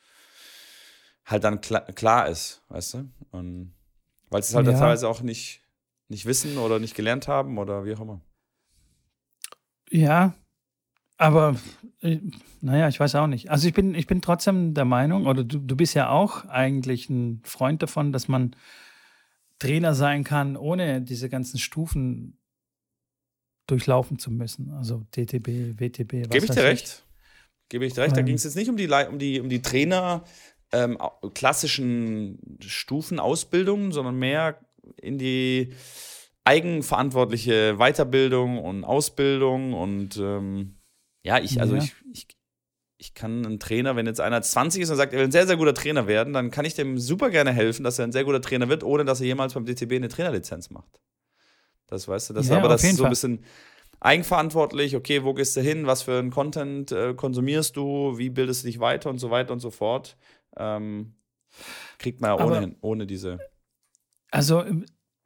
halt 1.26 1.44
dann 1.44 1.60
klar, 1.60 1.82
klar 1.92 2.28
ist, 2.28 2.62
weißt 2.68 2.94
du? 2.94 3.10
Und 3.30 3.74
weil 4.30 4.42
sie 4.42 4.50
es 4.50 4.54
halt 4.54 4.66
ja. 4.66 4.72
teilweise 4.72 5.08
auch 5.08 5.20
nicht, 5.20 5.60
nicht 6.08 6.24
wissen 6.24 6.56
oder 6.56 6.78
nicht 6.78 6.94
gelernt 6.94 7.28
haben 7.28 7.58
oder 7.58 7.84
wie 7.84 7.94
auch 7.94 8.00
immer. 8.00 8.20
Ja, 9.90 10.34
aber 11.18 11.56
äh, 12.00 12.18
naja, 12.62 12.88
ich 12.88 12.98
weiß 12.98 13.16
auch 13.16 13.26
nicht. 13.26 13.50
Also 13.50 13.68
ich 13.68 13.74
bin, 13.74 13.94
ich 13.94 14.06
bin 14.06 14.22
trotzdem 14.22 14.72
der 14.72 14.86
Meinung, 14.86 15.26
oder 15.26 15.44
du, 15.44 15.58
du 15.58 15.76
bist 15.76 15.94
ja 15.94 16.08
auch 16.08 16.46
eigentlich 16.46 17.10
ein 17.10 17.42
Freund 17.44 17.82
davon, 17.82 18.12
dass 18.12 18.26
man 18.26 18.56
Trainer 19.58 19.94
sein 19.94 20.24
kann, 20.24 20.56
ohne 20.56 21.02
diese 21.02 21.28
ganzen 21.28 21.58
Stufen 21.58 22.39
durchlaufen 23.70 24.18
zu 24.18 24.30
müssen. 24.30 24.70
Also 24.72 25.04
DTB, 25.16 25.78
WTB. 25.80 26.24
Was 26.24 26.30
Gebe 26.30 26.44
ich 26.44 26.50
dir 26.50 26.64
recht. 26.64 27.04
Gebe 27.68 27.86
ich 27.86 27.94
dir 27.94 28.02
recht. 28.02 28.16
Da 28.16 28.20
ähm. 28.20 28.26
ging 28.26 28.36
es 28.36 28.44
jetzt 28.44 28.56
nicht 28.56 28.68
um 28.68 28.76
die, 28.76 28.88
um 28.88 29.18
die, 29.18 29.40
um 29.40 29.48
die 29.48 29.62
Trainer 29.62 30.24
ähm, 30.72 30.98
klassischen 31.34 32.58
Stufenausbildungen, 32.60 33.92
sondern 33.92 34.18
mehr 34.18 34.60
in 34.96 35.18
die 35.18 35.72
eigenverantwortliche 36.44 37.76
Weiterbildung 37.76 38.58
und 38.58 38.84
Ausbildung 38.84 39.74
und 39.74 40.16
ähm, 40.16 40.76
ja, 41.22 41.38
ich, 41.38 41.60
also 41.60 41.76
ja. 41.76 41.82
Ich, 41.82 41.94
ich, 42.12 42.26
ich 42.98 43.14
kann 43.14 43.44
einen 43.44 43.60
Trainer, 43.60 43.94
wenn 43.96 44.06
jetzt 44.06 44.20
einer 44.20 44.40
20 44.40 44.82
ist 44.82 44.90
und 44.90 44.96
sagt, 44.96 45.12
er 45.12 45.18
will 45.18 45.26
ein 45.26 45.32
sehr, 45.32 45.46
sehr 45.46 45.56
guter 45.56 45.74
Trainer 45.74 46.06
werden, 46.06 46.32
dann 46.32 46.50
kann 46.50 46.64
ich 46.64 46.74
dem 46.74 46.98
super 46.98 47.30
gerne 47.30 47.52
helfen, 47.52 47.84
dass 47.84 47.98
er 47.98 48.06
ein 48.06 48.12
sehr 48.12 48.24
guter 48.24 48.40
Trainer 48.40 48.68
wird, 48.68 48.84
ohne 48.84 49.04
dass 49.04 49.20
er 49.20 49.26
jemals 49.26 49.54
beim 49.54 49.64
DTB 49.64 49.92
eine 49.92 50.08
Trainerlizenz 50.08 50.70
macht. 50.70 51.00
Das 51.90 52.08
weißt 52.08 52.30
du, 52.30 52.34
das 52.34 52.48
ja, 52.48 52.58
aber 52.58 52.68
das 52.68 52.84
ist 52.84 52.96
so 52.96 53.04
ein 53.04 53.10
bisschen 53.10 53.44
eigenverantwortlich, 54.00 54.96
okay, 54.96 55.24
wo 55.24 55.34
gehst 55.34 55.56
du 55.56 55.60
hin, 55.60 55.86
was 55.86 56.02
für 56.02 56.18
einen 56.18 56.30
Content 56.30 56.92
äh, 56.92 57.14
konsumierst 57.14 57.76
du, 57.76 58.16
wie 58.16 58.30
bildest 58.30 58.62
du 58.62 58.68
dich 58.68 58.80
weiter 58.80 59.10
und 59.10 59.18
so 59.18 59.30
weiter 59.30 59.52
und 59.52 59.60
so 59.60 59.70
fort. 59.70 60.16
Ähm, 60.56 61.14
kriegt 61.98 62.20
man 62.20 62.38
ja 62.38 62.44
ohnehin, 62.44 62.76
ohne 62.80 63.06
diese. 63.06 63.38
Also 64.30 64.64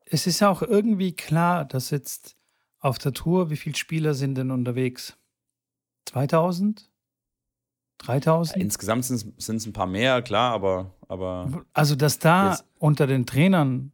es 0.07 0.27
ist 0.27 0.41
ja 0.41 0.51
auch 0.51 0.63
irgendwie 0.63 1.15
klar, 1.15 1.65
dass 1.65 1.91
jetzt 1.91 2.37
auf 2.81 2.99
der 2.99 3.13
Tour, 3.13 3.51
wie 3.51 3.57
viele 3.57 3.77
Spieler 3.77 4.15
sind 4.15 4.35
denn 4.37 4.51
unterwegs? 4.51 5.17
2000? 6.07 6.91
3000? 7.99 8.57
Ja, 8.57 8.63
insgesamt 8.63 9.05
sind 9.05 9.39
es 9.39 9.67
ein 9.67 9.73
paar 9.73 9.87
mehr, 9.87 10.21
klar, 10.23 10.53
aber. 10.53 10.95
aber 11.09 11.65
also, 11.73 11.95
dass 11.95 12.19
da 12.19 12.51
jetzt. 12.51 12.65
unter 12.79 13.07
den 13.07 13.25
Trainern 13.25 13.93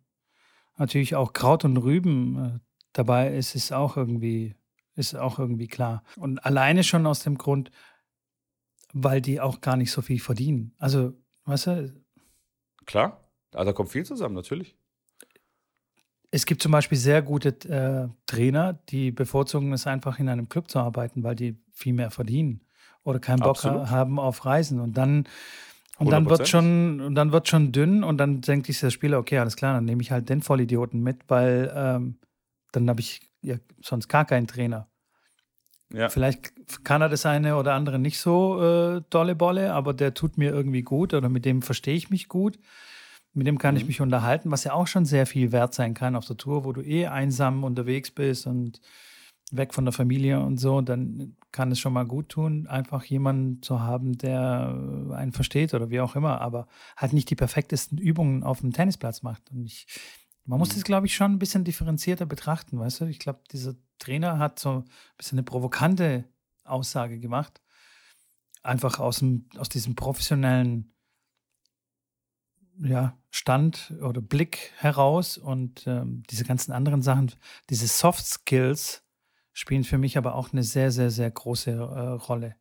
natürlich 0.80 1.14
auch 1.14 1.32
Kraut 1.32 1.64
und 1.64 1.76
Rüben 1.76 2.44
äh, 2.44 2.58
dabei 2.92 3.34
ist, 3.34 3.54
ist 3.54 3.72
auch 3.72 3.96
irgendwie, 3.96 4.56
ist 4.96 5.14
auch 5.14 5.38
irgendwie 5.38 5.68
klar. 5.68 6.02
Und 6.16 6.44
alleine 6.44 6.82
schon 6.82 7.06
aus 7.06 7.20
dem 7.20 7.38
Grund, 7.38 7.70
weil 8.92 9.20
die 9.20 9.40
auch 9.40 9.60
gar 9.60 9.76
nicht 9.76 9.92
so 9.92 10.02
viel 10.02 10.18
verdienen. 10.18 10.74
Also, 10.78 11.12
weißt 11.44 11.66
du? 11.68 12.02
Klar, 12.86 13.20
also 13.52 13.66
da 13.66 13.72
kommt 13.72 13.90
viel 13.90 14.04
zusammen, 14.04 14.34
natürlich. 14.34 14.76
Es 16.32 16.46
gibt 16.46 16.62
zum 16.62 16.72
Beispiel 16.72 16.98
sehr 16.98 17.22
gute 17.22 17.48
äh, 17.68 18.08
Trainer, 18.26 18.74
die 18.88 19.10
bevorzugen 19.10 19.72
es 19.72 19.86
einfach 19.86 20.18
in 20.18 20.28
einem 20.28 20.48
Club 20.48 20.70
zu 20.70 20.78
arbeiten, 20.78 21.22
weil 21.22 21.34
die 21.34 21.60
viel 21.72 21.92
mehr 21.92 22.10
verdienen 22.10 22.64
oder 23.02 23.18
keinen 23.18 23.40
Bock 23.40 23.56
Absolut. 23.56 23.90
haben 23.90 24.18
auf 24.18 24.44
Reisen. 24.44 24.80
Und 24.80 24.96
dann, 24.96 25.24
und 26.00 26.10
dann 26.10 26.28
wird 26.28 26.48
schon, 26.48 27.00
und 27.00 27.14
dann 27.14 27.32
wird 27.32 27.48
schon 27.48 27.72
dünn 27.72 28.02
und 28.02 28.18
dann 28.18 28.40
denkt 28.40 28.66
sich 28.66 28.80
der 28.80 28.90
Spieler, 28.90 29.18
okay, 29.18 29.38
alles 29.38 29.56
klar, 29.56 29.74
dann 29.74 29.84
nehme 29.84 30.02
ich 30.02 30.10
halt 30.10 30.28
den 30.28 30.40
Vollidioten 30.42 31.02
mit, 31.02 31.18
weil 31.28 31.70
ähm, 31.74 32.18
dann 32.72 32.88
habe 32.88 33.00
ich 33.00 33.20
ja 33.42 33.56
sonst 33.82 34.08
gar 34.08 34.24
keinen 34.24 34.46
Trainer. 34.46 34.88
Ja. 35.92 36.08
Vielleicht 36.08 36.52
kann 36.84 37.02
er 37.02 37.08
das 37.08 37.26
eine 37.26 37.56
oder 37.56 37.74
andere 37.74 37.98
nicht 37.98 38.18
so 38.18 38.62
äh, 38.62 39.02
dolle 39.10 39.34
Bolle, 39.34 39.74
aber 39.74 39.92
der 39.92 40.14
tut 40.14 40.38
mir 40.38 40.50
irgendwie 40.52 40.82
gut 40.82 41.14
oder 41.14 41.28
mit 41.28 41.44
dem 41.44 41.62
verstehe 41.62 41.96
ich 41.96 42.10
mich 42.10 42.28
gut. 42.28 42.58
Mit 43.32 43.46
dem 43.46 43.58
kann 43.58 43.74
mhm. 43.74 43.80
ich 43.80 43.86
mich 43.86 44.00
unterhalten, 44.00 44.50
was 44.50 44.64
ja 44.64 44.72
auch 44.72 44.86
schon 44.86 45.04
sehr 45.04 45.26
viel 45.26 45.52
wert 45.52 45.74
sein 45.74 45.94
kann 45.94 46.16
auf 46.16 46.26
der 46.26 46.36
Tour, 46.36 46.64
wo 46.64 46.72
du 46.72 46.80
eh 46.80 47.06
einsam 47.06 47.64
unterwegs 47.64 48.10
bist 48.10 48.46
und 48.46 48.80
weg 49.50 49.74
von 49.74 49.84
der 49.84 49.92
Familie 49.92 50.40
und 50.40 50.58
so, 50.58 50.80
dann 50.80 51.36
kann 51.52 51.72
es 51.72 51.80
schon 51.80 51.92
mal 51.92 52.06
gut 52.06 52.28
tun, 52.28 52.66
einfach 52.66 53.04
jemanden 53.04 53.62
zu 53.62 53.80
haben, 53.80 54.16
der 54.16 54.74
einen 55.12 55.32
versteht 55.32 55.74
oder 55.74 55.90
wie 55.90 56.00
auch 56.00 56.16
immer, 56.16 56.40
aber 56.40 56.68
halt 56.96 57.12
nicht 57.12 57.30
die 57.30 57.36
perfektesten 57.36 57.98
Übungen 57.98 58.42
auf 58.44 58.60
dem 58.60 58.72
Tennisplatz 58.72 59.22
macht. 59.22 59.50
Und 59.50 59.64
ich, 59.64 59.86
man 60.44 60.58
muss 60.58 60.70
mhm. 60.70 60.74
das, 60.74 60.84
glaube 60.84 61.06
ich, 61.06 61.14
schon 61.14 61.32
ein 61.32 61.38
bisschen 61.38 61.64
differenzierter 61.64 62.26
betrachten, 62.26 62.78
weißt 62.78 63.00
du? 63.00 63.04
Ich 63.06 63.18
glaube, 63.18 63.40
dieser 63.50 63.74
Trainer 63.98 64.38
hat 64.38 64.58
so 64.58 64.70
ein 64.70 64.84
bisschen 65.16 65.38
eine 65.38 65.44
provokante 65.44 66.24
Aussage 66.64 67.18
gemacht. 67.18 67.60
Einfach 68.62 69.00
aus, 69.00 69.18
dem, 69.18 69.48
aus 69.56 69.68
diesem 69.68 69.96
professionellen 69.96 70.92
ja, 72.78 73.18
Stand 73.30 73.92
oder 74.02 74.20
Blick 74.20 74.72
heraus 74.76 75.36
und 75.36 75.86
ähm, 75.86 76.22
diese 76.30 76.44
ganzen 76.44 76.72
anderen 76.72 77.02
Sachen, 77.02 77.32
diese 77.68 77.86
Soft 77.86 78.24
Skills 78.24 79.02
spielen 79.52 79.84
für 79.84 79.98
mich 79.98 80.16
aber 80.16 80.34
auch 80.34 80.52
eine 80.52 80.62
sehr, 80.62 80.90
sehr, 80.90 81.10
sehr 81.10 81.30
große 81.30 81.70
äh, 81.70 81.74
Rolle. 81.74 82.56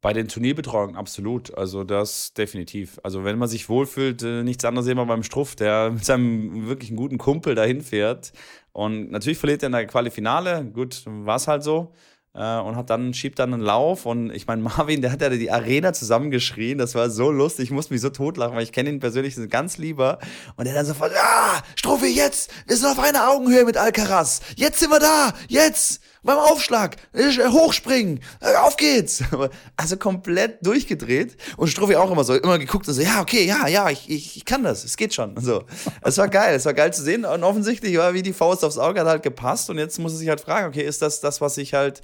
Bei 0.00 0.12
den 0.12 0.28
Turnierbetreuungen 0.28 0.94
absolut. 0.94 1.56
Also 1.58 1.82
das 1.82 2.32
definitiv. 2.32 3.00
Also 3.02 3.24
wenn 3.24 3.36
man 3.36 3.48
sich 3.48 3.68
wohlfühlt, 3.68 4.22
äh, 4.22 4.44
nichts 4.44 4.64
anderes 4.64 4.86
sehen 4.86 4.96
wir 4.96 5.06
beim 5.06 5.24
Struff, 5.24 5.56
der 5.56 5.90
mit 5.92 6.04
seinem 6.04 6.68
wirklich 6.68 6.94
guten 6.94 7.18
Kumpel 7.18 7.54
dahin 7.54 7.80
fährt. 7.80 8.32
Und 8.72 9.10
natürlich 9.10 9.38
verliert 9.38 9.62
er 9.62 9.66
in 9.66 9.72
der 9.72 9.86
Qualifinale. 9.86 10.64
Gut, 10.66 11.02
war 11.06 11.36
es 11.36 11.48
halt 11.48 11.64
so. 11.64 11.92
Äh, 12.38 12.60
und 12.60 12.76
hat 12.76 12.88
dann, 12.88 13.12
schiebt 13.14 13.40
dann 13.40 13.52
einen 13.52 13.62
Lauf. 13.62 14.06
Und 14.06 14.30
ich 14.30 14.46
meine, 14.46 14.62
Marvin, 14.68 15.02
der 15.02 15.10
hat 15.10 15.20
ja 15.20 15.28
die 15.28 15.50
Arena 15.50 15.92
zusammengeschrien. 15.92 16.78
Das 16.78 16.94
war 16.94 17.10
so 17.10 17.32
lustig. 17.32 17.64
Ich 17.64 17.70
musste 17.72 17.92
mich 17.92 18.00
so 18.00 18.10
totlachen, 18.10 18.54
weil 18.54 18.62
ich 18.62 18.72
kenne 18.72 18.90
ihn 18.90 19.00
persönlich 19.00 19.36
ganz 19.50 19.76
lieber. 19.76 20.18
Und 20.56 20.66
der 20.66 20.74
dann 20.74 20.86
sofort, 20.86 21.12
ja, 21.12 21.60
Struffi, 21.74 22.06
jetzt! 22.06 22.50
Wir 22.66 22.76
sind 22.76 22.86
auf 22.86 23.00
einer 23.00 23.30
Augenhöhe 23.30 23.64
mit 23.64 23.76
Alcaraz. 23.76 24.40
Jetzt 24.54 24.78
sind 24.78 24.90
wir 24.90 25.00
da! 25.00 25.32
Jetzt! 25.48 26.00
beim 26.22 26.38
Aufschlag, 26.38 26.96
äh, 27.12 27.30
hochspringen, 27.48 28.20
äh, 28.40 28.54
auf 28.56 28.76
geht's. 28.76 29.22
Also 29.76 29.96
komplett 29.96 30.66
durchgedreht 30.66 31.36
und 31.56 31.68
Struffi 31.68 31.94
auch 31.94 32.10
immer 32.10 32.24
so, 32.24 32.34
immer 32.34 32.58
geguckt 32.58 32.88
und 32.88 32.94
so, 32.94 33.00
ja, 33.00 33.20
okay, 33.20 33.46
ja, 33.46 33.68
ja, 33.68 33.88
ich, 33.88 34.10
ich, 34.10 34.36
ich 34.36 34.44
kann 34.44 34.64
das, 34.64 34.84
es 34.84 34.96
geht 34.96 35.14
schon. 35.14 35.40
So. 35.40 35.64
Es 36.02 36.18
war 36.18 36.28
geil, 36.28 36.54
es 36.56 36.64
war 36.66 36.74
geil 36.74 36.92
zu 36.92 37.02
sehen 37.02 37.24
und 37.24 37.44
offensichtlich 37.44 37.96
war 37.96 38.12
wie 38.14 38.22
die 38.22 38.32
Faust 38.32 38.64
aufs 38.64 38.76
Auge, 38.76 39.00
hat 39.00 39.06
halt 39.06 39.22
gepasst 39.22 39.70
und 39.70 39.78
jetzt 39.78 39.98
muss 39.98 40.12
er 40.12 40.18
sich 40.18 40.28
halt 40.28 40.40
fragen, 40.40 40.66
okay, 40.66 40.82
ist 40.82 41.00
das 41.00 41.20
das, 41.20 41.40
was 41.40 41.56
ich 41.56 41.74
halt 41.74 42.02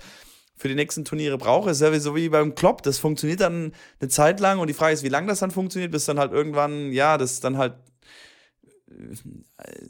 für 0.56 0.68
die 0.68 0.74
nächsten 0.74 1.04
Turniere 1.04 1.38
brauche? 1.38 1.70
Ist 1.70 1.80
ja 1.80 1.98
so 1.98 2.14
wie 2.14 2.28
beim 2.28 2.54
Klopp, 2.54 2.82
das 2.82 2.98
funktioniert 2.98 3.40
dann 3.40 3.72
eine 4.00 4.08
Zeit 4.08 4.40
lang 4.40 4.58
und 4.58 4.68
die 4.68 4.74
Frage 4.74 4.94
ist, 4.94 5.02
wie 5.02 5.08
lange 5.08 5.26
das 5.28 5.40
dann 5.40 5.50
funktioniert, 5.50 5.90
bis 5.90 6.04
dann 6.04 6.18
halt 6.18 6.32
irgendwann, 6.32 6.92
ja, 6.92 7.18
das 7.18 7.40
dann 7.40 7.58
halt 7.58 7.74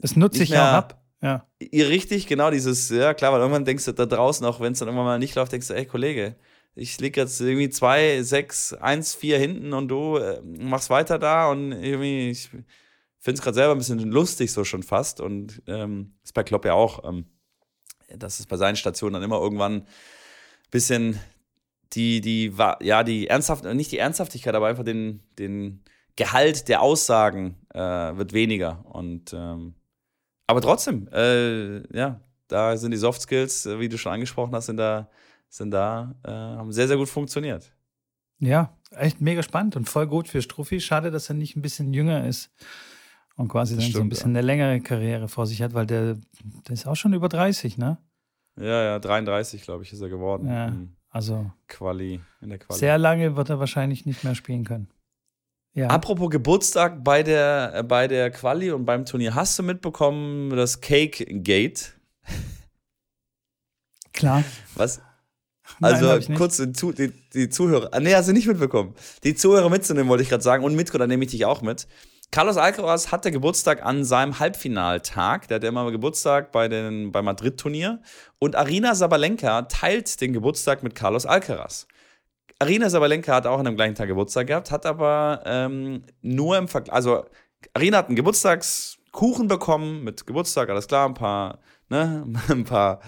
das 0.01 0.15
nutze 0.15 0.43
ich 0.43 0.55
auch 0.57 0.61
ab. 0.61 1.01
Ja. 1.21 1.47
Ihr 1.59 1.89
richtig, 1.89 2.27
genau 2.27 2.51
dieses, 2.51 2.89
ja 2.89 3.13
klar, 3.13 3.33
weil 3.33 3.39
irgendwann 3.39 3.65
denkst 3.65 3.85
du 3.85 3.93
da 3.93 4.05
draußen 4.05 4.45
auch, 4.45 4.59
wenn 4.59 4.73
es 4.73 4.79
dann 4.79 4.87
irgendwann 4.87 5.05
mal 5.05 5.19
nicht 5.19 5.35
läuft, 5.35 5.51
denkst 5.51 5.67
du, 5.67 5.73
ey 5.73 5.85
Kollege, 5.85 6.35
ich 6.75 6.99
liege 6.99 7.21
jetzt 7.21 7.39
irgendwie 7.39 7.69
2, 7.69 8.21
6, 8.21 8.73
1, 8.73 9.15
4 9.15 9.39
hinten 9.39 9.73
und 9.73 9.87
du 9.87 10.17
äh, 10.17 10.41
machst 10.41 10.89
weiter 10.89 11.17
da 11.17 11.49
und 11.49 11.71
irgendwie, 11.71 12.29
ich 12.29 12.49
finde 13.19 13.37
es 13.37 13.41
gerade 13.41 13.55
selber 13.55 13.73
ein 13.73 13.77
bisschen 13.77 13.99
lustig 13.99 14.51
so 14.51 14.63
schon 14.63 14.83
fast 14.83 15.21
und 15.21 15.63
ähm, 15.67 16.15
ist 16.23 16.33
bei 16.33 16.43
Klopp 16.43 16.65
ja 16.65 16.73
auch, 16.73 17.03
ähm, 17.05 17.25
dass 18.15 18.39
es 18.39 18.45
bei 18.45 18.57
seinen 18.57 18.75
Stationen 18.75 19.13
dann 19.13 19.23
immer 19.23 19.39
irgendwann 19.39 19.87
bisschen 20.71 21.19
die, 21.93 22.21
die, 22.21 22.53
ja, 22.81 23.03
die 23.03 23.27
Ernsthaft, 23.27 23.63
nicht 23.63 23.91
die 23.91 23.99
Ernsthaftigkeit, 23.99 24.55
aber 24.55 24.67
einfach 24.67 24.83
den, 24.83 25.21
den 25.39 25.83
Gehalt 26.15 26.67
der 26.67 26.81
Aussagen 26.81 27.55
äh, 27.73 27.79
wird 27.79 28.33
weniger 28.33 28.85
und 28.85 29.33
ähm, 29.33 29.75
aber 30.47 30.61
trotzdem, 30.61 31.07
äh, 31.11 31.79
ja, 31.95 32.21
da 32.47 32.77
sind 32.77 32.91
die 32.91 32.97
Soft 32.97 33.21
Skills, 33.21 33.65
äh, 33.65 33.79
wie 33.79 33.89
du 33.89 33.97
schon 33.97 34.13
angesprochen 34.13 34.53
hast, 34.53 34.67
sind 34.67 34.77
da, 34.77 35.09
sind 35.49 35.71
da, 35.71 36.15
äh, 36.23 36.31
haben 36.31 36.71
sehr, 36.71 36.87
sehr 36.87 36.97
gut 36.97 37.09
funktioniert. 37.09 37.71
Ja, 38.39 38.77
echt 38.91 39.21
mega 39.21 39.41
spannend 39.41 39.75
und 39.75 39.89
voll 39.89 40.07
gut 40.07 40.27
für 40.27 40.41
Struffi. 40.41 40.79
Schade, 40.81 41.09
dass 41.09 41.29
er 41.29 41.35
nicht 41.35 41.55
ein 41.55 41.61
bisschen 41.61 41.93
jünger 41.93 42.27
ist 42.27 42.51
und 43.35 43.47
quasi 43.47 43.75
dann 43.75 43.81
stimmt, 43.81 43.95
so 43.95 44.01
ein 44.01 44.09
bisschen 44.09 44.35
ja. 44.35 44.39
eine 44.39 44.45
längere 44.45 44.81
Karriere 44.81 45.27
vor 45.27 45.47
sich 45.47 45.61
hat, 45.61 45.73
weil 45.73 45.85
der, 45.85 46.17
der 46.67 46.73
ist 46.73 46.85
auch 46.85 46.95
schon 46.95 47.13
über 47.13 47.29
30, 47.29 47.77
ne? 47.77 47.97
Ja, 48.57 48.83
ja, 48.83 48.99
33, 48.99 49.61
glaube 49.63 49.83
ich, 49.83 49.91
ist 49.91 50.01
er 50.01 50.09
geworden. 50.09 50.47
Ja, 50.47 50.73
also 51.09 51.51
Quali, 51.67 52.21
in 52.41 52.49
der 52.49 52.59
Quali. 52.59 52.79
Sehr 52.79 52.97
lange 52.97 53.35
wird 53.35 53.49
er 53.49 53.59
wahrscheinlich 53.59 54.05
nicht 54.05 54.23
mehr 54.23 54.35
spielen 54.35 54.63
können. 54.63 54.89
Ja. 55.73 55.87
Apropos 55.87 56.29
Geburtstag 56.29 57.03
bei 57.03 57.21
der, 57.21 57.83
bei 57.83 58.07
der 58.07 58.31
Quali 58.31 58.71
und 58.71 58.85
beim 58.85 59.05
Turnier, 59.05 59.35
hast 59.35 59.59
du 59.59 59.63
mitbekommen, 59.63 60.49
das 60.51 60.79
Cake 60.79 61.25
Gate? 61.25 61.93
Klar. 64.13 64.43
Was? 64.75 65.01
Also 65.81 66.05
Nein, 66.05 66.37
kurz 66.37 66.57
die, 66.57 66.71
die, 66.71 67.11
die, 67.33 67.49
Zuhörer. 67.49 67.89
Ah, 67.91 67.99
nee, 67.99 68.13
hast 68.13 68.29
du 68.29 68.33
nicht 68.33 68.47
mitbekommen. 68.47 68.93
Die 69.23 69.33
Zuhörer 69.33 69.69
mitzunehmen, 69.69 70.07
wollte 70.07 70.21
ich 70.21 70.29
gerade 70.29 70.43
sagen. 70.43 70.63
Und 70.63 70.75
Mitko, 70.75 70.99
da 70.99 71.07
nehme 71.07 71.25
ich 71.25 71.31
dich 71.31 71.45
auch 71.45 71.63
mit. 71.63 71.87
Carlos 72.31 72.57
Alcaraz 72.57 73.11
hatte 73.11 73.31
Geburtstag 73.31 73.85
an 73.85 74.03
seinem 74.03 74.39
Halbfinaltag. 74.39 75.47
Der 75.47 75.55
hat 75.55 75.63
ja 75.63 75.69
immer 75.69 75.89
Geburtstag 75.91 76.51
bei 76.51 76.67
den, 76.67 77.11
beim 77.11 77.25
Madrid-Turnier. 77.25 78.01
Und 78.39 78.55
Arina 78.55 78.93
Sabalenka 78.95 79.63
teilt 79.63 80.19
den 80.19 80.33
Geburtstag 80.33 80.83
mit 80.83 80.95
Carlos 80.95 81.25
Alcaraz. 81.25 81.87
Arina 82.59 82.89
Sabalenka 82.89 83.33
hat 83.33 83.47
auch 83.47 83.59
an 83.59 83.65
dem 83.65 83.75
gleichen 83.75 83.95
Tag 83.95 84.07
Geburtstag 84.07 84.47
gehabt, 84.47 84.71
hat 84.71 84.85
aber 84.85 85.41
ähm, 85.45 86.03
nur 86.21 86.57
im 86.57 86.67
Vergleich, 86.67 86.93
also 86.93 87.25
Arina 87.73 87.97
hat 87.97 88.07
einen 88.07 88.15
Geburtstagskuchen 88.15 89.47
bekommen 89.47 90.03
mit 90.03 90.25
Geburtstag, 90.25 90.69
alles 90.69 90.87
klar, 90.87 91.07
ein 91.07 91.15
paar, 91.15 91.59
ne, 91.89 92.25
ein 92.49 92.63
paar 92.63 93.01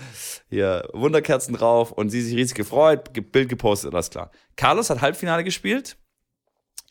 hier 0.49 0.87
Wunderkerzen 0.93 1.55
drauf 1.55 1.93
und 1.93 2.09
sie 2.09 2.21
sich 2.21 2.35
riesig 2.35 2.55
gefreut, 2.55 3.13
Bild 3.31 3.47
gepostet, 3.47 3.93
alles 3.93 4.09
klar. 4.09 4.31
Carlos 4.57 4.89
hat 4.89 5.01
Halbfinale 5.01 5.45
gespielt, 5.45 5.95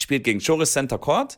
spielt 0.03 0.25
gegen 0.25 0.41
Choris 0.41 0.73
Center 0.73 0.99
Court 0.99 1.37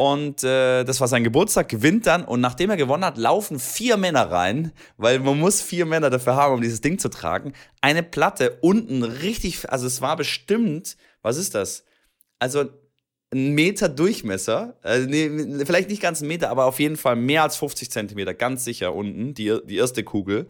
und 0.00 0.42
äh, 0.44 0.82
das 0.84 0.98
war 1.02 1.08
sein 1.08 1.24
Geburtstag, 1.24 1.68
gewinnt 1.68 2.06
dann. 2.06 2.24
Und 2.24 2.40
nachdem 2.40 2.70
er 2.70 2.78
gewonnen 2.78 3.04
hat, 3.04 3.18
laufen 3.18 3.58
vier 3.58 3.98
Männer 3.98 4.30
rein, 4.30 4.72
weil 4.96 5.18
man 5.18 5.38
muss 5.38 5.60
vier 5.60 5.84
Männer 5.84 6.08
dafür 6.08 6.36
haben, 6.36 6.54
um 6.54 6.62
dieses 6.62 6.80
Ding 6.80 6.98
zu 6.98 7.10
tragen. 7.10 7.52
Eine 7.82 8.02
Platte 8.02 8.56
unten 8.62 9.02
richtig, 9.02 9.70
also 9.70 9.86
es 9.86 10.00
war 10.00 10.16
bestimmt, 10.16 10.96
was 11.20 11.36
ist 11.36 11.54
das? 11.54 11.84
Also 12.38 12.64
ein 13.30 13.52
Meter 13.52 13.90
Durchmesser, 13.90 14.78
also 14.80 15.06
nee, 15.06 15.28
vielleicht 15.66 15.90
nicht 15.90 16.00
ganz 16.00 16.22
ein 16.22 16.28
Meter, 16.28 16.48
aber 16.48 16.64
auf 16.64 16.80
jeden 16.80 16.96
Fall 16.96 17.16
mehr 17.16 17.42
als 17.42 17.56
50 17.58 17.90
Zentimeter, 17.90 18.32
ganz 18.32 18.64
sicher 18.64 18.94
unten, 18.94 19.34
die, 19.34 19.54
die 19.66 19.76
erste 19.76 20.02
Kugel. 20.02 20.48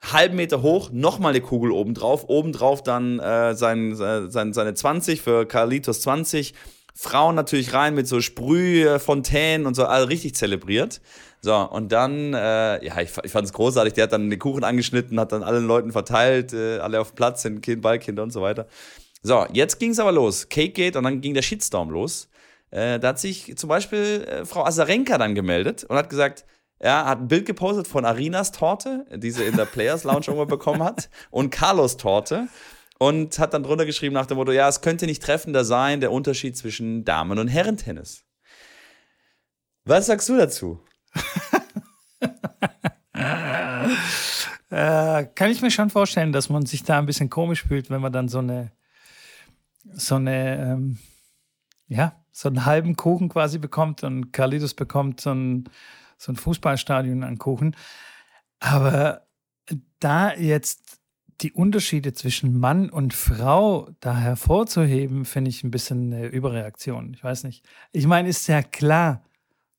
Halben 0.00 0.36
Meter 0.36 0.62
hoch, 0.62 0.90
nochmal 0.92 1.30
eine 1.30 1.40
Kugel 1.40 1.72
obendrauf, 1.72 2.28
obendrauf 2.28 2.80
dann 2.84 3.18
äh, 3.18 3.56
sein, 3.56 3.96
sein, 3.96 4.52
seine 4.52 4.74
20 4.74 5.20
für 5.20 5.46
Carlitos 5.46 6.02
20 6.02 6.54
Frauen 6.94 7.34
natürlich 7.34 7.72
rein 7.72 7.94
mit 7.94 8.06
so 8.06 8.20
Sprühfontänen 8.20 9.66
und 9.66 9.74
so, 9.74 9.84
all 9.84 10.04
richtig 10.04 10.34
zelebriert. 10.34 11.00
So, 11.40 11.56
und 11.56 11.90
dann, 11.90 12.34
äh, 12.34 12.84
ja, 12.84 13.00
ich, 13.00 13.10
ich 13.24 13.32
fand 13.32 13.46
es 13.46 13.52
großartig, 13.52 13.94
der 13.94 14.04
hat 14.04 14.12
dann 14.12 14.30
den 14.30 14.38
Kuchen 14.38 14.62
angeschnitten, 14.62 15.18
hat 15.18 15.32
dann 15.32 15.42
allen 15.42 15.66
Leuten 15.66 15.90
verteilt, 15.90 16.52
äh, 16.52 16.78
alle 16.78 17.00
auf 17.00 17.10
dem 17.10 17.16
Platz 17.16 17.42
sind, 17.42 17.62
Kind, 17.62 17.82
Ballkinder 17.82 18.22
und 18.22 18.32
so 18.32 18.42
weiter. 18.42 18.68
So, 19.22 19.46
jetzt 19.52 19.80
ging 19.80 19.90
es 19.90 19.98
aber 19.98 20.12
los. 20.12 20.48
Cake 20.48 20.72
Gate 20.72 20.96
und 20.96 21.04
dann 21.04 21.20
ging 21.20 21.34
der 21.34 21.42
Shitstorm 21.42 21.90
los. 21.90 22.28
Äh, 22.70 23.00
da 23.00 23.08
hat 23.08 23.18
sich 23.18 23.56
zum 23.56 23.68
Beispiel 23.68 24.24
äh, 24.28 24.44
Frau 24.44 24.64
Azarenka 24.64 25.18
dann 25.18 25.34
gemeldet 25.34 25.84
und 25.84 25.96
hat 25.96 26.10
gesagt, 26.10 26.44
er 26.78 27.06
hat 27.06 27.20
ein 27.20 27.28
Bild 27.28 27.46
gepostet 27.46 27.86
von 27.86 28.04
Arinas 28.04 28.50
Torte, 28.50 29.06
die 29.14 29.30
sie 29.30 29.44
in 29.44 29.56
der 29.56 29.66
Players 29.66 30.02
Lounge 30.02 30.26
irgendwo 30.26 30.46
bekommen 30.46 30.82
hat, 30.82 31.10
und 31.30 31.50
Carlos 31.50 31.96
Torte 31.96 32.48
und 33.02 33.38
hat 33.40 33.52
dann 33.52 33.64
drunter 33.64 33.84
geschrieben 33.84 34.14
nach 34.14 34.26
dem 34.26 34.36
Motto, 34.36 34.52
ja, 34.52 34.68
es 34.68 34.80
könnte 34.80 35.06
nicht 35.06 35.24
treffender 35.24 35.64
sein, 35.64 36.00
der 36.00 36.12
Unterschied 36.12 36.56
zwischen 36.56 37.04
Damen- 37.04 37.40
und 37.40 37.48
Herrentennis. 37.48 38.24
Was 39.84 40.06
sagst 40.06 40.28
du 40.28 40.36
dazu? 40.36 40.80
äh, 44.70 45.24
kann 45.24 45.50
ich 45.50 45.60
mir 45.62 45.72
schon 45.72 45.90
vorstellen, 45.90 46.32
dass 46.32 46.48
man 46.48 46.64
sich 46.64 46.84
da 46.84 47.00
ein 47.00 47.06
bisschen 47.06 47.28
komisch 47.28 47.64
fühlt, 47.64 47.90
wenn 47.90 48.00
man 48.00 48.12
dann 48.12 48.28
so 48.28 48.38
eine, 48.38 48.70
so 49.82 50.14
eine, 50.14 50.58
ähm, 50.58 51.00
ja, 51.88 52.24
so 52.30 52.50
einen 52.50 52.64
halben 52.64 52.94
Kuchen 52.94 53.28
quasi 53.28 53.58
bekommt 53.58 54.04
und 54.04 54.32
Carlitos 54.32 54.74
bekommt 54.74 55.20
so 55.20 55.32
ein, 55.32 55.68
so 56.18 56.30
ein 56.30 56.36
Fußballstadion 56.36 57.24
an 57.24 57.38
Kuchen. 57.38 57.74
Aber 58.60 59.26
da 59.98 60.34
jetzt 60.34 61.01
die 61.42 61.52
Unterschiede 61.52 62.12
zwischen 62.12 62.58
Mann 62.58 62.90
und 62.90 63.14
Frau 63.14 63.90
da 64.00 64.16
hervorzuheben, 64.16 65.24
finde 65.24 65.50
ich 65.50 65.64
ein 65.64 65.70
bisschen 65.70 66.12
eine 66.12 66.26
Überreaktion. 66.26 67.12
Ich 67.14 67.24
weiß 67.24 67.44
nicht. 67.44 67.64
Ich 67.92 68.06
meine, 68.06 68.28
ist 68.28 68.46
ja 68.46 68.62
klar, 68.62 69.22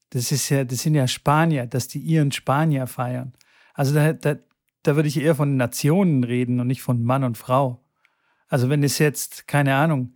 das 0.09 0.31
ist 0.31 0.49
ja, 0.49 0.63
das 0.63 0.81
sind 0.81 0.95
ja 0.95 1.07
Spanier, 1.07 1.65
dass 1.65 1.87
die 1.87 1.99
ihren 1.99 2.31
Spanier 2.31 2.87
feiern. 2.87 3.33
Also 3.73 3.93
da, 3.93 4.13
da, 4.13 4.35
da 4.83 4.95
würde 4.95 5.09
ich 5.09 5.19
eher 5.19 5.35
von 5.35 5.57
Nationen 5.57 6.23
reden 6.23 6.59
und 6.59 6.67
nicht 6.67 6.81
von 6.81 7.03
Mann 7.03 7.23
und 7.23 7.37
Frau. 7.37 7.83
Also 8.47 8.69
wenn 8.69 8.83
es 8.83 8.99
jetzt, 8.99 9.47
keine 9.47 9.75
Ahnung, 9.75 10.13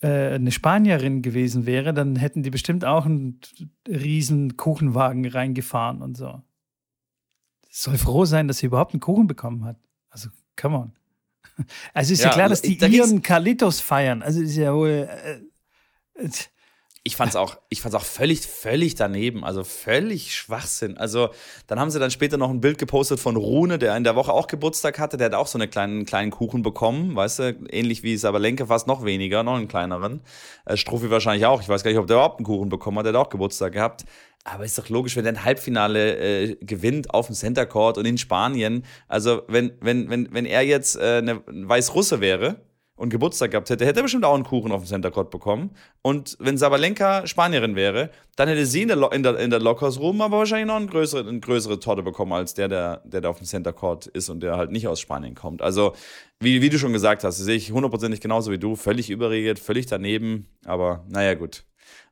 äh, 0.00 0.34
eine 0.34 0.50
Spanierin 0.50 1.22
gewesen 1.22 1.66
wäre, 1.66 1.94
dann 1.94 2.16
hätten 2.16 2.42
die 2.42 2.50
bestimmt 2.50 2.84
auch 2.84 3.06
einen 3.06 3.38
riesen 3.86 4.56
Kuchenwagen 4.56 5.26
reingefahren 5.26 6.02
und 6.02 6.16
so. 6.16 6.42
Soll 7.70 7.96
froh 7.96 8.24
sein, 8.24 8.48
dass 8.48 8.58
sie 8.58 8.66
überhaupt 8.66 8.92
einen 8.92 9.00
Kuchen 9.00 9.26
bekommen 9.26 9.64
hat. 9.64 9.76
Also, 10.12 10.28
come 10.56 10.76
on. 10.76 10.92
Also 11.92 12.12
ist 12.12 12.20
ja, 12.20 12.28
ja 12.28 12.34
klar, 12.34 12.48
dass 12.48 12.62
die 12.62 12.78
da 12.78 12.86
ihren 12.86 13.22
Kalitos 13.22 13.80
feiern. 13.80 14.22
Also 14.22 14.40
ist 14.40 14.56
ja 14.56 14.74
wohl. 14.74 15.08
Äh, 15.10 16.24
äh, 16.24 16.30
ich 17.04 17.16
fand's 17.16 17.34
auch, 17.34 17.56
ich 17.68 17.82
fand's 17.82 17.96
auch 17.96 18.04
völlig, 18.04 18.42
völlig 18.42 18.94
daneben, 18.94 19.44
also 19.44 19.64
völlig 19.64 20.36
Schwachsinn. 20.36 20.96
Also 20.96 21.30
dann 21.66 21.80
haben 21.80 21.90
sie 21.90 21.98
dann 21.98 22.12
später 22.12 22.36
noch 22.36 22.48
ein 22.48 22.60
Bild 22.60 22.78
gepostet 22.78 23.18
von 23.18 23.34
Rune, 23.34 23.80
der 23.80 23.96
in 23.96 24.04
der 24.04 24.14
Woche 24.14 24.32
auch 24.32 24.46
Geburtstag 24.46 25.00
hatte, 25.00 25.16
der 25.16 25.26
hat 25.26 25.34
auch 25.34 25.48
so 25.48 25.58
einen 25.58 25.68
kleinen, 25.68 26.06
kleinen 26.06 26.30
Kuchen 26.30 26.62
bekommen, 26.62 27.16
weißt 27.16 27.38
du, 27.40 27.56
ähnlich 27.70 28.04
wie 28.04 28.16
Sabalenka, 28.16 28.66
fast 28.66 28.86
noch 28.86 29.04
weniger, 29.04 29.42
noch 29.42 29.56
einen 29.56 29.66
kleineren. 29.66 30.20
Äh, 30.64 30.76
Struffi 30.76 31.10
wahrscheinlich 31.10 31.44
auch, 31.44 31.60
ich 31.60 31.68
weiß 31.68 31.82
gar 31.82 31.90
nicht, 31.90 31.98
ob 31.98 32.06
der 32.06 32.18
überhaupt 32.18 32.38
einen 32.38 32.46
Kuchen 32.46 32.68
bekommen 32.68 32.98
hat, 32.98 33.06
der 33.06 33.14
hat 33.14 33.26
auch 33.26 33.30
Geburtstag 33.30 33.72
gehabt. 33.72 34.04
Aber 34.44 34.64
ist 34.64 34.76
doch 34.76 34.88
logisch, 34.88 35.16
wenn 35.16 35.24
der 35.24 35.34
ein 35.34 35.44
Halbfinale 35.44 36.16
äh, 36.16 36.56
gewinnt 36.56 37.14
auf 37.14 37.26
dem 37.26 37.34
Center 37.34 37.64
Court 37.64 37.96
und 37.96 38.06
in 38.06 38.18
Spanien, 38.18 38.84
also 39.06 39.42
wenn, 39.46 39.72
wenn, 39.80 40.10
wenn, 40.10 40.32
wenn 40.32 40.46
er 40.46 40.62
jetzt 40.62 40.96
äh, 40.96 41.18
eine 41.18 41.42
Weißrusse 41.46 42.20
wäre, 42.20 42.60
und 43.02 43.08
Geburtstag 43.08 43.50
gehabt 43.50 43.68
hätte, 43.68 43.84
hätte 43.84 43.98
er 43.98 44.02
bestimmt 44.04 44.24
auch 44.24 44.34
einen 44.34 44.44
Kuchen 44.44 44.70
auf 44.70 44.82
dem 44.82 44.86
Center 44.86 45.10
Court 45.10 45.30
bekommen. 45.30 45.70
Und 46.02 46.36
wenn 46.38 46.56
Sabalenka 46.56 47.26
Spanierin 47.26 47.74
wäre, 47.74 48.10
dann 48.36 48.48
hätte 48.48 48.64
sie 48.64 48.82
in 48.82 48.88
der, 48.88 49.12
in 49.12 49.24
der, 49.24 49.38
in 49.40 49.50
der 49.50 49.58
Lockers 49.58 49.98
Room 49.98 50.20
aber 50.20 50.38
wahrscheinlich 50.38 50.68
noch 50.68 50.76
eine 50.76 50.86
größere, 50.86 51.28
eine 51.28 51.40
größere 51.40 51.80
Torte 51.80 52.04
bekommen, 52.04 52.32
als 52.32 52.54
der, 52.54 52.68
der, 52.68 53.02
der 53.04 53.20
da 53.20 53.30
auf 53.30 53.38
dem 53.38 53.46
Center 53.46 53.72
Court 53.72 54.06
ist 54.06 54.28
und 54.28 54.40
der 54.40 54.56
halt 54.56 54.70
nicht 54.70 54.86
aus 54.86 55.00
Spanien 55.00 55.34
kommt. 55.34 55.62
Also, 55.62 55.94
wie, 56.38 56.62
wie 56.62 56.68
du 56.68 56.78
schon 56.78 56.92
gesagt 56.92 57.24
hast, 57.24 57.38
sehe 57.38 57.56
ich 57.56 57.72
hundertprozentig 57.72 58.20
genauso 58.20 58.52
wie 58.52 58.58
du. 58.58 58.76
Völlig 58.76 59.10
überregiert, 59.10 59.58
völlig 59.58 59.86
daneben. 59.86 60.46
Aber 60.64 61.04
naja, 61.08 61.34
gut 61.34 61.64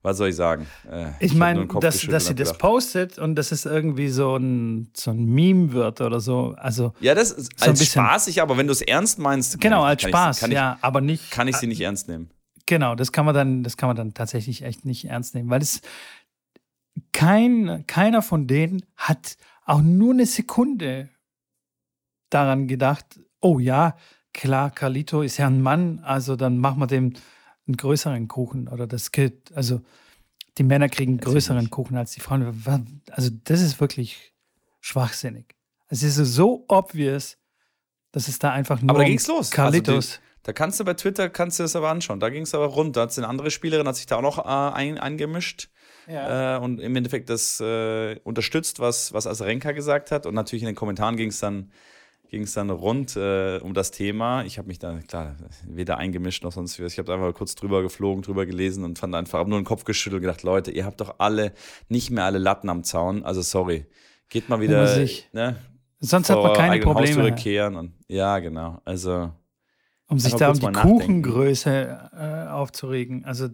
was 0.03 0.16
soll 0.16 0.30
ich 0.30 0.36
sagen? 0.36 0.66
Äh, 0.90 1.11
ich, 1.20 1.32
ich 1.32 1.34
meine, 1.34 1.66
dass, 1.66 2.01
dass 2.07 2.26
sie 2.26 2.34
das 2.34 2.57
postet 2.57 3.18
und 3.18 3.34
dass 3.34 3.53
es 3.53 3.66
irgendwie 3.66 4.09
so 4.09 4.36
ein, 4.36 4.90
so 4.94 5.11
ein 5.11 5.26
Meme 5.26 5.72
wird 5.72 6.01
oder 6.01 6.20
so. 6.20 6.55
Also 6.57 6.94
ja, 7.01 7.14
das 7.14 7.32
ist 7.32 7.59
so 7.59 7.70
als 7.70 7.84
spaßig, 7.84 8.40
aber 8.40 8.57
wenn 8.57 8.66
du 8.66 8.72
es 8.72 8.80
ernst 8.80 9.18
meinst, 9.18 9.61
genau 9.61 9.82
als 9.82 10.03
Spaß, 10.03 10.44
ich, 10.44 10.53
ja, 10.53 10.78
aber 10.80 11.01
nicht. 11.01 11.30
Kann 11.30 11.48
ich 11.48 11.57
sie 11.57 11.66
nicht 11.66 11.82
ernst 11.82 12.09
nehmen? 12.09 12.30
Genau, 12.66 12.94
das 12.94 13.12
kann 13.12 13.26
man 13.26 13.34
dann, 13.34 13.62
das 13.62 13.76
kann 13.76 13.88
man 13.88 13.96
dann 13.96 14.14
tatsächlich 14.14 14.62
echt 14.62 14.84
nicht 14.84 15.05
ernst 15.05 15.34
nehmen, 15.34 15.51
weil 15.51 15.61
es 15.61 15.82
kein, 17.12 17.84
keiner 17.86 18.22
von 18.22 18.46
denen 18.46 18.84
hat 18.96 19.36
auch 19.66 19.82
nur 19.82 20.12
eine 20.12 20.26
Sekunde 20.26 21.09
daran 22.30 22.68
gedacht, 22.68 23.20
oh 23.40 23.59
ja, 23.59 23.96
klar, 24.32 24.70
Carlito 24.70 25.22
ist 25.22 25.36
ja 25.36 25.46
ein 25.46 25.61
Mann, 25.61 26.01
also 26.05 26.36
dann 26.36 26.59
machen 26.59 26.80
wir 26.80 26.86
dem 26.86 27.14
einen 27.71 27.77
größeren 27.77 28.29
Kuchen 28.29 28.68
oder 28.68 28.87
das 28.87 29.12
Kind, 29.12 29.53
also 29.55 29.81
die 30.59 30.64
Männer 30.64 30.89
kriegen 30.89 31.12
einen 31.12 31.21
größeren 31.21 31.71
Kuchen 31.71 31.97
als 31.97 32.12
die 32.12 32.21
Frauen. 32.21 33.03
Also 33.11 33.31
das 33.45 33.61
ist 33.61 33.81
wirklich 33.81 34.35
schwachsinnig. 34.81 35.55
Es 35.89 36.03
ist 36.03 36.16
so 36.16 36.64
obvious, 36.68 37.39
dass 38.12 38.29
es 38.29 38.39
da 38.39 38.51
einfach 38.51 38.81
nur 38.81 38.91
aber 38.91 39.01
da 39.01 39.05
ging's 39.05 39.27
los. 39.27 39.51
Carlitos. 39.51 39.95
Also 39.95 40.11
die, 40.16 40.43
da 40.43 40.53
kannst 40.53 40.81
du 40.81 40.85
bei 40.85 40.95
Twitter 40.95 41.29
kannst 41.29 41.59
du 41.59 41.62
das 41.62 41.77
aber 41.77 41.91
anschauen. 41.91 42.21
Da 42.21 42.29
ging 42.29 42.43
es 42.43 42.55
aber 42.55 42.66
rund. 42.66 42.97
Da 42.97 43.03
hat 43.03 43.16
eine 43.16 43.29
andere 43.29 43.51
Spielerin 43.51 43.87
hat 43.87 43.97
sich 43.97 44.07
da 44.07 44.16
auch 44.16 44.23
noch 44.23 44.39
äh, 44.39 44.75
ein, 44.75 44.99
eingemischt 44.99 45.68
ja. 46.09 46.57
äh, 46.57 46.61
und 46.61 46.81
im 46.81 46.97
Endeffekt 46.97 47.31
das 47.31 47.61
äh, 47.61 48.18
unterstützt, 48.25 48.81
was 48.81 49.12
was 49.12 49.27
Asarenka 49.27 49.73
gesagt 49.73 50.11
hat. 50.11 50.27
Und 50.27 50.35
natürlich 50.35 50.62
in 50.62 50.66
den 50.66 50.77
Kommentaren 50.77 51.16
ging 51.16 51.29
es 51.29 51.39
dann 51.39 51.71
ging 52.31 52.43
es 52.43 52.55
dann 52.55 52.70
rund 52.70 53.16
äh, 53.16 53.59
um 53.59 53.74
das 53.74 53.91
Thema. 53.91 54.45
Ich 54.45 54.57
habe 54.57 54.68
mich 54.68 54.78
da, 54.78 54.99
klar, 55.01 55.35
weder 55.66 55.99
eingemischt 55.99 56.45
noch 56.45 56.53
sonst 56.53 56.81
was. 56.81 56.93
Ich 56.93 56.99
habe 56.99 57.12
einfach 57.12 57.35
kurz 57.35 57.57
drüber 57.57 57.83
geflogen, 57.83 58.22
drüber 58.22 58.47
gelesen 58.47 58.85
und 58.85 58.99
fand 58.99 59.14
einfach, 59.16 59.41
habe 59.41 59.51
nur 59.51 59.61
den 59.61 59.64
Kopf 59.64 59.85
geschüttelt 59.85 60.20
und 60.20 60.22
gedacht, 60.22 60.45
Leute, 60.45 60.70
ihr 60.70 60.85
habt 60.87 61.01
doch 61.01 61.16
alle, 61.18 61.53
nicht 61.89 62.11
mehr 62.11 62.24
alle 62.24 62.39
Latten 62.39 62.70
am 62.70 62.85
Zaun. 62.85 63.24
Also 63.24 63.43
sorry. 63.43 63.87
Geht 64.28 64.49
mal 64.49 64.61
wieder, 64.61 64.97
ne, 65.33 65.57
Sonst 65.99 66.31
hat 66.31 66.41
man 66.41 66.55
keine 66.55 66.78
Probleme. 66.78 67.14
Zurückkehren 67.14 67.74
und, 67.74 67.95
ja, 68.07 68.39
genau. 68.39 68.81
Also. 68.85 69.33
Um 70.07 70.18
sich 70.18 70.35
da 70.35 70.51
um 70.51 70.59
die 70.59 70.66
Kuchengröße 70.66 72.11
äh, 72.16 72.49
aufzuregen. 72.49 73.24
Also 73.24 73.49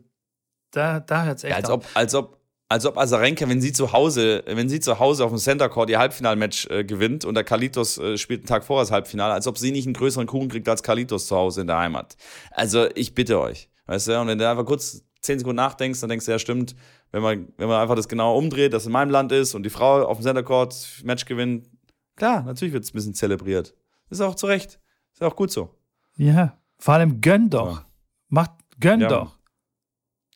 da, 0.71 1.01
da 1.01 1.25
hört 1.25 1.39
es 1.39 1.45
echt 1.45 1.53
ja, 1.53 1.57
als 1.57 1.71
auf. 1.71 1.85
Ob, 1.85 1.91
als 1.95 2.15
ob 2.15 2.36
als 2.69 2.85
ob 2.85 2.99
Azarenka, 2.99 3.49
wenn 3.49 3.61
sie 3.61 3.73
zu 3.73 3.93
Hause, 3.93 4.43
wenn 4.47 4.69
sie 4.69 4.81
zu 4.81 4.99
Hause 4.99 5.25
auf 5.25 5.31
dem 5.31 5.39
Center 5.39 5.69
Court 5.69 5.89
ihr 5.89 5.99
Halbfinalmatch 5.99 6.67
äh, 6.67 6.85
gewinnt 6.85 7.25
und 7.25 7.35
der 7.35 7.45
Kalitos 7.45 7.99
äh, 7.99 8.19
spielt 8.19 8.41
einen 8.41 8.49
Tag 8.49 8.65
vorher 8.65 8.83
das 8.83 8.91
Halbfinale, 8.91 9.33
als 9.33 9.47
ob 9.47 9.57
sie 9.59 9.71
nicht 9.71 9.87
einen 9.87 9.95
größeren 9.95 10.27
Kuchen 10.27 10.49
kriegt 10.49 10.69
als 10.69 10.83
Kalitos 10.83 11.29
zu 11.29 11.37
Hause 11.37 11.61
in 11.61 11.69
der 11.69 11.79
Heimat. 11.79 12.17
Also 12.51 12.89
ich 12.95 13.15
bitte 13.15 13.41
euch, 13.41 13.71
weißt 13.87 14.09
du, 14.09 14.21
und 14.21 14.27
wenn 14.27 14.39
du 14.39 14.49
einfach 14.49 14.65
kurz 14.65 15.05
zehn 15.21 15.39
Sekunden 15.39 15.57
nachdenkst, 15.57 16.01
dann 16.01 16.11
denkst 16.11 16.27
du, 16.27 16.33
ja 16.33 16.39
stimmt, 16.39 16.75
wenn 17.13 17.23
man, 17.23 17.49
wenn 17.57 17.69
man 17.69 17.81
einfach 17.81 17.95
das 17.95 18.09
genau 18.09 18.37
umdreht, 18.37 18.73
dass 18.73 18.87
in 18.87 18.93
meinem 18.93 19.11
Land 19.11 19.31
ist 19.33 19.55
und 19.55 19.63
die 19.63 19.71
Frau 19.71 20.05
auf 20.05 20.19
dem 20.19 20.25
Center 20.25 20.43
Court 20.43 21.03
Match 21.05 21.25
gewinnt, 21.25 21.69
klar, 22.17 22.43
natürlich 22.43 22.75
wird 22.75 22.85
es 22.85 22.91
ein 22.91 22.95
bisschen 22.95 23.15
zelebriert. 23.15 23.75
Ist 24.11 24.21
auch 24.21 24.35
zu 24.35 24.47
Recht. 24.47 24.81
Ist 25.13 25.23
auch 25.23 25.37
gut 25.37 25.51
so. 25.51 25.75
Ja, 26.17 26.59
vor 26.79 26.95
allem 26.95 27.21
gönn 27.21 27.49
doch. 27.49 27.79
Ja. 27.79 27.87
Macht, 28.29 28.51
gönn 28.81 29.01
ja. 29.01 29.09
doch. 29.09 29.39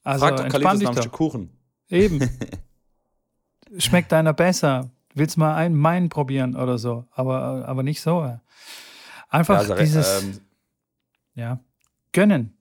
Also, 0.03 0.27
Frag 0.27 0.37
doch 0.37 0.49
Kalitos 0.49 0.81
nach 0.81 0.97
einem 0.97 1.11
Kuchen. 1.11 1.60
Eben. 1.91 2.29
Schmeckt 3.79 4.13
einer 4.13 4.33
besser? 4.33 4.91
Willst 5.15 5.37
mal 5.37 5.55
einen 5.55 5.77
meinen 5.77 6.09
probieren 6.09 6.57
oder 6.57 6.79
so? 6.79 7.07
Aber, 7.11 7.67
aber 7.67 7.83
nicht 7.83 8.01
so. 8.01 8.39
Einfach 9.29 9.55
ja, 9.55 9.61
also, 9.61 9.75
dieses. 9.77 10.23
Ähm, 10.23 10.41
ja. 11.35 11.61
Gönnen. 12.13 12.57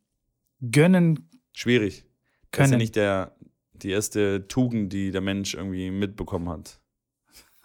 Gönnen. 0.61 1.29
Schwierig. 1.53 2.05
Können. 2.51 2.63
Das 2.63 2.65
ist 2.65 2.71
ja 2.71 2.77
nicht 2.77 2.95
der, 2.95 3.35
die 3.73 3.91
erste 3.91 4.47
Tugend, 4.47 4.93
die 4.93 5.11
der 5.11 5.21
Mensch 5.21 5.53
irgendwie 5.53 5.91
mitbekommen 5.91 6.49
hat. 6.49 6.79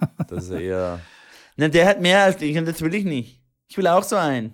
Das 0.29 0.45
ist 0.45 0.51
ja 0.51 0.59
eher. 0.59 1.01
Na, 1.57 1.69
der 1.69 1.87
hat 1.87 2.01
mehr 2.01 2.25
als 2.25 2.43
ich 2.43 2.59
und 2.59 2.67
das 2.67 2.83
will 2.83 2.95
ich 2.95 3.05
nicht. 3.05 3.41
Ich 3.69 3.79
will 3.79 3.87
auch 3.87 4.03
so 4.03 4.17
einen. 4.17 4.53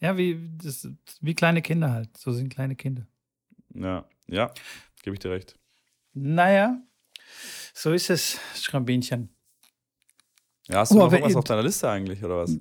Ja, 0.00 0.16
wie, 0.16 0.38
das, 0.62 0.86
wie 1.20 1.34
kleine 1.34 1.62
Kinder 1.62 1.90
halt. 1.90 2.16
So 2.16 2.30
sind 2.32 2.50
kleine 2.50 2.76
Kinder. 2.76 3.06
Ja, 3.74 4.04
ja, 4.26 4.52
gebe 5.02 5.14
ich 5.14 5.20
dir 5.20 5.30
recht. 5.30 5.58
Naja, 6.14 6.78
so 7.74 7.92
ist 7.92 8.10
es, 8.10 8.38
Schrambinchen. 8.54 9.34
Ja, 10.68 10.78
hast 10.78 10.92
du 10.92 10.96
oh, 10.96 11.06
noch 11.06 11.12
was 11.12 11.36
auf 11.36 11.44
deiner 11.44 11.62
Liste 11.62 11.88
eigentlich, 11.88 12.22
oder 12.22 12.38
was? 12.38 12.56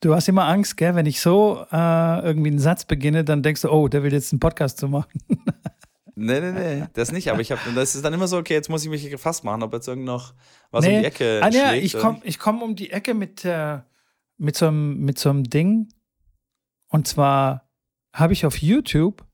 Du 0.00 0.14
hast 0.14 0.28
immer 0.28 0.46
Angst, 0.46 0.76
gell? 0.76 0.94
Wenn 0.94 1.06
ich 1.06 1.20
so 1.20 1.66
äh, 1.70 2.20
irgendwie 2.24 2.50
einen 2.50 2.58
Satz 2.58 2.84
beginne, 2.84 3.24
dann 3.24 3.42
denkst 3.42 3.62
du, 3.62 3.70
oh, 3.70 3.88
der 3.88 4.02
will 4.02 4.12
jetzt 4.12 4.32
einen 4.32 4.40
Podcast 4.40 4.78
zu 4.78 4.88
machen. 4.88 5.20
Nee, 6.16 6.38
nee, 6.38 6.52
nee, 6.52 6.86
das 6.92 7.10
nicht. 7.10 7.28
Aber 7.30 7.40
ich 7.40 7.50
habe, 7.50 7.60
das 7.74 7.96
ist 7.96 8.04
dann 8.04 8.14
immer 8.14 8.28
so, 8.28 8.36
okay, 8.36 8.54
jetzt 8.54 8.70
muss 8.70 8.84
ich 8.84 8.88
mich 8.88 9.10
gefasst 9.10 9.42
machen, 9.42 9.64
ob 9.64 9.72
jetzt 9.72 9.88
irgend 9.88 10.04
noch 10.04 10.32
was 10.70 10.84
nee. 10.84 10.94
um 10.94 11.00
die 11.00 11.06
Ecke 11.06 11.40
ah, 11.42 11.48
ja, 11.48 11.72
ich 11.72 11.98
komme 11.98 12.20
komm 12.38 12.62
um 12.62 12.76
die 12.76 12.90
Ecke 12.90 13.14
mit, 13.14 13.44
äh, 13.44 13.80
mit, 14.38 14.56
so 14.56 14.68
einem, 14.68 15.00
mit 15.00 15.18
so 15.18 15.30
einem 15.30 15.42
Ding. 15.42 15.88
Und 16.88 17.08
zwar 17.08 17.68
habe 18.12 18.32
ich 18.32 18.46
auf 18.46 18.58
YouTube 18.58 19.26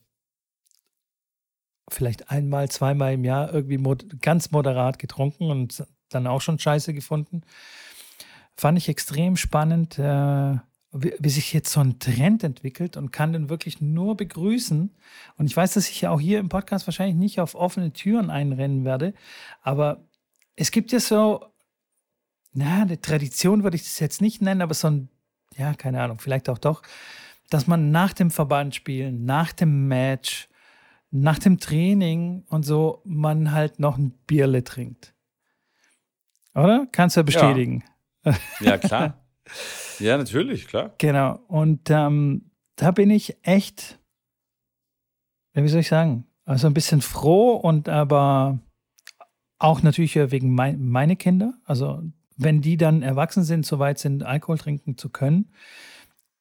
vielleicht 1.90 2.30
einmal, 2.30 2.70
zweimal 2.70 3.14
im 3.14 3.24
Jahr 3.24 3.54
irgendwie 3.54 3.78
mod 3.78 4.22
ganz 4.22 4.52
moderat 4.52 5.00
getrunken 5.00 5.50
und 5.50 5.84
dann 6.10 6.28
auch 6.28 6.42
schon 6.42 6.60
scheiße 6.60 6.94
gefunden. 6.94 7.42
Fand 8.56 8.78
ich 8.78 8.90
extrem 8.90 9.38
spannend, 9.38 9.98
äh, 9.98 10.58
wie, 10.92 11.14
wie, 11.20 11.30
sich 11.30 11.54
jetzt 11.54 11.72
so 11.72 11.80
ein 11.80 12.00
Trend 12.00 12.44
entwickelt 12.44 12.98
und 12.98 13.12
kann 13.12 13.34
den 13.34 13.50
wirklich 13.50 13.82
nur 13.82 14.16
begrüßen. 14.16 14.96
Und 15.38 15.46
ich 15.46 15.56
weiß, 15.56 15.74
dass 15.74 15.90
ich 15.90 16.02
ja 16.02 16.12
auch 16.12 16.20
hier 16.20 16.40
im 16.40 16.50
Podcast 16.50 16.88
wahrscheinlich 16.88 17.18
nicht 17.18 17.40
auf 17.40 17.56
offene 17.56 17.94
Türen 17.94 18.30
einrennen 18.30 18.86
werde, 18.86 19.14
aber 19.62 20.04
es 20.56 20.72
gibt 20.72 20.92
ja 20.92 21.00
so, 21.00 21.46
na, 22.54 22.82
eine 22.82 23.00
Tradition 23.00 23.64
würde 23.64 23.76
ich 23.76 23.84
das 23.84 24.00
jetzt 24.00 24.22
nicht 24.22 24.42
nennen, 24.42 24.62
aber 24.62 24.74
so 24.74 24.88
ein, 24.88 25.10
ja, 25.56 25.74
keine 25.74 26.02
Ahnung, 26.02 26.20
vielleicht 26.20 26.50
auch 26.50 26.58
doch, 26.58 26.82
dass 27.50 27.68
man 27.68 27.92
nach 27.92 28.14
dem 28.14 28.32
Verbandspielen, 28.32 29.26
nach 29.26 29.54
dem 29.54 29.88
Match, 29.88 30.50
nach 31.12 31.40
dem 31.40 31.60
Training 31.60 32.44
und 32.50 32.64
so, 32.64 33.02
man 33.06 33.52
halt 33.52 33.80
noch 33.80 33.98
ein 33.98 34.12
Bierle 34.26 34.64
trinkt. 34.64 35.14
Oder? 36.54 36.88
Kannst 36.92 37.16
du 37.16 37.20
ja 37.20 37.24
bestätigen. 37.24 37.84
Ja, 38.24 38.36
ja 38.60 38.78
klar. 38.78 39.24
ja, 40.00 40.18
natürlich, 40.18 40.68
klar. 40.68 40.94
Genau. 40.98 41.40
Und 41.48 41.90
ähm, 41.90 42.52
da 42.76 42.92
bin 42.92 43.10
ich 43.10 43.38
echt, 43.44 44.00
wie 45.54 45.68
soll 45.68 45.82
ich 45.82 45.88
sagen, 45.88 46.26
also 46.46 46.68
ein 46.68 46.74
bisschen 46.74 47.02
froh 47.02 47.56
und 47.56 47.90
aber 47.90 48.60
auch 49.60 49.82
natürlich 49.82 50.16
wegen 50.16 50.54
mein, 50.54 50.82
meine 50.88 51.16
Kinder. 51.16 51.54
Also 51.66 52.02
wenn 52.38 52.62
die 52.62 52.78
dann 52.78 53.02
erwachsen 53.02 53.44
sind, 53.44 53.66
soweit 53.66 54.00
sind, 54.00 54.24
Alkohol 54.24 54.58
trinken 54.58 54.98
zu 54.98 55.10
können, 55.10 55.52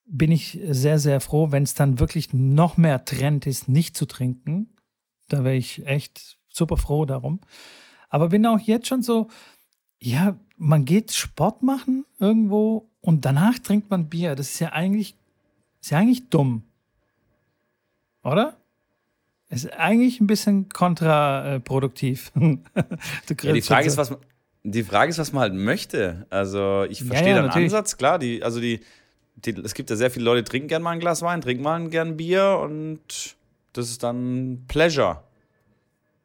bin 0.07 0.30
ich 0.30 0.61
sehr, 0.68 0.98
sehr 0.98 1.20
froh, 1.20 1.50
wenn 1.50 1.64
es 1.64 1.74
dann 1.74 1.98
wirklich 1.98 2.32
noch 2.32 2.76
mehr 2.76 3.04
Trend 3.04 3.46
ist, 3.46 3.68
nicht 3.68 3.96
zu 3.96 4.07
trinken. 4.07 4.76
Da 5.28 5.42
wäre 5.42 5.57
ich 5.57 5.84
echt 5.86 6.38
super 6.48 6.76
froh 6.76 7.07
darum. 7.07 7.40
Aber 8.09 8.28
bin 8.28 8.46
auch 8.46 8.61
jetzt 8.61 8.86
schon 8.86 9.02
so, 9.02 9.28
ja, 9.98 10.38
man 10.57 10.84
geht 10.84 11.12
Sport 11.12 11.62
machen 11.62 12.04
irgendwo 12.20 12.90
und 13.07 13.24
danach 13.24 13.61
trinkt 13.61 13.88
man 13.88 14.09
Bier. 14.09 14.34
Das 14.34 14.50
ist 14.50 14.59
ja 14.59 14.72
eigentlich, 14.72 15.14
ist 15.80 15.90
ja 15.90 15.98
eigentlich 15.98 16.28
dumm. 16.28 16.64
Oder? 18.24 18.57
Ist 19.48 19.72
eigentlich 19.74 20.20
ein 20.20 20.26
bisschen 20.26 20.68
kontraproduktiv. 20.68 22.32
ja, 23.42 23.52
die 23.52 23.62
Frage 23.62 23.86
ist, 23.86 23.96
was 23.96 24.11
man, 24.11 24.18
die 24.64 24.82
Frage 24.82 25.11
ist, 25.11 25.18
was 25.18 25.32
man 25.32 25.42
halt 25.42 25.54
möchte. 25.54 26.26
Also 26.30 26.84
ich 26.90 27.04
verstehe 27.04 27.30
ja, 27.30 27.36
ja, 27.36 27.42
den 27.42 27.52
Ansatz, 27.52 27.96
klar. 27.96 28.18
Die, 28.18 28.42
also 28.42 28.59
die, 28.61 28.80
die, 29.36 29.52
es 29.52 29.74
gibt 29.74 29.88
ja 29.88 29.94
sehr 29.94 30.11
viele 30.11 30.24
Leute, 30.24 30.42
die 30.42 30.50
trinken 30.50 30.66
gerne 30.66 30.82
mal 30.82 30.90
ein 30.90 30.98
Glas 30.98 31.22
Wein, 31.22 31.40
trinken 31.40 31.62
mal 31.62 31.88
gern 31.88 32.16
Bier 32.16 32.59
und 32.61 33.36
das 33.72 33.88
ist 33.88 34.02
dann 34.02 34.64
Pleasure. 34.66 35.22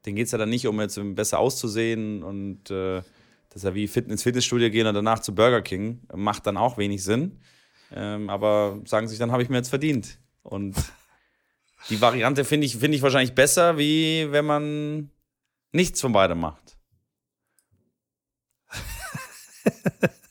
Den 0.08 0.16
geht 0.16 0.26
es 0.26 0.32
ja 0.32 0.40
dann 0.40 0.50
nicht, 0.50 0.66
um 0.66 0.82
jetzt 0.82 1.00
besser 1.14 1.38
auszusehen 1.38 2.24
und 2.24 2.72
äh, 2.72 3.04
das 3.52 3.64
ist 3.64 3.68
ja 3.68 3.76
wie 3.76 3.88
Fit 3.88 4.08
ins 4.08 4.24
Fitnessstudio 4.24 4.70
gehen 4.70 4.88
und 4.88 4.94
danach 4.94 5.20
zu 5.20 5.36
Burger 5.36 5.62
King. 5.62 6.00
Macht 6.16 6.48
dann 6.48 6.56
auch 6.56 6.78
wenig 6.78 7.04
Sinn. 7.04 7.42
Ähm, 7.94 8.30
aber 8.30 8.80
sagen 8.86 9.10
sich, 9.10 9.20
dann 9.20 9.34
habe 9.34 9.44
ich 9.44 9.50
mir 9.50 9.58
jetzt 9.58 9.68
verdient. 9.68 10.20
Und 10.42 10.78
die 11.90 12.00
Variante 12.00 12.46
finde 12.46 12.66
ich, 12.66 12.78
find 12.78 12.96
ich 12.96 13.02
wahrscheinlich 13.02 13.36
besser, 13.36 13.78
wie 13.78 14.32
wenn 14.32 14.46
man 14.46 15.12
nichts 15.74 16.00
von 16.00 16.14
beidem 16.14 16.40
macht. 16.40 16.78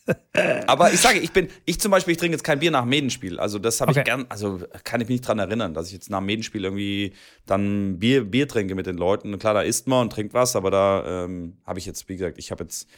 Aber 0.66 0.92
ich 0.92 1.00
sage, 1.00 1.18
ich 1.18 1.32
bin, 1.32 1.48
ich 1.66 1.80
zum 1.80 1.90
Beispiel, 1.90 2.12
ich 2.12 2.18
trinke 2.18 2.34
jetzt 2.34 2.44
kein 2.44 2.60
Bier 2.60 2.70
nach 2.70 2.82
dem 2.82 2.88
Medenspiel. 2.88 3.38
Also 3.38 3.58
das 3.58 3.80
habe 3.80 3.90
okay. 3.90 4.00
ich 4.00 4.04
gern, 4.04 4.26
also 4.28 4.60
kann 4.84 5.00
ich 5.00 5.08
mich 5.08 5.20
nicht 5.20 5.28
dran 5.28 5.38
erinnern, 5.38 5.74
dass 5.74 5.88
ich 5.88 5.92
jetzt 5.92 6.10
nach 6.10 6.18
dem 6.18 6.26
Medenspiel 6.26 6.64
irgendwie 6.64 7.12
dann 7.46 7.98
Bier, 7.98 8.24
Bier 8.24 8.48
trinke 8.48 8.74
mit 8.74 8.86
den 8.86 8.96
Leuten. 8.96 9.38
Klar, 9.38 9.54
da 9.54 9.62
isst 9.62 9.88
man 9.88 10.02
und 10.02 10.12
trinkt 10.12 10.32
was, 10.32 10.56
aber 10.56 10.70
da 10.70 11.24
ähm, 11.24 11.58
habe 11.66 11.78
ich 11.78 11.86
jetzt, 11.86 12.08
wie 12.08 12.16
gesagt, 12.16 12.38
ich 12.38 12.50
habe 12.50 12.64
jetzt 12.64 12.88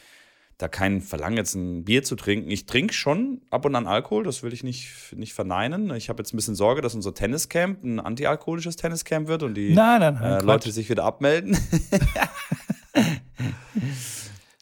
da 0.62 0.68
kein 0.68 1.00
Verlangen, 1.00 1.36
jetzt 1.36 1.54
ein 1.54 1.84
Bier 1.84 2.04
zu 2.04 2.14
trinken. 2.14 2.48
Ich 2.50 2.66
trinke 2.66 2.94
schon 2.94 3.40
ab 3.50 3.64
und 3.64 3.74
an 3.74 3.88
Alkohol, 3.88 4.22
das 4.22 4.44
will 4.44 4.52
ich 4.52 4.62
nicht, 4.62 5.12
nicht 5.16 5.34
verneinen. 5.34 5.92
Ich 5.94 6.08
habe 6.08 6.22
jetzt 6.22 6.32
ein 6.32 6.36
bisschen 6.36 6.54
Sorge, 6.54 6.80
dass 6.80 6.94
unser 6.94 7.12
Tenniscamp 7.14 7.82
ein 7.82 7.98
antialkoholisches 7.98 8.76
Tenniscamp 8.76 9.26
wird 9.26 9.42
und 9.42 9.54
die 9.54 9.74
nein, 9.74 10.00
nein, 10.00 10.14
nein, 10.14 10.40
äh, 10.40 10.44
Leute 10.44 10.70
sich 10.70 10.88
wieder 10.88 11.04
abmelden. 11.04 11.58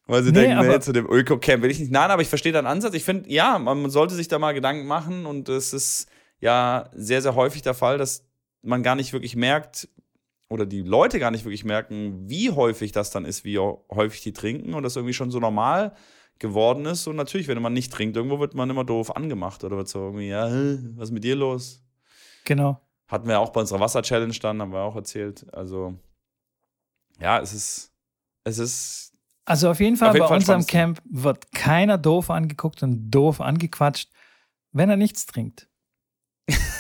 Weil 0.07 0.23
sie 0.23 0.33
nee, 0.33 0.47
denken, 0.47 0.67
nee, 0.67 0.81
zu 0.81 0.93
dem 0.93 1.07
Öko-Camp 1.07 1.63
will 1.63 1.71
ich 1.71 1.79
nicht. 1.79 1.93
Nein, 1.93 2.11
aber 2.11 2.23
ich 2.23 2.29
verstehe 2.29 2.53
deinen 2.53 2.67
Ansatz. 2.67 2.95
Ich 2.95 3.05
finde, 3.05 3.31
ja, 3.31 3.59
man 3.59 3.91
sollte 3.91 4.15
sich 4.15 4.27
da 4.27 4.39
mal 4.39 4.55
Gedanken 4.55 4.87
machen 4.87 5.27
und 5.27 5.49
es 5.51 5.73
ist 5.73 6.09
ja 6.41 6.89
sehr, 6.95 7.21
sehr 7.21 7.35
häufig 7.35 7.63
der 7.63 7.75
Fall, 7.75 7.99
dass 7.99 8.25
man 8.63 8.83
gar 8.83 8.97
nicht 8.97 9.13
wirklich 9.13 9.37
merkt 9.37 9.89
oder 10.51 10.67
die 10.67 10.83
Leute 10.83 11.19
gar 11.21 11.31
nicht 11.31 11.45
wirklich 11.45 11.65
merken, 11.65 12.29
wie 12.29 12.51
häufig 12.51 12.93
das 12.93 13.11
dann 13.11 13.25
ist, 13.25 13.45
wie 13.45 13.59
häufig 13.59 14.21
die 14.21 14.33
trinken 14.33 14.75
und 14.75 14.83
das 14.83 14.97
irgendwie 14.97 15.15
schon 15.15 15.31
so 15.31 15.39
normal 15.39 15.95
geworden 16.41 16.87
ist. 16.87 17.07
Und 17.07 17.17
natürlich, 17.17 17.47
wenn 17.47 17.63
man 17.63 17.73
nicht 17.73 17.93
trinkt, 17.93 18.17
irgendwo 18.17 18.41
wird 18.41 18.55
man 18.55 18.69
immer 18.69 18.85
doof 18.85 19.17
angemacht 19.17 19.63
oder 19.63 19.77
wird 19.77 19.89
so 19.89 20.01
irgendwie, 20.01 20.29
ja, 20.29 20.47
was 20.97 21.09
ist 21.09 21.13
mit 21.13 21.25
dir 21.25 21.37
los? 21.37 21.83
Genau. 22.45 22.81
Hatten 23.07 23.29
wir 23.29 23.39
auch 23.39 23.51
bei 23.51 23.61
unserer 23.61 23.81
Wasser-Challenge 23.81 24.37
dann, 24.43 24.61
haben 24.61 24.73
wir 24.73 24.81
auch 24.81 24.97
erzählt. 24.97 25.47
Also, 25.55 25.99
ja, 27.21 27.39
es 27.39 27.53
ist, 27.53 27.93
es 28.45 28.59
ist 28.59 29.11
also 29.45 29.71
auf 29.71 29.81
jeden 29.81 29.97
Fall 29.97 30.11
auf 30.11 30.15
jeden 30.15 30.25
bei 30.25 30.29
Fall 30.29 30.37
unserem 30.39 30.67
Camp 30.67 31.03
wird 31.05 31.53
keiner 31.53 31.99
doof 31.99 32.31
angeguckt 32.31 32.83
und 32.83 33.11
doof 33.11 33.41
angequatscht, 33.41 34.11
wenn 34.73 34.91
er 34.91 34.97
nichts 34.97 35.27
trinkt. 35.27 35.69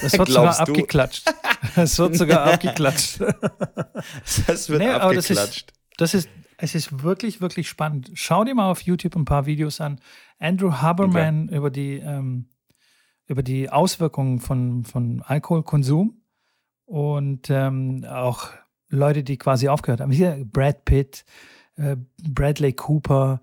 Das 0.02 0.18
wird 0.18 0.28
sogar 0.28 0.54
du? 0.54 0.60
abgeklatscht. 0.60 1.34
Es 1.76 1.98
wird 1.98 2.16
sogar 2.16 2.44
abgeklatscht. 2.44 3.20
Das 4.46 4.68
wird 4.68 4.80
nee, 4.80 4.88
abgeklatscht. 4.88 5.72
Das 5.96 6.14
ist, 6.14 6.14
das 6.14 6.14
ist, 6.14 6.28
es 6.56 6.74
ist 6.74 7.02
wirklich, 7.02 7.40
wirklich 7.40 7.68
spannend. 7.68 8.10
Schau 8.14 8.44
dir 8.44 8.54
mal 8.54 8.70
auf 8.70 8.82
YouTube 8.82 9.16
ein 9.16 9.24
paar 9.24 9.46
Videos 9.46 9.80
an. 9.80 10.00
Andrew 10.38 10.72
Haberman 10.72 11.44
okay. 11.48 11.56
über, 11.56 11.70
die, 11.70 11.96
ähm, 11.96 12.48
über 13.26 13.42
die 13.42 13.70
Auswirkungen 13.70 14.40
von, 14.40 14.84
von 14.84 15.22
Alkoholkonsum 15.22 16.22
und 16.86 17.50
ähm, 17.50 18.04
auch 18.08 18.48
Leute, 18.88 19.22
die 19.22 19.38
quasi 19.38 19.68
aufgehört 19.68 20.00
haben. 20.00 20.10
Hier 20.10 20.44
Brad 20.44 20.84
Pitt, 20.84 21.24
äh, 21.76 21.96
Bradley 22.28 22.72
Cooper, 22.72 23.40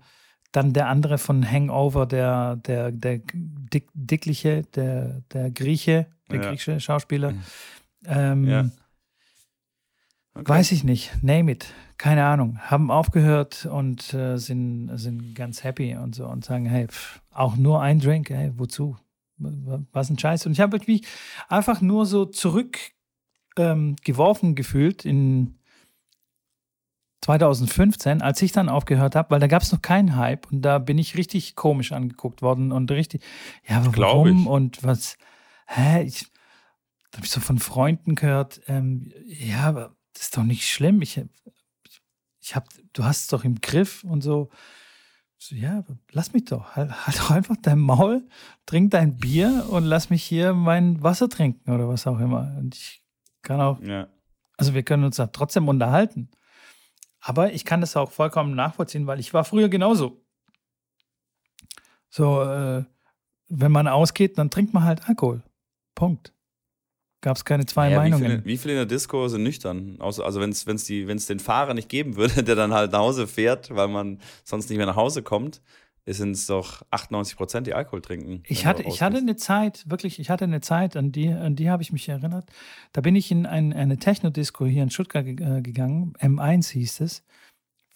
dann 0.52 0.72
der 0.72 0.88
andere 0.88 1.18
von 1.18 1.48
Hangover, 1.50 2.06
der, 2.06 2.56
der, 2.56 2.92
der 2.92 3.20
dick, 3.24 3.90
dickliche, 3.94 4.62
der, 4.74 5.22
der 5.32 5.50
Grieche, 5.50 6.06
der 6.30 6.42
ja. 6.42 6.48
griechische 6.48 6.80
Schauspieler. 6.80 7.32
Mhm. 7.32 7.42
Ähm, 8.06 8.44
ja. 8.44 8.70
Okay. 10.34 10.48
Weiß 10.48 10.72
ich 10.72 10.84
nicht, 10.84 11.22
name 11.22 11.52
it, 11.52 11.72
keine 11.96 12.24
Ahnung. 12.24 12.58
Haben 12.60 12.92
aufgehört 12.92 13.66
und 13.66 14.14
äh, 14.14 14.36
sind, 14.36 14.90
sind 14.94 15.34
ganz 15.34 15.64
happy 15.64 15.96
und 15.96 16.14
so 16.14 16.26
und 16.26 16.44
sagen, 16.44 16.66
hey, 16.66 16.86
pff, 16.86 17.20
auch 17.30 17.56
nur 17.56 17.82
ein 17.82 17.98
Drink, 17.98 18.30
hey, 18.30 18.52
wozu? 18.56 18.96
Was 19.38 20.10
ein 20.10 20.18
Scheiß. 20.18 20.46
Und 20.46 20.52
ich 20.52 20.60
habe 20.60 20.78
mich 20.86 21.06
einfach 21.48 21.80
nur 21.80 22.06
so 22.06 22.24
zurückgeworfen 22.24 24.48
ähm, 24.48 24.54
gefühlt 24.54 25.04
in 25.04 25.58
2015, 27.22 28.22
als 28.22 28.40
ich 28.42 28.52
dann 28.52 28.68
aufgehört 28.68 29.16
habe, 29.16 29.30
weil 29.30 29.40
da 29.40 29.48
gab 29.48 29.62
es 29.62 29.72
noch 29.72 29.82
keinen 29.82 30.16
Hype 30.16 30.50
und 30.50 30.62
da 30.62 30.78
bin 30.78 30.98
ich 30.98 31.16
richtig 31.16 31.56
komisch 31.56 31.92
angeguckt 31.92 32.42
worden 32.42 32.72
und 32.72 32.90
richtig, 32.90 33.22
ja, 33.68 33.84
warum 33.96 34.46
und 34.46 34.84
was, 34.84 35.18
hä, 35.68 36.02
ich, 36.02 36.26
habe 37.14 37.24
ich 37.24 37.30
so 37.30 37.40
von 37.40 37.58
Freunden 37.58 38.14
gehört, 38.14 38.60
ähm, 38.66 39.12
ja, 39.26 39.64
aber 39.64 39.96
das 40.12 40.24
ist 40.24 40.36
doch 40.36 40.42
nicht 40.42 40.68
schlimm, 40.68 41.00
ich, 41.02 41.20
ich 42.40 42.56
hab, 42.56 42.68
du 42.92 43.04
hast 43.04 43.20
es 43.22 43.26
doch 43.28 43.44
im 43.44 43.60
Griff 43.60 44.04
und 44.04 44.22
so. 44.22 44.50
so 45.36 45.54
ja, 45.54 45.84
lass 46.12 46.32
mich 46.32 46.46
doch, 46.46 46.76
halt, 46.76 47.06
halt 47.06 47.18
doch 47.18 47.30
einfach 47.30 47.56
dein 47.62 47.78
Maul, 47.78 48.26
trink 48.66 48.90
dein 48.90 49.16
Bier 49.16 49.66
und 49.68 49.84
lass 49.84 50.10
mich 50.10 50.24
hier 50.24 50.54
mein 50.54 51.02
Wasser 51.02 51.28
trinken 51.28 51.70
oder 51.70 51.88
was 51.88 52.06
auch 52.06 52.18
immer. 52.18 52.54
Und 52.58 52.74
ich 52.74 53.02
kann 53.42 53.60
auch, 53.60 53.80
ja. 53.82 54.08
also 54.56 54.74
wir 54.74 54.82
können 54.82 55.04
uns 55.04 55.16
da 55.16 55.26
trotzdem 55.26 55.68
unterhalten. 55.68 56.30
Aber 57.20 57.52
ich 57.52 57.64
kann 57.64 57.80
das 57.80 57.96
auch 57.96 58.10
vollkommen 58.10 58.54
nachvollziehen, 58.54 59.06
weil 59.06 59.20
ich 59.20 59.34
war 59.34 59.44
früher 59.44 59.68
genauso. 59.68 60.24
So, 62.08 62.42
äh, 62.42 62.84
wenn 63.48 63.72
man 63.72 63.88
ausgeht, 63.88 64.38
dann 64.38 64.50
trinkt 64.50 64.72
man 64.72 64.84
halt 64.84 65.08
Alkohol. 65.08 65.42
Punkt. 65.98 66.32
Gab 67.20 67.36
es 67.36 67.44
keine 67.44 67.66
zwei 67.66 67.90
ja, 67.90 67.98
Meinungen. 67.98 68.22
Wie 68.22 68.28
viele, 68.28 68.44
wie 68.44 68.56
viele, 68.56 68.72
in 68.74 68.78
der 68.78 68.86
Disco 68.86 69.26
sind 69.26 69.42
nüchtern? 69.42 69.96
Also 69.98 70.40
wenn 70.40 70.50
es 70.50 71.26
den 71.26 71.40
Fahrer 71.40 71.74
nicht 71.74 71.88
geben 71.88 72.16
würde, 72.16 72.42
der 72.44 72.54
dann 72.54 72.72
halt 72.72 72.92
nach 72.92 73.00
Hause 73.00 73.26
fährt, 73.26 73.74
weil 73.74 73.88
man 73.88 74.20
sonst 74.44 74.70
nicht 74.70 74.78
mehr 74.78 74.86
nach 74.86 74.94
Hause 74.94 75.22
kommt, 75.24 75.60
sind 76.06 76.30
es 76.30 76.46
doch 76.46 76.82
98 76.90 77.36
Prozent, 77.36 77.66
die 77.66 77.74
Alkohol 77.74 78.00
trinken. 78.00 78.44
Ich 78.46 78.64
hatte, 78.64 78.84
ich 78.84 79.02
hatte 79.02 79.18
eine 79.18 79.34
Zeit, 79.34 79.84
wirklich, 79.90 80.20
ich 80.20 80.30
hatte 80.30 80.44
eine 80.44 80.60
Zeit, 80.60 80.96
an 80.96 81.10
die, 81.10 81.28
an 81.28 81.56
die 81.56 81.68
habe 81.68 81.82
ich 81.82 81.92
mich 81.92 82.08
erinnert. 82.08 82.48
Da 82.92 83.00
bin 83.00 83.16
ich 83.16 83.30
in 83.32 83.44
ein, 83.44 83.72
eine 83.72 83.98
Techno-Disco 83.98 84.64
hier 84.64 84.84
in 84.84 84.90
Stuttgart 84.90 85.26
äh, 85.26 85.60
gegangen. 85.60 86.14
M1 86.20 86.70
hieß 86.70 87.00
es. 87.00 87.24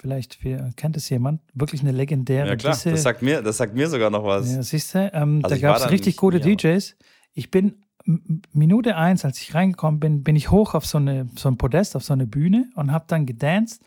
Vielleicht 0.00 0.40
kennt 0.76 0.96
es 0.96 1.08
jemand. 1.08 1.40
Wirklich 1.54 1.80
eine 1.82 1.92
legendäre. 1.92 2.48
Ja, 2.48 2.56
klar, 2.56 2.74
Disse. 2.74 2.90
das 2.90 3.04
sagt, 3.04 3.22
mir, 3.22 3.40
das 3.40 3.56
sagt 3.58 3.76
mir 3.76 3.88
sogar 3.88 4.10
noch 4.10 4.24
was. 4.24 4.52
Ja, 4.52 4.62
siehst 4.62 4.96
du, 4.96 5.10
ähm, 5.14 5.40
also 5.44 5.54
da 5.54 5.60
gab 5.60 5.76
es 5.76 5.90
richtig 5.90 6.16
gute 6.16 6.40
DJs. 6.40 6.96
Ich 7.34 7.50
bin 7.52 7.84
Minute 8.04 8.96
eins, 8.96 9.24
als 9.24 9.40
ich 9.40 9.54
reingekommen 9.54 10.00
bin, 10.00 10.22
bin 10.22 10.36
ich 10.36 10.50
hoch 10.50 10.74
auf 10.74 10.86
so, 10.86 10.98
eine, 10.98 11.28
so 11.36 11.48
ein 11.48 11.58
Podest, 11.58 11.96
auf 11.96 12.04
so 12.04 12.12
eine 12.12 12.26
Bühne 12.26 12.70
und 12.74 12.92
habe 12.92 13.04
dann 13.08 13.26
gedanced 13.26 13.82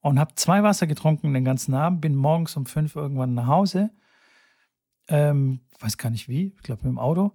und 0.00 0.18
habe 0.18 0.34
zwei 0.34 0.62
Wasser 0.62 0.86
getrunken 0.86 1.32
den 1.32 1.44
ganzen 1.44 1.74
Abend, 1.74 2.00
bin 2.00 2.14
morgens 2.14 2.56
um 2.56 2.66
fünf 2.66 2.96
irgendwann 2.96 3.34
nach 3.34 3.46
Hause, 3.46 3.90
ähm, 5.08 5.60
weiß 5.80 5.98
gar 5.98 6.10
nicht 6.10 6.28
wie, 6.28 6.54
ich 6.56 6.62
glaube 6.62 6.82
mit 6.82 6.92
dem 6.92 6.98
Auto, 6.98 7.32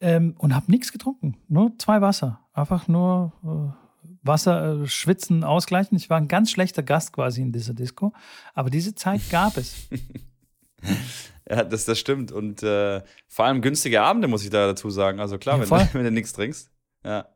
ähm, 0.00 0.34
und 0.38 0.54
habe 0.54 0.70
nichts 0.70 0.92
getrunken, 0.92 1.36
nur 1.48 1.78
zwei 1.78 2.00
Wasser, 2.00 2.40
einfach 2.52 2.88
nur 2.88 3.32
äh, 3.44 3.88
Wasser, 4.22 4.82
äh, 4.82 4.86
Schwitzen, 4.86 5.44
Ausgleichen. 5.44 5.96
Ich 5.96 6.10
war 6.10 6.18
ein 6.18 6.28
ganz 6.28 6.50
schlechter 6.50 6.82
Gast 6.82 7.12
quasi 7.12 7.42
in 7.42 7.52
dieser 7.52 7.74
Disco, 7.74 8.12
aber 8.54 8.70
diese 8.70 8.94
Zeit 8.94 9.22
gab 9.30 9.56
es. 9.56 9.88
ja, 11.50 11.64
das, 11.64 11.84
das 11.84 11.98
stimmt 11.98 12.32
und 12.32 12.62
äh, 12.62 13.02
vor 13.26 13.44
allem 13.46 13.60
günstige 13.62 14.02
Abende, 14.02 14.28
muss 14.28 14.44
ich 14.44 14.50
da 14.50 14.66
dazu 14.66 14.90
sagen. 14.90 15.20
Also 15.20 15.38
klar, 15.38 15.58
Ja, 15.62 15.70
wenn, 15.70 15.88
wenn 15.94 16.04
du 16.04 16.10
nichts 16.10 16.32
trinkst. 16.32 16.70
Ja. 17.04 17.26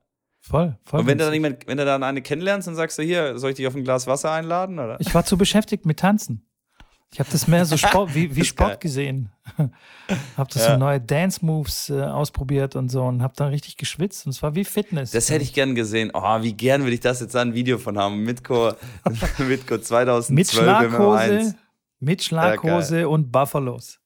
Voll, 0.40 0.76
voll. 0.84 1.00
Und 1.00 1.06
wenn 1.06 1.18
du, 1.18 1.24
dann 1.24 1.32
jemand, 1.34 1.66
wenn 1.68 1.78
du 1.78 1.84
dann 1.84 2.02
eine 2.02 2.20
kennenlernst, 2.20 2.66
dann 2.66 2.74
sagst 2.74 2.98
du 2.98 3.02
hier, 3.02 3.38
soll 3.38 3.50
ich 3.50 3.56
dich 3.56 3.66
auf 3.68 3.76
ein 3.76 3.84
Glas 3.84 4.06
Wasser 4.08 4.32
einladen? 4.32 4.78
Oder? 4.80 4.96
Ich 5.00 5.14
war 5.14 5.24
zu 5.24 5.38
beschäftigt 5.38 5.86
mit 5.86 6.00
Tanzen. 6.00 6.48
Ich 7.12 7.20
habe 7.20 7.28
das 7.30 7.46
mehr 7.46 7.64
so 7.64 7.76
Sport, 7.76 8.14
wie, 8.14 8.34
wie 8.34 8.44
Sport 8.44 8.70
geil. 8.70 8.78
gesehen. 8.80 9.30
habe 10.36 10.50
das 10.52 10.64
Ja. 10.64 10.72
so 10.72 10.76
neue 10.78 11.00
Dance-Moves 11.00 11.90
äh, 11.90 12.00
ausprobiert 12.02 12.74
und 12.74 12.88
so 12.88 13.04
und 13.04 13.22
habe 13.22 13.34
dann 13.36 13.48
richtig 13.50 13.76
geschwitzt 13.76 14.26
und 14.26 14.30
es 14.30 14.42
war 14.42 14.54
wie 14.56 14.64
Fitness. 14.64 15.12
Das 15.12 15.30
hätte 15.30 15.44
ich 15.44 15.52
gern 15.52 15.74
gesehen. 15.76 16.10
Oh, 16.12 16.42
wie 16.42 16.54
gern 16.54 16.82
würde 16.82 16.94
ich 16.94 17.00
das 17.00 17.20
jetzt 17.20 17.34
da 17.36 17.42
ein 17.42 17.54
Video 17.54 17.78
von 17.78 17.96
haben. 17.98 18.24
Mitko, 18.24 18.72
Mitko 19.38 19.78
2012 19.78 20.30
mit 20.30 20.52
im 20.54 20.58
M1. 20.58 20.88
Schlaghose, 20.88 21.54
mit 22.00 22.22
Schlaghose 22.24 23.08
und 23.08 23.30
Buffalos. 23.30 24.00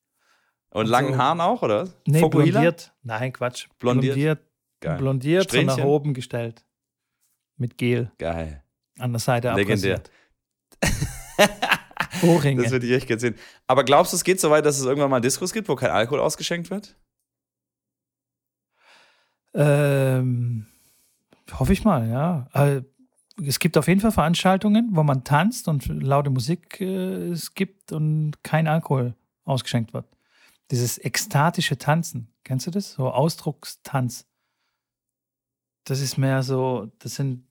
Und 0.77 0.87
langen 0.87 1.15
so. 1.15 1.19
Haaren 1.19 1.41
auch, 1.41 1.63
oder? 1.63 1.89
Nee, 2.07 2.21
Fokuhila? 2.21 2.61
blondiert. 2.61 2.93
Nein, 3.03 3.33
Quatsch. 3.33 3.69
Blondiert? 3.79 4.15
Blondiert, 4.15 4.41
Geil. 4.81 4.99
blondiert 4.99 5.51
so 5.51 5.63
nach 5.63 5.79
oben 5.79 6.15
gestellt. 6.15 6.65
Mit 7.57 7.79
Gel 7.79 8.13
Geil. 8.19 8.63
an 8.99 9.13
der 9.13 9.21
Seite 9.21 9.53
Legendär. 9.55 10.03
Ohrringe. 12.23 12.63
Das 12.63 12.73
würde 12.73 12.87
ich 12.87 12.93
echt 12.93 13.07
gerne 13.07 13.21
sehen. 13.21 13.35
Aber 13.67 13.85
glaubst 13.85 14.13
du, 14.13 14.17
es 14.17 14.25
geht 14.25 14.41
so 14.41 14.51
weit, 14.51 14.65
dass 14.67 14.79
es 14.79 14.85
irgendwann 14.85 15.11
mal 15.11 15.21
Diskos 15.21 15.53
gibt, 15.53 15.69
wo 15.69 15.77
kein 15.77 15.91
Alkohol 15.91 16.21
ausgeschenkt 16.21 16.71
wird? 16.71 16.97
Ähm, 19.55 20.67
hoffe 21.53 21.73
ich 21.73 21.85
mal, 21.85 22.09
ja. 22.09 22.49
Äh, 22.53 22.83
Es 23.47 23.59
gibt 23.59 23.77
auf 23.79 23.89
jeden 23.89 24.01
Fall 24.01 24.13
Veranstaltungen, 24.13 24.91
wo 24.93 25.03
man 25.03 25.25
tanzt 25.25 25.69
und 25.69 25.87
laute 25.87 26.31
Musik 26.31 26.81
äh, 26.81 27.29
es 27.31 27.55
gibt 27.55 27.93
und 27.93 28.33
kein 28.43 28.67
Alkohol 28.67 29.15
ausgeschenkt 29.45 29.93
wird. 29.95 30.07
Dieses 30.71 30.99
ekstatische 30.99 31.79
Tanzen, 31.79 32.33
kennst 32.45 32.67
du 32.67 32.71
das? 32.71 32.93
So 32.93 33.11
Ausdruckstanz. 33.11 34.27
Das 35.85 36.01
ist 36.01 36.19
mehr 36.19 36.43
so, 36.43 36.91
das 36.99 37.15
sind, 37.15 37.47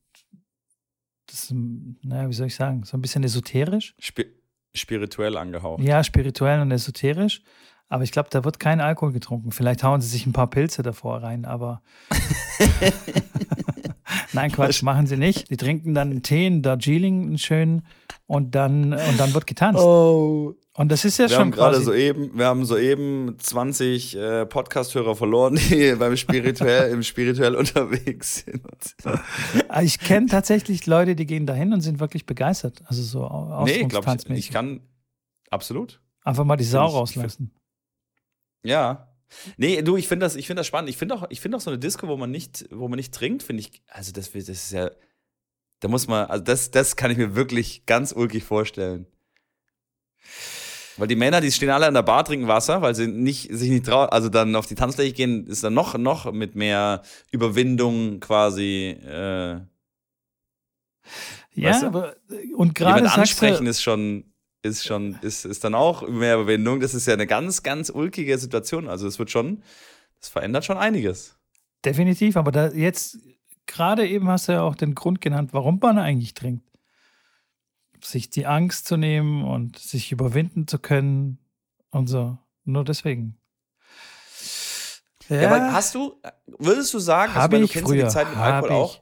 das 1.27 1.45
ist, 1.45 1.53
naja, 1.53 2.29
wie 2.29 2.33
soll 2.33 2.47
ich 2.47 2.55
sagen, 2.55 2.83
so 2.83 2.97
ein 2.97 3.01
bisschen 3.01 3.23
esoterisch. 3.23 3.95
Spi 3.99 4.25
spirituell 4.73 5.37
angehaucht. 5.37 5.81
Ja, 5.81 6.03
spirituell 6.03 6.59
und 6.59 6.71
esoterisch. 6.71 7.41
Aber 7.87 8.03
ich 8.03 8.11
glaube, 8.11 8.29
da 8.29 8.43
wird 8.43 8.59
kein 8.59 8.81
Alkohol 8.81 9.13
getrunken. 9.13 9.51
Vielleicht 9.51 9.83
hauen 9.83 10.01
sie 10.01 10.09
sich 10.09 10.25
ein 10.25 10.33
paar 10.33 10.49
Pilze 10.49 10.83
davor 10.83 11.23
rein, 11.23 11.45
aber. 11.45 11.81
Nein, 14.33 14.51
Quatsch, 14.51 14.83
machen 14.83 15.07
sie 15.07 15.15
nicht. 15.15 15.49
Die 15.49 15.55
trinken 15.55 15.93
dann 15.93 16.11
einen 16.11 16.23
Tee, 16.23 16.45
einen 16.45 16.61
Darjeeling, 16.61 17.23
einen 17.23 17.37
schönen, 17.37 17.85
und 18.27 18.55
dann, 18.55 18.93
und 18.93 19.19
dann 19.19 19.33
wird 19.33 19.47
getanzt. 19.47 19.81
Oh. 19.81 20.55
Und 20.77 20.91
das 20.91 21.05
ist 21.05 21.17
ja 21.17 21.25
Wir 21.25 21.29
schon 21.29 21.39
haben 21.39 21.51
gerade 21.51 21.79
soeben, 21.81 22.37
wir 22.37 22.47
haben 22.47 22.65
soeben 22.65 23.37
20 23.39 24.15
äh, 24.17 24.45
Podcast-Hörer 24.45 25.15
verloren, 25.15 25.55
die 25.69 25.95
beim 25.95 26.17
spirituell, 26.17 26.91
im 26.91 27.01
spirituell 27.01 27.55
unterwegs 27.55 28.43
sind. 28.45 28.61
Ah, 29.69 29.81
Ich 29.81 29.99
kenne 29.99 30.25
tatsächlich 30.27 30.85
Leute, 30.85 31.15
die 31.15 31.25
gehen 31.25 31.45
dahin 31.45 31.71
und 31.71 31.79
sind 31.79 32.01
wirklich 32.01 32.25
begeistert. 32.25 32.83
Also 32.87 33.03
so 33.03 33.23
au- 33.23 33.63
Nee, 33.63 33.85
glaube 33.85 34.17
ich, 34.27 34.29
ich 34.37 34.51
kann 34.51 34.81
absolut. 35.49 36.01
Einfach 36.23 36.43
mal 36.43 36.57
die 36.57 36.65
Sau 36.65 36.87
ich- 36.89 36.93
rauslassen. 36.93 37.51
Ja. 38.63 39.07
Nee, 39.57 39.81
du, 39.81 39.95
ich 39.95 40.07
finde 40.09 40.25
das, 40.25 40.35
ich 40.35 40.45
finde 40.47 40.59
das 40.59 40.67
spannend. 40.67 40.89
Ich 40.89 40.97
finde 40.97 41.15
auch, 41.15 41.25
ich 41.29 41.39
finde 41.39 41.55
auch 41.57 41.61
so 41.61 41.69
eine 41.69 41.79
Disco, 41.79 42.07
wo 42.09 42.17
man 42.17 42.31
nicht, 42.31 42.67
wo 42.71 42.87
man 42.89 42.97
nicht 42.97 43.13
trinkt, 43.13 43.43
finde 43.43 43.61
ich, 43.61 43.81
also 43.87 44.11
das, 44.11 44.31
das 44.31 44.49
ist 44.49 44.71
ja, 44.71 44.91
da 45.79 45.87
muss 45.87 46.07
man, 46.07 46.25
also 46.27 46.43
das, 46.43 46.69
das 46.71 46.95
kann 46.97 47.11
ich 47.11 47.17
mir 47.17 47.33
wirklich 47.35 47.85
ganz 47.85 48.11
ulkig 48.11 48.43
vorstellen. 48.43 49.07
Weil 50.97 51.07
die 51.07 51.15
Männer, 51.15 51.41
die 51.41 51.51
stehen 51.51 51.69
alle 51.69 51.87
an 51.87 51.93
der 51.93 52.03
Bar, 52.03 52.23
trinken 52.23 52.47
Wasser, 52.47 52.81
weil 52.81 52.95
sie 52.95 53.07
nicht, 53.07 53.49
sich 53.51 53.69
nicht 53.69 53.85
trauen, 53.85 54.09
also 54.09 54.29
dann 54.29 54.55
auf 54.55 54.65
die 54.65 54.75
Tanzfläche 54.75 55.13
gehen, 55.13 55.45
ist 55.47 55.63
dann 55.63 55.73
noch, 55.73 55.97
noch 55.97 56.31
mit 56.31 56.55
mehr 56.55 57.01
Überwindung 57.31 58.19
quasi, 58.21 58.97
äh, 59.05 59.59
Ja, 61.53 61.69
Weißt 61.69 61.83
du? 61.83 61.87
aber, 61.87 62.15
und 62.55 62.75
gerade 62.75 63.11
ansprechen 63.11 63.67
ist 63.67 63.81
schon, 63.81 64.25
ist 64.61 64.85
schon, 64.85 65.17
ist, 65.21 65.45
ist 65.45 65.63
dann 65.63 65.75
auch 65.75 66.07
mehr 66.07 66.35
Überwindung. 66.35 66.79
Das 66.79 66.93
ist 66.93 67.07
ja 67.07 67.13
eine 67.13 67.27
ganz, 67.27 67.63
ganz 67.63 67.89
ulkige 67.89 68.37
Situation. 68.37 68.87
Also 68.87 69.07
es 69.07 69.19
wird 69.19 69.31
schon, 69.31 69.61
das 70.19 70.29
verändert 70.29 70.65
schon 70.65 70.77
einiges. 70.77 71.37
Definitiv, 71.83 72.35
aber 72.35 72.51
da 72.51 72.69
jetzt 72.69 73.19
gerade 73.67 74.07
eben 74.07 74.27
hast 74.27 74.47
du 74.47 74.53
ja 74.53 74.61
auch 74.63 74.75
den 74.75 74.95
Grund 74.95 75.21
genannt, 75.21 75.51
warum 75.53 75.79
man 75.81 75.99
eigentlich 75.99 76.33
trinkt. 76.33 76.65
Sich 78.05 78.29
die 78.29 78.45
Angst 78.45 78.87
zu 78.87 78.97
nehmen 78.97 79.43
und 79.43 79.77
sich 79.79 80.11
überwinden 80.11 80.67
zu 80.67 80.79
können 80.79 81.39
und 81.91 82.07
so. 82.07 82.37
Nur 82.63 82.83
deswegen. 82.83 83.37
Ja, 85.29 85.41
Ja, 85.41 85.49
aber 85.49 85.73
hast 85.73 85.95
du, 85.95 86.21
würdest 86.59 86.93
du 86.93 86.99
sagen, 86.99 87.33
Hab 87.33 87.51
weil 87.51 87.61
du 87.61 87.67
kennst 87.67 87.89
früher, 87.89 88.03
die 88.03 88.09
Zeit 88.09 88.29
mit 88.29 88.37
Alkohol 88.37 88.69
ich. 88.69 88.75
auch? 88.75 88.99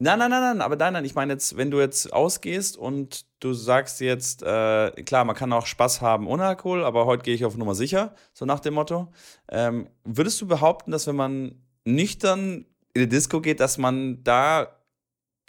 Nein, 0.00 0.18
nein, 0.18 0.30
nein, 0.30 0.42
nein, 0.42 0.60
aber 0.60 0.76
nein, 0.76 0.92
nein, 0.94 1.04
ich 1.04 1.14
meine 1.14 1.32
jetzt, 1.34 1.56
wenn 1.56 1.70
du 1.70 1.78
jetzt 1.78 2.12
ausgehst 2.12 2.76
und 2.76 3.26
du 3.38 3.52
sagst 3.54 4.00
jetzt, 4.00 4.42
äh, 4.42 4.90
klar, 5.04 5.24
man 5.24 5.36
kann 5.36 5.52
auch 5.52 5.66
Spaß 5.66 6.00
haben 6.00 6.26
ohne 6.26 6.44
Alkohol, 6.44 6.84
aber 6.84 7.06
heute 7.06 7.22
gehe 7.22 7.34
ich 7.34 7.44
auf 7.44 7.56
Nummer 7.56 7.76
sicher, 7.76 8.14
so 8.32 8.44
nach 8.44 8.58
dem 8.60 8.74
Motto. 8.74 9.12
Ähm, 9.48 9.88
würdest 10.02 10.40
du 10.40 10.48
behaupten, 10.48 10.90
dass 10.90 11.06
wenn 11.06 11.16
man 11.16 11.62
nüchtern 11.84 12.66
in 12.92 13.02
die 13.02 13.08
Disco 13.08 13.40
geht, 13.40 13.60
dass 13.60 13.78
man 13.78 14.22
da 14.24 14.73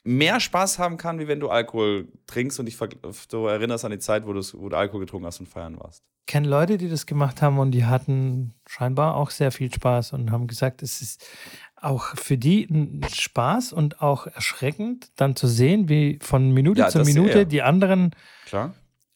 mehr 0.06 0.40
Spaß 0.40 0.80
haben 0.80 0.96
kann, 0.96 1.20
wie 1.20 1.28
wenn 1.28 1.42
du 1.42 1.50
Alkohol 1.50 2.08
trinkst 2.28 2.60
und 2.60 2.68
dich 2.68 2.78
du 2.78 3.46
erinnerst 3.46 3.84
an 3.84 3.92
die 3.92 4.00
Zeit, 4.00 4.26
wo, 4.26 4.34
wo 4.34 4.70
du 4.70 4.78
Alkohol 4.78 5.02
getrunken 5.02 5.26
hast 5.26 5.42
und 5.42 5.50
feiern 5.50 5.78
warst? 5.80 6.04
kenne 6.28 6.48
Leute, 6.48 6.78
die 6.78 6.90
das 6.90 7.06
gemacht 7.06 7.42
haben 7.42 7.60
und 7.60 7.72
die 7.72 7.86
hatten 7.86 8.56
scheinbar 8.68 9.16
auch 9.16 9.30
sehr 9.30 9.52
viel 9.52 9.72
Spaß 9.72 10.14
und 10.14 10.32
haben 10.32 10.48
gesagt, 10.48 10.82
es 10.82 11.02
ist 11.02 11.26
auch 11.76 12.16
für 12.16 12.38
die 12.38 12.66
ein 12.66 13.06
Spaß 13.14 13.74
und 13.74 14.02
auch 14.02 14.26
erschreckend, 14.28 15.12
dann 15.18 15.36
zu 15.36 15.48
sehen, 15.48 15.88
wie 15.88 16.18
von 16.22 16.52
Minute 16.52 16.82
Ja, 16.82 16.90
zu 16.90 17.00
Minute 17.00 17.46
die 17.46 17.62
anderen 17.62 18.16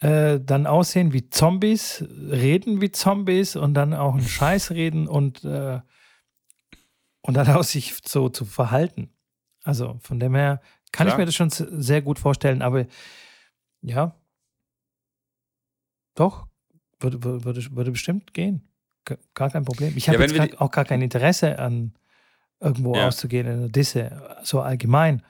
äh, 0.01 0.39
dann 0.39 0.67
aussehen 0.67 1.13
wie 1.13 1.29
Zombies, 1.29 2.05
reden 2.29 2.79
wie 2.79 2.91
Zombies 2.91 3.55
und 3.55 3.73
dann 3.73 3.93
auch 3.93 4.13
einen 4.13 4.27
Scheiß 4.27 4.71
reden 4.71 5.07
und, 5.07 5.43
äh, 5.43 5.79
und 7.21 7.33
dann 7.33 7.49
auch 7.49 7.63
sich 7.63 7.95
so 8.05 8.29
zu 8.29 8.45
verhalten. 8.45 9.09
Also 9.63 9.97
von 10.01 10.19
dem 10.19 10.35
her 10.35 10.61
kann 10.91 11.05
Klar. 11.05 11.15
ich 11.15 11.19
mir 11.19 11.25
das 11.25 11.35
schon 11.35 11.49
sehr 11.49 12.01
gut 12.01 12.19
vorstellen, 12.19 12.61
aber 12.61 12.85
ja, 13.81 14.15
doch, 16.15 16.47
würde, 16.99 17.23
würde, 17.23 17.75
würde, 17.75 17.91
bestimmt 17.91 18.33
gehen. 18.33 18.67
Gar 19.33 19.49
kein 19.49 19.63
Problem. 19.65 19.93
Ich 19.95 20.07
Ja, 20.07 20.13
habe 20.13 20.29
wir 20.29 20.47
gar, 20.47 20.61
auch 20.61 20.71
gar 20.71 20.85
kein 20.85 21.01
Interesse 21.01 21.57
an 21.57 21.93
irgendwo 22.59 22.95
Ja. 22.95 23.07
auszugehen 23.07 23.47
in 23.47 23.59
der 23.61 23.69
Disse, 23.69 24.37
so 24.43 24.59
allgemein. 24.61 25.23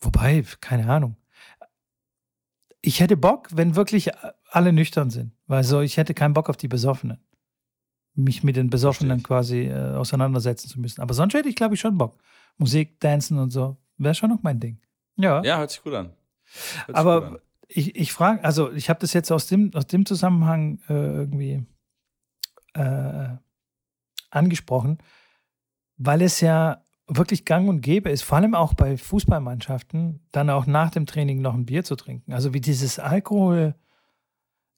Wobei, 0.00 0.44
keine 0.60 0.88
Ahnung. 0.88 1.16
Ich 2.82 3.00
hätte 3.00 3.16
Bock, 3.16 3.48
wenn 3.52 3.76
wirklich 3.76 4.10
alle 4.50 4.72
nüchtern 4.72 5.10
sind. 5.10 5.32
Weil 5.46 5.64
so, 5.64 5.80
ich 5.80 5.96
hätte 5.96 6.14
keinen 6.14 6.34
Bock 6.34 6.48
auf 6.48 6.56
die 6.56 6.68
Besoffenen. 6.68 7.18
Mich 8.14 8.42
mit 8.42 8.56
den 8.56 8.70
Besoffenen 8.70 9.22
quasi 9.22 9.66
äh, 9.66 9.94
auseinandersetzen 9.94 10.68
zu 10.68 10.80
müssen. 10.80 11.00
Aber 11.00 11.14
sonst 11.14 11.34
hätte 11.34 11.48
ich, 11.48 11.56
glaube 11.56 11.74
ich, 11.74 11.80
schon 11.80 11.96
Bock. 11.98 12.22
Musik, 12.58 13.00
Dancen 13.00 13.38
und 13.38 13.50
so. 13.50 13.76
Wäre 14.00 14.14
schon 14.14 14.30
noch 14.30 14.42
mein 14.42 14.58
Ding. 14.60 14.80
Ja. 15.16 15.42
Ja, 15.44 15.58
hört 15.58 15.70
sich 15.70 15.82
gut 15.82 15.92
an. 15.92 16.06
Hört 16.06 16.86
sich 16.86 16.86
gut 16.86 16.96
Aber 16.96 17.26
an. 17.26 17.38
ich, 17.68 17.96
ich 17.96 18.12
frage, 18.12 18.42
also 18.42 18.72
ich 18.72 18.88
habe 18.88 18.98
das 19.00 19.12
jetzt 19.12 19.30
aus 19.30 19.46
dem, 19.46 19.72
aus 19.74 19.86
dem 19.86 20.06
Zusammenhang 20.06 20.80
äh, 20.88 20.92
irgendwie 20.92 21.62
äh, 22.72 23.28
angesprochen, 24.30 24.98
weil 25.98 26.22
es 26.22 26.40
ja 26.40 26.82
wirklich 27.06 27.44
gang 27.44 27.68
und 27.68 27.82
gäbe 27.82 28.08
ist, 28.08 28.22
vor 28.22 28.38
allem 28.38 28.54
auch 28.54 28.72
bei 28.72 28.96
Fußballmannschaften, 28.96 30.26
dann 30.32 30.48
auch 30.48 30.64
nach 30.64 30.90
dem 30.90 31.04
Training 31.04 31.42
noch 31.42 31.54
ein 31.54 31.66
Bier 31.66 31.84
zu 31.84 31.94
trinken. 31.94 32.32
Also 32.32 32.54
wie 32.54 32.60
dieses 32.60 32.98
Alkohol 32.98 33.74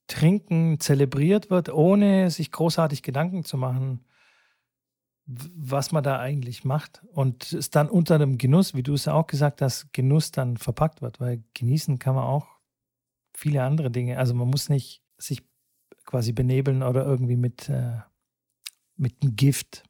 trinken 0.08 0.80
zelebriert 0.80 1.48
wird, 1.48 1.68
ohne 1.68 2.30
sich 2.30 2.50
großartig 2.50 3.04
Gedanken 3.04 3.44
zu 3.44 3.56
machen, 3.56 4.04
was 5.54 5.92
man 5.92 6.02
da 6.02 6.18
eigentlich 6.18 6.64
macht. 6.64 7.02
Und 7.12 7.52
es 7.52 7.70
dann 7.70 7.88
unter 7.88 8.18
dem 8.18 8.38
Genuss, 8.38 8.74
wie 8.74 8.82
du 8.82 8.94
es 8.94 9.08
auch 9.08 9.26
gesagt 9.26 9.62
hast, 9.62 9.92
Genuss 9.92 10.30
dann 10.30 10.56
verpackt 10.56 11.02
wird, 11.02 11.20
weil 11.20 11.42
genießen 11.54 11.98
kann 11.98 12.14
man 12.14 12.24
auch 12.24 12.46
viele 13.34 13.62
andere 13.62 13.90
Dinge. 13.90 14.18
Also 14.18 14.34
man 14.34 14.48
muss 14.48 14.68
nicht 14.68 15.02
sich 15.18 15.42
quasi 16.04 16.32
benebeln 16.32 16.82
oder 16.82 17.04
irgendwie 17.04 17.36
mit, 17.36 17.68
äh, 17.68 18.00
mit 18.96 19.22
einem 19.22 19.36
Gift 19.36 19.84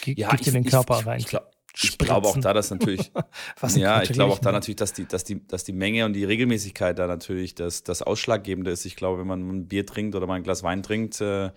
Gift 0.00 0.18
ja, 0.18 0.32
in 0.32 0.54
den 0.54 0.64
Körper 0.64 1.06
rein. 1.06 1.20
Ich, 1.20 1.26
glaub, 1.26 1.50
ich 1.74 1.98
glaube 1.98 2.28
auch 2.28 2.38
da, 2.38 2.52
dass 2.52 2.70
natürlich. 2.70 3.12
ja, 3.74 4.02
ich 4.02 4.12
glaube 4.12 4.32
auch 4.32 4.38
da 4.38 4.52
natürlich, 4.52 4.76
dass 4.76 4.92
die, 4.92 5.06
dass, 5.06 5.24
die, 5.24 5.46
dass 5.46 5.64
die 5.64 5.72
Menge 5.72 6.04
und 6.04 6.12
die 6.12 6.24
Regelmäßigkeit 6.24 6.98
da 6.98 7.06
natürlich 7.06 7.54
das, 7.54 7.82
das 7.82 8.02
Ausschlaggebende 8.02 8.70
ist. 8.70 8.84
Ich 8.84 8.96
glaube, 8.96 9.20
wenn 9.20 9.26
man 9.26 9.48
ein 9.48 9.68
Bier 9.68 9.86
trinkt 9.86 10.14
oder 10.14 10.26
mal 10.26 10.34
ein 10.34 10.42
Glas 10.42 10.62
Wein 10.62 10.82
trinkt 10.82 11.20
äh, 11.20 11.50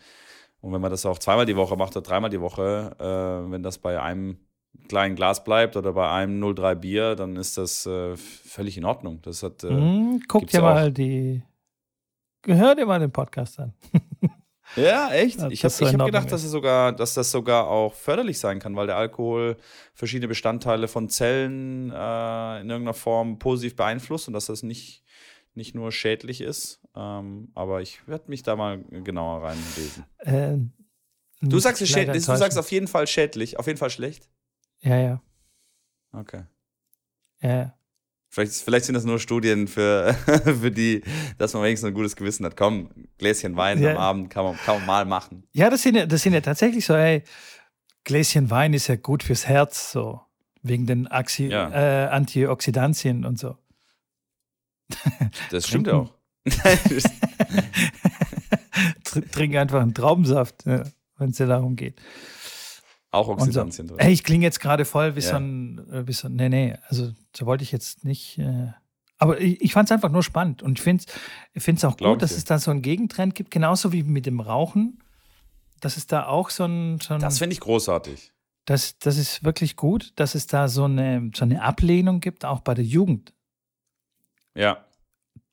und 0.61 0.73
wenn 0.73 0.81
man 0.81 0.91
das 0.91 1.05
auch 1.05 1.19
zweimal 1.19 1.45
die 1.45 1.55
Woche 1.55 1.75
macht 1.75 1.95
oder 1.95 2.05
dreimal 2.05 2.29
die 2.29 2.41
Woche, 2.41 2.95
äh, 2.99 3.51
wenn 3.51 3.63
das 3.63 3.77
bei 3.77 4.01
einem 4.01 4.37
kleinen 4.87 5.15
Glas 5.15 5.43
bleibt 5.43 5.77
oder 5.77 5.93
bei 5.93 6.09
einem 6.09 6.55
03 6.55 6.75
Bier, 6.75 7.15
dann 7.15 7.35
ist 7.35 7.57
das 7.57 7.85
äh, 7.85 8.15
völlig 8.17 8.77
in 8.77 8.85
Ordnung. 8.85 9.21
Das 9.21 9.43
hat. 9.43 9.63
Äh, 9.63 9.69
hm, 9.69 10.21
guck 10.27 10.47
dir 10.47 10.61
mal 10.61 10.91
die. 10.91 11.43
Hör 12.45 12.75
dir 12.75 12.85
mal 12.85 12.99
den 12.99 13.11
Podcast 13.11 13.59
an. 13.59 13.73
Ja, 14.75 15.09
echt? 15.11 15.41
ich 15.49 15.63
habe 15.63 15.73
hab 15.73 16.05
gedacht, 16.05 16.31
dass, 16.31 16.43
es 16.43 16.51
sogar, 16.51 16.91
dass 16.91 17.15
das 17.15 17.31
sogar 17.31 17.67
auch 17.67 17.93
förderlich 17.93 18.37
sein 18.39 18.59
kann, 18.59 18.75
weil 18.75 18.87
der 18.87 18.97
Alkohol 18.97 19.57
verschiedene 19.93 20.27
Bestandteile 20.27 20.87
von 20.87 21.09
Zellen 21.09 21.89
äh, 21.89 22.61
in 22.61 22.69
irgendeiner 22.69 22.93
Form 22.93 23.39
positiv 23.39 23.75
beeinflusst 23.75 24.27
und 24.27 24.33
dass 24.33 24.45
das 24.45 24.61
nicht, 24.61 25.03
nicht 25.59 25.75
nur 25.75 25.91
schädlich 25.91 26.41
ist. 26.41 26.79
Ähm, 26.95 27.51
aber 27.53 27.81
ich 27.81 28.07
werde 28.07 28.25
mich 28.27 28.41
da 28.41 28.55
mal 28.55 28.79
genauer 28.89 29.43
reinlesen. 29.43 30.05
Äh, 30.19 30.57
du 31.41 31.59
sagst, 31.59 31.81
es 31.83 31.89
schädlich, 31.89 32.25
du 32.25 32.35
sagst 32.35 32.57
auf 32.57 32.71
jeden 32.71 32.87
Fall 32.87 33.05
schädlich, 33.05 33.59
auf 33.59 33.67
jeden 33.67 33.77
Fall 33.77 33.91
schlecht. 33.91 34.27
Ja, 34.79 34.97
ja. 34.97 35.21
Okay. 36.11 36.43
Ja. 37.41 37.75
Vielleicht, 38.31 38.53
vielleicht 38.53 38.85
sind 38.85 38.95
das 38.95 39.05
nur 39.05 39.19
Studien 39.19 39.67
für, 39.67 40.13
für 40.43 40.71
die, 40.71 41.03
dass 41.37 41.53
man 41.53 41.63
wenigstens 41.63 41.89
ein 41.89 41.93
gutes 41.93 42.15
Gewissen 42.15 42.45
hat. 42.45 42.55
Komm, 42.55 42.89
Gläschen 43.17 43.55
Wein 43.55 43.81
ja. 43.81 43.91
am 43.91 43.97
Abend 43.97 44.29
kann 44.29 44.45
man, 44.45 44.55
kann 44.57 44.77
man 44.77 44.85
mal 44.85 45.05
machen. 45.05 45.43
Ja, 45.51 45.69
das 45.69 45.83
sind 45.83 45.95
ja, 45.95 46.05
das 46.05 46.21
sind 46.21 46.33
ja 46.33 46.41
tatsächlich 46.41 46.85
so, 46.85 46.93
ey, 46.93 47.23
Gläschen 48.05 48.49
Wein 48.49 48.73
ist 48.73 48.87
ja 48.87 48.95
gut 48.95 49.23
fürs 49.23 49.47
Herz, 49.47 49.91
so. 49.91 50.21
Wegen 50.61 50.85
den 50.85 51.07
Axi 51.07 51.47
ja. 51.47 52.05
äh, 52.05 52.09
Antioxidantien 52.09 53.25
und 53.25 53.39
so. 53.39 53.57
Das 55.51 55.67
stimmt 55.67 55.89
auch. 55.89 56.13
Trink 59.31 59.55
einfach 59.55 59.81
einen 59.81 59.93
Traubensaft, 59.93 60.65
wenn 60.65 61.29
es 61.29 61.37
ja 61.37 61.45
darum 61.45 61.75
geht. 61.75 62.01
Auch 63.11 63.27
Oxidantien 63.27 63.87
so. 63.87 63.95
drin. 63.95 64.05
Ey, 64.05 64.13
ich 64.13 64.23
klinge 64.23 64.43
jetzt 64.43 64.59
gerade 64.59 64.85
voll 64.85 65.15
wie, 65.15 65.21
ja. 65.21 65.29
so 65.29 65.35
ein, 65.37 65.79
äh, 65.91 66.07
wie 66.07 66.13
so 66.13 66.27
ein. 66.27 66.35
Nee, 66.35 66.49
nee, 66.49 66.77
also 66.87 67.11
so 67.35 67.45
wollte 67.45 67.63
ich 67.63 67.71
jetzt 67.71 68.05
nicht. 68.05 68.37
Äh, 68.37 68.71
aber 69.17 69.41
ich, 69.41 69.61
ich 69.61 69.73
fand 69.73 69.89
es 69.89 69.91
einfach 69.91 70.09
nur 70.09 70.23
spannend 70.23 70.61
und 70.61 70.77
ich 70.77 70.83
finde 70.83 71.03
es 71.53 71.85
auch 71.85 71.97
Glaub 71.97 72.13
gut, 72.13 72.21
dass 72.21 72.31
es 72.31 72.45
da 72.45 72.59
so 72.59 72.71
einen 72.71 72.81
Gegentrend 72.81 73.35
gibt, 73.35 73.51
genauso 73.51 73.91
wie 73.91 74.03
mit 74.03 74.25
dem 74.25 74.39
Rauchen. 74.39 74.99
Dass 75.81 75.97
es 75.97 76.07
da 76.07 76.27
auch 76.27 76.49
so 76.49 76.65
ein. 76.65 76.99
So 77.01 77.13
ein 77.13 77.21
das 77.21 77.39
finde 77.39 77.53
ich 77.53 77.61
großartig. 77.61 78.31
Das, 78.65 78.99
das 78.99 79.17
ist 79.17 79.43
wirklich 79.43 79.75
gut, 79.75 80.11
dass 80.17 80.35
es 80.35 80.45
da 80.45 80.67
so 80.67 80.83
eine, 80.83 81.31
so 81.33 81.43
eine 81.43 81.63
Ablehnung 81.63 82.19
gibt, 82.19 82.45
auch 82.45 82.59
bei 82.59 82.75
der 82.75 82.85
Jugend. 82.85 83.33
Ja. 84.59 84.85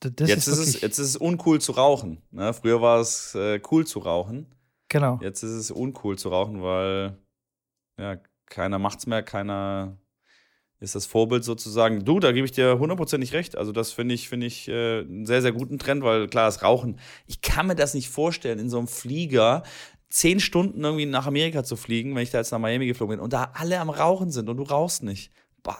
Das 0.00 0.28
jetzt, 0.28 0.46
ist, 0.46 0.58
ist 0.58 0.58
es, 0.58 0.80
jetzt 0.80 0.98
ist 0.98 1.08
es 1.08 1.16
uncool 1.16 1.60
zu 1.60 1.72
rauchen. 1.72 2.22
Ne? 2.30 2.52
Früher 2.52 2.82
war 2.82 3.00
es 3.00 3.34
äh, 3.34 3.60
cool 3.70 3.86
zu 3.86 4.00
rauchen. 4.00 4.54
Genau. 4.88 5.18
Jetzt 5.22 5.42
ist 5.42 5.52
es 5.52 5.70
uncool 5.70 6.18
zu 6.18 6.28
rauchen, 6.28 6.62
weil 6.62 7.16
ja, 7.98 8.18
keiner 8.46 8.78
macht's 8.78 9.06
mehr, 9.06 9.22
keiner 9.22 9.96
ist 10.78 10.94
das 10.94 11.06
Vorbild 11.06 11.44
sozusagen. 11.44 12.04
Du, 12.04 12.20
da 12.20 12.32
gebe 12.32 12.44
ich 12.44 12.52
dir 12.52 12.78
hundertprozentig 12.78 13.32
recht. 13.32 13.56
Also 13.56 13.72
das 13.72 13.92
finde 13.92 14.14
ich, 14.14 14.28
finde 14.28 14.46
ich 14.46 14.68
äh, 14.68 15.00
einen 15.00 15.24
sehr, 15.24 15.40
sehr 15.40 15.52
guten 15.52 15.78
Trend, 15.78 16.02
weil 16.02 16.28
klar, 16.28 16.46
das 16.46 16.62
Rauchen, 16.62 16.98
ich 17.26 17.40
kann 17.40 17.66
mir 17.66 17.76
das 17.76 17.94
nicht 17.94 18.10
vorstellen, 18.10 18.58
in 18.58 18.68
so 18.68 18.78
einem 18.78 18.88
Flieger 18.88 19.62
zehn 20.10 20.40
Stunden 20.40 20.84
irgendwie 20.84 21.06
nach 21.06 21.26
Amerika 21.26 21.64
zu 21.64 21.76
fliegen, 21.76 22.14
wenn 22.14 22.22
ich 22.22 22.30
da 22.30 22.38
jetzt 22.38 22.50
nach 22.50 22.58
Miami 22.58 22.86
geflogen 22.86 23.16
bin 23.16 23.24
und 23.24 23.32
da 23.32 23.52
alle 23.54 23.80
am 23.80 23.90
Rauchen 23.90 24.30
sind 24.30 24.48
und 24.48 24.58
du 24.58 24.64
rauchst 24.64 25.02
nicht. 25.02 25.32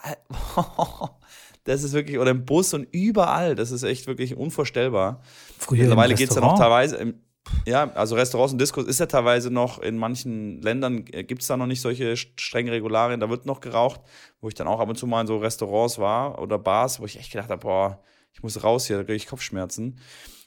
Das 1.67 1.83
ist 1.83 1.91
wirklich, 1.91 2.17
oder 2.17 2.31
im 2.31 2.45
Bus 2.45 2.73
und 2.73 2.87
überall, 2.91 3.53
das 3.53 3.71
ist 3.71 3.83
echt 3.83 4.07
wirklich 4.07 4.37
unvorstellbar. 4.37 5.21
Früher 5.59 5.81
Mittlerweile 5.81 6.15
geht 6.15 6.29
es 6.29 6.35
ja 6.35 6.41
noch 6.41 6.57
teilweise, 6.57 6.95
im, 6.95 7.15
ja, 7.65 7.91
also 7.93 8.15
Restaurants 8.15 8.53
und 8.53 8.61
Diskos 8.61 8.85
ist 8.85 9.01
ja 9.01 9.05
teilweise 9.05 9.51
noch, 9.51 9.79
in 9.79 9.97
manchen 9.97 10.61
Ländern 10.61 11.03
äh, 11.11 11.25
gibt 11.25 11.41
es 11.41 11.49
da 11.49 11.57
noch 11.57 11.65
nicht 11.65 11.81
solche 11.81 12.15
strengen 12.15 12.69
Regularien, 12.69 13.19
da 13.19 13.29
wird 13.29 13.45
noch 13.45 13.59
geraucht, 13.59 13.99
wo 14.39 14.47
ich 14.47 14.53
dann 14.53 14.65
auch 14.65 14.79
ab 14.79 14.87
und 14.87 14.97
zu 14.97 15.07
mal 15.07 15.19
in 15.19 15.27
so 15.27 15.37
Restaurants 15.39 15.99
war 15.99 16.41
oder 16.41 16.57
Bars, 16.57 17.01
wo 17.01 17.05
ich 17.05 17.19
echt 17.19 17.33
gedacht 17.33 17.49
habe, 17.49 17.59
boah, 17.59 18.01
ich 18.31 18.41
muss 18.41 18.63
raus 18.63 18.87
hier, 18.87 18.95
da 18.95 19.03
kriege 19.03 19.17
ich 19.17 19.27
Kopfschmerzen. 19.27 19.99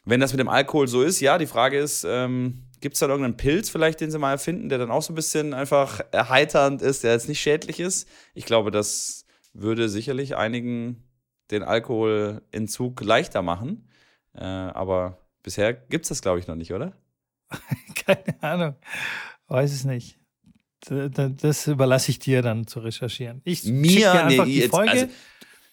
Wenn 0.07 0.21
das 0.21 0.33
mit 0.33 0.41
dem 0.41 0.49
Alkohol 0.49 0.89
so 0.89 1.03
ist, 1.03 1.21
ja, 1.21 1.37
die 1.37 1.47
Frage 1.47 1.79
ist, 1.79 2.07
ähm, 2.09 2.64
gibt 2.81 2.95
es 2.95 3.01
da 3.01 3.09
irgendeinen 3.09 3.37
Pilz 3.37 3.68
vielleicht, 3.68 4.01
den 4.01 4.11
sie 4.11 4.18
mal 4.18 4.33
erfinden, 4.33 4.71
der 4.71 4.79
dann 4.79 4.91
auch 4.91 5.03
so 5.03 5.12
ein 5.12 5.16
bisschen 5.16 5.53
einfach 5.53 6.01
erheiternd 6.12 6.81
ist, 6.81 7.05
der 7.05 7.12
jetzt 7.12 7.29
nicht 7.29 7.41
schädlich 7.41 7.79
ist? 7.79 8.09
Ich 8.33 8.47
glaube, 8.47 8.71
das 8.71 9.27
würde 9.53 9.91
sicherlich 9.91 10.37
einigen 10.37 11.05
den 11.51 11.63
Alkoholentzug 11.63 13.01
leichter 13.01 13.43
machen. 13.43 13.89
Äh, 14.35 14.45
aber 14.45 15.19
Bisher 15.43 15.73
gibt 15.73 16.05
es 16.05 16.11
das, 16.11 16.23
glaube 16.23 16.39
ich, 16.39 16.47
noch 16.47 16.55
nicht, 16.55 16.73
oder? 16.73 16.93
Keine 18.07 18.43
Ahnung. 18.43 18.75
Weiß 19.49 19.73
es 19.73 19.85
nicht. 19.85 20.19
Das 20.81 21.67
überlasse 21.67 22.11
ich 22.11 22.19
dir 22.19 22.43
dann 22.43 22.67
zu 22.67 22.81
recherchieren. 22.81 23.43
Ich 23.45 23.65
Mir 23.65 23.91
dir 23.91 24.25
einfach 24.25 24.47
nee, 24.47 24.63
die 24.63 24.69
Folge. 24.69 24.91
Also 24.91 25.07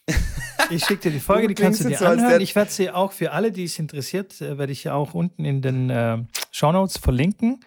ich 0.70 0.84
schicke 0.84 1.04
dir 1.04 1.12
die 1.12 1.20
Folge, 1.20 1.48
die 1.50 1.54
kannst 1.54 1.84
du 1.84 1.88
dir 1.88 2.02
anhören. 2.02 2.42
Ich 2.42 2.56
werde 2.56 2.72
sie 2.72 2.90
auch 2.92 3.12
für 3.12 3.32
alle, 3.32 3.52
die 3.52 3.66
es 3.66 3.78
interessiert, 3.80 4.42
äh, 4.42 4.58
werde 4.58 4.72
ich 4.72 4.86
ja 4.86 4.94
auch 4.94 5.14
unten 5.14 5.46
in 5.46 5.62
den 5.62 5.90
äh, 5.90 6.18
Shownotes 6.52 6.98
verlinken. 6.98 7.60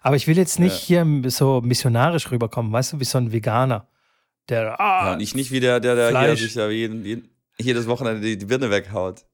Aber 0.00 0.16
ich 0.16 0.26
will 0.26 0.36
jetzt 0.36 0.58
nicht 0.58 0.88
ja. 0.88 1.04
hier 1.04 1.30
so 1.30 1.60
missionarisch 1.60 2.30
rüberkommen, 2.30 2.72
weißt 2.72 2.94
du, 2.94 3.00
wie 3.00 3.04
so 3.04 3.18
ein 3.18 3.32
Veganer. 3.32 3.88
Der, 4.48 4.80
ah, 4.80 5.12
ja, 5.12 5.18
ich 5.18 5.34
nicht 5.34 5.50
wie 5.50 5.60
der, 5.60 5.80
der, 5.80 5.94
der 5.94 6.20
hier 6.20 6.36
sich 6.36 6.54
ja 6.54 6.68
jeden, 6.70 7.04
jeden, 7.04 7.28
jedes 7.60 7.86
Wochenende 7.86 8.20
die, 8.20 8.38
die 8.38 8.46
Birne 8.46 8.70
weghaut. 8.70 9.24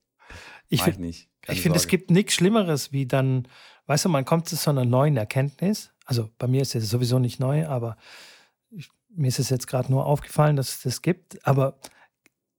Ich, 0.69 0.87
ich 0.87 0.99
nicht. 0.99 1.29
Keine 1.43 1.57
ich 1.57 1.63
finde, 1.63 1.79
es 1.79 1.89
gibt 1.89 2.11
nichts 2.11 2.35
Schlimmeres, 2.35 2.93
wie 2.93 3.07
dann, 3.07 3.47
weißt 3.87 4.07
du, 4.07 4.09
man 4.09 4.25
kommt 4.25 4.49
zu 4.49 4.57
so 4.57 4.71
einer 4.71 4.85
neuen 4.85 5.17
Erkenntnis. 5.17 5.93
Also 6.07 6.31
bei 6.39 6.47
mir 6.47 6.63
ist 6.63 6.75
es 6.75 6.89
sowieso 6.89 7.19
nicht 7.19 7.39
neu, 7.39 7.67
aber 7.67 7.97
ich, 8.71 8.89
mir 9.15 9.29
ist 9.29 9.39
es 9.39 9.51
jetzt 9.51 9.67
gerade 9.67 9.91
nur 9.91 10.07
aufgefallen, 10.07 10.57
dass 10.57 10.71
es 10.71 10.83
das 10.83 11.03
gibt. 11.03 11.47
Aber 11.47 11.79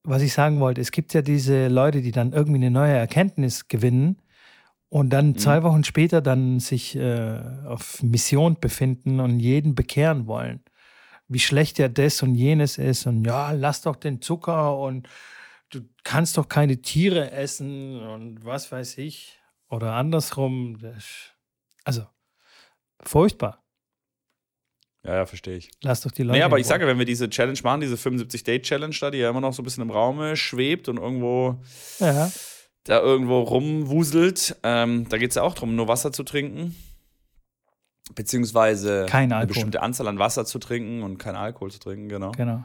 was 0.04 0.22
ich 0.22 0.34
sagen 0.34 0.60
wollte, 0.60 0.82
es 0.82 0.92
gibt 0.92 1.14
ja 1.14 1.22
diese 1.22 1.68
Leute, 1.68 2.02
die 2.02 2.12
dann 2.12 2.32
irgendwie 2.32 2.60
eine 2.60 2.72
neue 2.72 2.94
Erkenntnis 2.94 3.68
gewinnen 3.68 4.22
und 4.90 5.10
dann 5.10 5.30
mhm. 5.30 5.38
zwei 5.38 5.64
Wochen 5.64 5.84
später 5.84 6.22
dann 6.22 6.60
sich 6.60 6.96
äh, 6.96 7.40
auf 7.66 8.02
Mission 8.04 8.60
befinden 8.60 9.20
und 9.20 9.40
jeden 9.40 9.74
bekehren 9.76 10.28
wollen. 10.28 10.62
Wie 11.28 11.40
schlecht 11.40 11.80
ja 11.80 11.88
das 11.88 12.22
und 12.22 12.36
jenes 12.36 12.78
ist 12.78 13.08
und 13.08 13.26
ja, 13.26 13.52
lass 13.52 13.82
doch 13.82 13.96
den 13.96 14.22
Zucker 14.22 14.78
und 14.78 15.10
du 15.70 15.82
kannst 16.04 16.38
doch 16.38 16.48
keine 16.48 16.82
Tiere 16.82 17.32
essen 17.32 18.00
und 18.00 18.46
was 18.46 18.72
weiß 18.72 18.98
ich. 18.98 19.40
Oder 19.70 19.94
andersrum. 19.94 20.78
Also, 21.84 22.08
furchtbar. 23.02 23.64
Ja, 25.04 25.18
ja, 25.18 25.26
verstehe 25.26 25.58
ich. 25.58 25.70
Lass 25.84 26.02
doch 26.02 26.12
die 26.12 26.24
Leute. 26.24 26.40
Nee, 26.40 26.44
aber 26.44 26.58
ich 26.58 26.66
sage, 26.66 26.88
wenn 26.88 26.98
wir 26.98 27.06
diese 27.06 27.30
Challenge 27.30 27.60
machen, 27.64 27.82
diese 27.82 27.96
75-Day-Challenge 27.96 28.96
da, 29.00 29.12
die 29.12 29.20
ja 29.20 29.30
immer 29.30 29.42
noch 29.42 29.54
so 29.54 29.62
ein 29.62 29.66
bisschen 29.66 29.84
im 29.84 29.92
Raum 29.92 30.36
schwebt 30.36 30.90
und 30.90 30.98
irgendwo 30.98 31.60
ja. 32.00 32.32
da 32.86 33.00
irgendwo 33.02 33.42
rumwuselt, 33.42 34.56
ähm, 34.64 35.08
da 35.10 35.18
geht 35.18 35.30
es 35.30 35.36
ja 35.36 35.44
auch 35.44 35.54
darum, 35.54 35.76
nur 35.76 35.88
Wasser 35.88 36.12
zu 36.12 36.24
trinken. 36.24 36.76
Beziehungsweise 38.16 39.08
eine 39.12 39.48
bestimmte 39.48 39.82
Anzahl 39.82 40.08
an 40.08 40.20
Wasser 40.20 40.46
zu 40.46 40.60
trinken 40.60 41.04
und 41.04 41.18
keinen 41.18 41.38
Alkohol 41.38 41.72
zu 41.72 41.80
trinken, 41.80 42.08
genau. 42.08 42.32
Genau. 42.32 42.64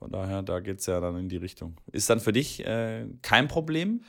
Von 0.00 0.10
daher, 0.10 0.42
da 0.42 0.60
geht 0.60 0.78
es 0.78 0.86
ja 0.86 0.98
dann 0.98 1.16
in 1.18 1.28
die 1.28 1.36
Richtung. 1.36 1.76
Ist 1.92 2.08
dann 2.08 2.20
für 2.20 2.32
dich 2.32 2.64
äh, 2.64 3.04
kein 3.20 3.48
Problem? 3.48 4.02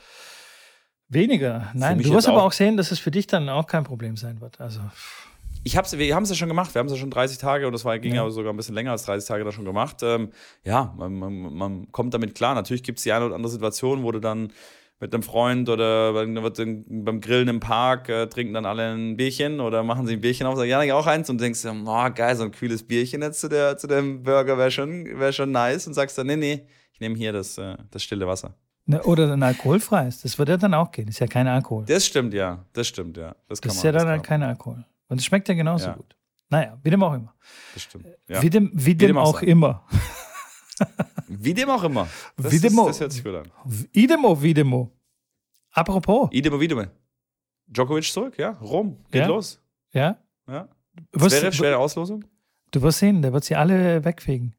Weniger. 1.10 1.70
Nein, 1.74 2.00
du 2.00 2.14
wirst 2.14 2.30
aber 2.30 2.44
auch 2.44 2.54
sehen, 2.54 2.78
dass 2.78 2.92
es 2.92 3.00
für 3.00 3.12
dich 3.12 3.28
dann 3.28 3.50
auch 3.50 3.68
kein 3.68 3.84
Problem 3.84 4.16
sein 4.16 4.40
wird. 4.40 4.62
Also. 4.62 4.80
Ich 5.66 5.76
hab's, 5.76 5.98
wir 5.98 6.16
haben 6.16 6.24
es 6.24 6.30
ja 6.30 6.36
schon 6.38 6.48
gemacht. 6.48 6.74
Wir 6.74 6.80
haben 6.80 6.86
es 6.86 6.94
ja 6.94 6.98
schon 6.98 7.12
30 7.12 7.40
Tage 7.40 7.68
und 7.68 7.74
das 7.74 7.84
war, 7.84 8.00
ging 8.00 8.16
ja. 8.16 8.24
ja 8.24 8.30
sogar 8.30 8.54
ein 8.54 8.56
bisschen 8.56 8.74
länger 8.74 8.92
als 8.92 9.04
30 9.04 9.28
Tage 9.28 9.44
da 9.44 9.52
schon 9.52 9.66
gemacht. 9.66 9.98
Ähm, 10.02 10.32
ja, 10.64 10.94
man, 10.98 11.14
man, 11.14 11.54
man, 11.54 11.92
kommt 11.92 12.14
damit 12.14 12.36
klar. 12.36 12.56
Natürlich 12.56 12.84
gibt 12.84 13.00
es 13.00 13.04
die 13.04 13.12
eine 13.12 13.26
oder 13.26 13.36
andere 13.36 13.52
Situation, 13.52 14.04
wo 14.04 14.14
du 14.14 14.22
dann 14.22 14.54
mit 15.02 15.14
einem 15.14 15.24
Freund 15.24 15.68
oder 15.68 16.14
beim 16.14 17.22
Grillen 17.22 17.48
im 17.48 17.60
Park 17.60 18.08
äh, 18.08 18.28
trinken 18.28 18.54
dann 18.54 18.68
alle 18.68 18.94
ein 18.94 19.18
Bierchen 19.18 19.60
oder 19.60 19.84
machen 19.84 20.06
sie 20.06 20.14
ein 20.14 20.22
Bierchen 20.22 20.46
auf, 20.46 20.56
sagen, 20.56 20.70
ja, 20.70 20.94
auch 20.94 21.08
eins 21.08 21.28
und 21.30 21.42
denkst, 21.42 21.66
oh 21.66 22.10
geil, 22.14 22.36
so 22.36 22.44
ein 22.44 22.52
kühles 22.52 22.84
Bierchen 22.84 23.24
jetzt 23.24 23.42
zu, 23.42 23.50
der, 23.50 23.78
zu 23.78 23.88
dem 23.88 24.22
Burger 24.22 24.60
wäre 24.60 24.70
schon, 24.70 25.20
wär 25.20 25.34
schon 25.34 25.52
nice 25.52 25.88
und 25.88 25.96
sagst 25.96 26.20
dann, 26.20 26.28
nee, 26.28 26.36
nee, 26.36 26.68
ich 26.94 27.00
nehme 27.00 27.16
hier 27.16 27.34
das, 27.34 27.58
äh, 27.58 27.76
das 27.90 28.04
stille 28.04 28.28
Wasser. 28.28 28.54
Oder 29.04 29.34
ein 29.34 29.42
alkoholfreies, 29.42 30.22
das 30.22 30.38
würde 30.38 30.54
ja 30.54 30.58
dann 30.58 30.76
auch 30.76 30.92
gehen, 30.92 31.08
ist 31.08 31.20
ja 31.20 31.28
kein 31.28 31.48
Alkohol. 31.48 31.86
Das 31.86 32.06
stimmt, 32.06 32.34
ja, 32.36 32.64
das 32.74 32.88
stimmt, 32.88 33.18
ja. 33.18 33.36
Das, 33.48 33.60
das 33.60 33.76
ist 33.76 33.84
man, 33.84 33.94
ja 33.94 34.00
dann 34.00 34.08
halt 34.08 34.24
kein 34.24 34.44
Alkohol. 34.44 34.86
Und 35.08 35.20
es 35.20 35.26
schmeckt 35.26 35.48
ja 35.48 35.56
genauso 35.56 35.88
ja. 35.88 35.94
gut. 35.94 36.16
Naja, 36.50 36.78
wie 36.84 36.90
dem 36.90 37.02
auch 37.02 37.14
immer. 37.14 37.34
Das 37.74 37.84
stimmt. 37.84 38.06
Ja. 38.28 38.42
Wie, 38.44 38.50
dem, 38.50 38.70
wie, 38.74 38.86
wie 38.86 38.96
dem, 38.96 39.08
dem 39.08 39.18
auch, 39.18 39.38
auch 39.38 39.42
immer. 39.42 39.84
wie 41.28 41.54
dem 41.54 41.70
auch 41.70 41.84
immer. 41.84 42.08
Das, 42.38 42.52
wie 42.52 42.60
dem 42.60 42.78
ist, 42.80 42.86
das 42.88 43.00
hört 43.00 43.12
sich 43.12 43.24
gut 43.24 43.36
an. 43.36 43.52
Idemo, 43.92 44.42
wie 44.42 44.54
demo. 44.54 44.92
Apropos. 45.72 46.30
Idemo 46.32 46.60
Wiedeme. 46.60 46.92
Djokovic 47.68 48.04
zurück, 48.12 48.38
ja. 48.38 48.52
Rom. 48.62 48.98
Geht 49.12 49.22
ja? 49.22 49.28
los. 49.28 49.62
Ja. 49.94 50.18
ja. 50.48 50.68
Wäre 51.14 51.54
schwere 51.54 51.78
Auslosung. 51.78 52.26
Du 52.72 52.82
wirst 52.82 53.00
sehen, 53.00 53.22
der 53.22 53.34
wird 53.34 53.44
sie 53.46 53.56
alle 53.56 54.04
wegfegen. 54.04 54.56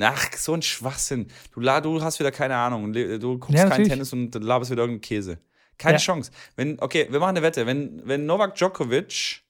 Ach, 0.00 0.32
so 0.36 0.54
ein 0.54 0.62
Schwachsinn. 0.62 1.26
Du, 1.52 1.60
du 1.60 2.02
hast 2.02 2.20
wieder 2.20 2.30
keine 2.30 2.56
Ahnung. 2.56 2.92
Du 2.92 3.38
guckst 3.38 3.54
Ja, 3.54 3.62
kein 3.62 3.70
natürlich. 3.70 3.88
Tennis 3.88 4.12
und 4.12 4.34
laberst 4.36 4.70
wieder 4.70 4.82
irgendeinen 4.82 5.00
Käse. 5.00 5.38
Keine 5.76 5.94
Ja. 5.94 5.98
Chance. 5.98 6.30
Wenn, 6.56 6.80
okay, 6.80 7.08
wir 7.10 7.18
machen 7.18 7.30
eine 7.36 7.42
Wette. 7.42 7.66
Wenn, 7.66 8.06
wenn 8.06 8.26
Novak 8.26 8.54
Djokovic, 8.54 9.42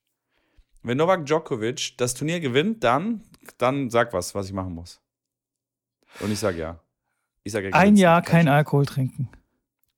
wenn 0.82 0.96
Novak 0.96 1.26
Djokovic 1.26 1.96
das 1.98 2.14
Turnier 2.14 2.40
gewinnt, 2.40 2.82
dann, 2.84 3.22
dann 3.58 3.90
sag 3.90 4.12
was, 4.14 4.34
was 4.34 4.46
ich 4.46 4.52
machen 4.52 4.74
muss. 4.74 5.00
Und 6.20 6.32
ich 6.32 6.38
sag 6.38 6.56
ja. 6.56 6.80
Ich 7.44 7.52
sag 7.52 7.64
ja 7.64 7.70
Ein 7.72 7.96
Jahr 7.96 8.22
kein 8.22 8.48
Alkohol 8.48 8.86
trinken. 8.86 9.28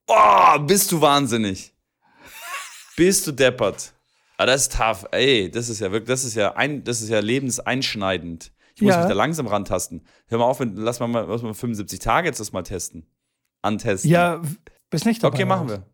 Oh, 0.06 0.58
bist 0.60 0.90
du 0.92 1.00
wahnsinnig. 1.00 1.72
bist 2.96 3.26
du 3.26 3.32
deppert. 3.32 3.94
Aber 4.36 4.46
das 4.46 4.62
ist 4.62 4.76
tough. 4.76 5.06
Ey, 5.12 5.50
das 5.50 5.68
ist 5.68 5.80
ja 5.80 5.90
wirklich, 5.92 6.08
das 6.08 6.24
ist 6.24 6.34
ja 6.34 6.54
ein, 6.56 6.82
das 6.84 7.00
ist 7.02 7.08
ja 7.10 7.20
lebenseinschneidend. 7.20 8.52
Ich 8.74 8.82
muss 8.82 8.92
Ja. 8.92 8.98
mich 9.00 9.08
da 9.08 9.14
langsam 9.14 9.46
rantasten. 9.46 10.04
Hör 10.28 10.38
mal 10.38 10.44
auf, 10.44 10.60
lass 10.60 11.00
mal, 11.00 11.26
lass 11.26 11.42
mal 11.42 11.54
75 11.54 11.98
Tage 11.98 12.28
jetzt 12.28 12.40
das 12.40 12.52
mal 12.52 12.62
testen. 12.62 13.06
Antesten. 13.62 14.08
Ja, 14.10 14.40
bist 14.88 15.04
nicht 15.06 15.22
dabei. 15.22 15.34
Okay, 15.34 15.44
machen 15.44 15.68
wir. 15.68 15.86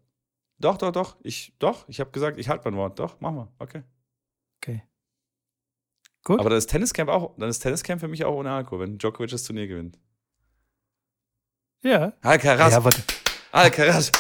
Doch, 0.58 0.78
doch, 0.78 0.92
doch. 0.92 1.16
Ich, 1.22 1.54
doch, 1.58 1.88
ich 1.88 1.98
habe 2.00 2.10
gesagt, 2.12 2.38
ich 2.38 2.48
halte 2.48 2.68
mein 2.70 2.78
Wort. 2.78 2.98
Doch, 2.98 3.20
machen 3.20 3.36
wir. 3.36 3.52
Okay. 3.58 3.82
Okay. 4.62 4.82
Gut. 6.24 6.40
Aber 6.40 6.48
dann 6.50 6.58
ist 6.58 6.68
Tenniscamp 6.68 7.10
auch, 7.10 7.34
dann 7.36 7.48
ist 7.48 7.58
Tenniscamp 7.60 8.00
für 8.00 8.08
mich 8.08 8.24
auch 8.24 8.34
ohne 8.34 8.50
Alkohol, 8.52 8.80
wenn 8.80 8.98
Djokovic 8.98 9.30
das 9.30 9.42
Turnier 9.44 9.66
gewinnt. 9.66 9.98
Ja. 11.86 12.12
Alcaraz, 12.22 12.72
Ja, 12.72 12.76
aber 12.78 12.90
Alcaraz, 13.52 14.12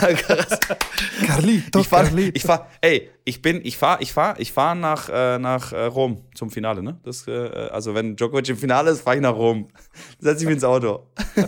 Alcaraz. 0.00 0.58
Carlito, 1.26 1.78
Ich 1.80 1.88
fahr, 1.88 2.10
ich 2.18 2.42
fahr, 2.42 2.68
ey, 2.80 3.10
ich 3.24 3.40
bin, 3.40 3.60
ich 3.64 3.76
fahr, 3.78 4.00
ich 4.00 4.12
fahr, 4.12 4.40
ich 4.40 4.52
fahr 4.52 4.74
nach, 4.74 5.08
äh, 5.08 5.38
nach 5.38 5.72
äh, 5.72 5.84
Rom 5.84 6.24
zum 6.34 6.50
Finale, 6.50 6.82
ne? 6.82 6.98
Das, 7.04 7.28
äh, 7.28 7.32
also 7.70 7.94
wenn 7.94 8.16
Djokovic 8.16 8.48
im 8.48 8.56
Finale 8.56 8.90
ist, 8.90 9.02
fahr 9.02 9.14
ich 9.14 9.20
nach 9.20 9.34
Rom. 9.34 9.68
Setz 10.18 10.40
ich 10.40 10.46
mich 10.46 10.54
ins 10.54 10.64
Auto. 10.64 11.06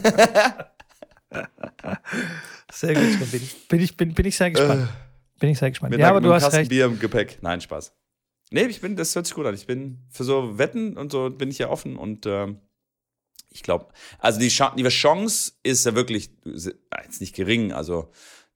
Sehr 2.73 2.95
gut, 2.95 3.31
bin 3.31 3.43
ich, 3.43 3.69
bin 3.69 3.81
ich, 3.81 3.97
bin, 3.97 4.15
bin 4.15 4.27
ich 4.27 4.37
sehr 4.37 4.51
gespannt. 4.51 4.89
bin 5.41 5.51
ich 5.51 5.59
sehr 5.59 5.71
gespannt. 5.71 5.93
Mit 5.93 6.01
Ja, 6.01 6.11
aber 6.11 6.21
mit 6.21 6.29
du 6.29 6.35
hast 6.35 6.43
Kasten 6.45 6.57
recht. 6.59 6.71
Bier 6.71 6.85
im 6.87 6.99
Gepäck. 6.99 7.39
Nein, 7.41 7.61
Spaß. 7.61 7.95
Nee, 8.51 8.65
ich 8.67 8.81
bin, 8.81 8.97
das 8.97 9.15
hört 9.15 9.27
sich 9.27 9.35
gut 9.35 9.47
an. 9.47 9.55
Ich 9.55 9.67
bin 9.67 10.05
für 10.11 10.25
so 10.25 10.59
Wetten 10.59 10.97
und 10.97 11.11
so 11.11 11.31
bin 11.31 11.51
ich 11.51 11.59
ja 11.59 11.69
offen 11.69 11.97
und 11.97 12.27
ähm, 12.27 12.61
ich 13.57 13.63
glaube, 13.63 13.87
also 14.19 14.39
die, 14.39 14.49
die 14.77 14.89
Chance 14.89 15.53
ist 15.63 15.85
ja 15.87 15.95
wirklich 15.95 16.31
se- 16.45 16.77
jetzt 17.03 17.21
nicht 17.21 17.35
gering. 17.35 17.73
Also 17.73 18.11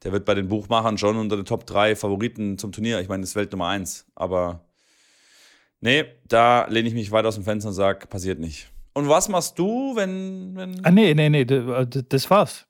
der 0.04 0.12
wird 0.12 0.24
bei 0.24 0.34
den 0.34 0.48
Buchmachern 0.48 0.98
schon 0.98 1.16
unter 1.16 1.36
den 1.36 1.44
Top 1.46 1.66
3 1.66 1.96
Favoriten 1.96 2.58
zum 2.58 2.70
Turnier. 2.72 3.00
Ich 3.00 3.08
meine, 3.08 3.22
das 3.22 3.30
ist 3.30 3.36
Welt 3.36 3.50
Nummer 3.52 3.68
1. 3.68 4.06
Aber 4.14 4.64
nee, 5.80 6.04
da 6.28 6.66
lehne 6.68 6.88
ich 6.88 6.94
mich 6.94 7.10
weit 7.10 7.24
aus 7.26 7.34
dem 7.34 7.44
Fenster 7.44 7.68
und 7.68 7.74
sage, 7.74 8.06
passiert 8.06 8.38
nicht. 8.38 8.68
Und 8.92 9.08
was 9.08 9.28
machst 9.28 9.58
du, 9.58 9.94
wenn. 9.96 10.54
wenn 10.56 10.84
Ah, 10.84 10.90
nee, 10.90 11.14
nee, 11.14 11.28
nee, 11.30 11.44
d- 11.44 11.86
das 12.08 12.28
war's. 12.30 12.66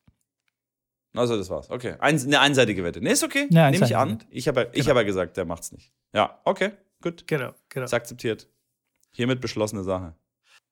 also, 1.15 1.37
das 1.37 1.49
war's. 1.51 1.71
Okay. 1.71 1.95
Ein, 1.99 2.21
eine 2.21 2.41
einseitige 2.41 2.85
Wette. 2.85 3.01
Nee, 3.01 3.13
ist 3.13 3.25
okay. 3.25 3.47
Nehme 3.51 3.85
ich 3.85 3.97
an. 3.97 4.23
Ich 4.31 4.47
habe 4.49 4.69
ich 4.73 4.81
Genau. 4.85 4.91
hab 4.91 4.97
ja 4.97 5.03
gesagt, 5.03 5.37
der 5.37 5.45
macht's 5.47 5.73
nicht. 5.73 5.93
Ja, 6.13 6.39
okay. 6.45 6.73
Gut. 7.03 7.27
Genau, 7.27 7.53
genau. 7.69 7.87
Ist 7.87 7.95
akzeptiert. 7.95 8.49
Hiermit 9.13 9.41
beschlossene 9.41 9.83
Sache. 9.83 10.15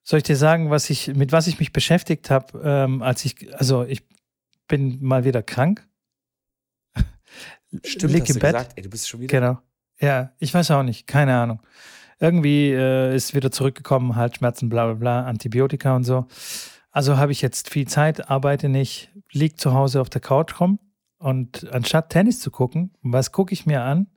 Soll 0.09 0.17
ich 0.17 0.23
dir 0.23 0.37
sagen, 0.37 0.71
was 0.71 0.89
ich, 0.89 1.09
mit 1.09 1.31
was 1.31 1.45
ich 1.45 1.59
mich 1.59 1.71
beschäftigt 1.71 2.31
habe, 2.31 2.59
ähm, 2.63 3.03
als 3.03 3.23
ich, 3.25 3.55
also 3.55 3.83
ich 3.83 4.01
bin 4.67 4.97
mal 5.03 5.23
wieder 5.23 5.43
krank. 5.43 5.87
Lieg 7.69 7.83
hast 7.85 8.01
im 8.01 8.07
du 8.07 8.13
Bett. 8.17 8.25
gesagt. 8.25 8.71
Ey, 8.75 8.81
du 8.81 8.89
bist 8.89 9.07
schon 9.07 9.19
wieder. 9.19 9.39
Genau. 9.39 9.59
Ja, 9.99 10.33
ich 10.39 10.51
weiß 10.51 10.71
auch 10.71 10.81
nicht, 10.81 11.05
keine 11.05 11.37
Ahnung. 11.37 11.61
Irgendwie 12.19 12.71
äh, 12.71 13.15
ist 13.15 13.35
wieder 13.35 13.51
zurückgekommen, 13.51 14.15
Halsschmerzen, 14.15 14.67
bla 14.67 14.85
bla 14.85 14.95
bla, 14.95 15.25
Antibiotika 15.27 15.95
und 15.95 16.05
so. 16.05 16.25
Also 16.89 17.17
habe 17.17 17.31
ich 17.31 17.43
jetzt 17.43 17.69
viel 17.69 17.87
Zeit, 17.87 18.31
arbeite 18.31 18.67
nicht, 18.67 19.11
lieg 19.31 19.59
zu 19.59 19.75
Hause 19.75 20.01
auf 20.01 20.09
der 20.09 20.21
Couch 20.21 20.59
rum 20.59 20.79
und 21.19 21.71
anstatt 21.71 22.09
Tennis 22.09 22.39
zu 22.39 22.49
gucken, 22.49 22.97
was 23.03 23.31
gucke 23.31 23.53
ich 23.53 23.67
mir 23.67 23.83
an? 23.83 24.07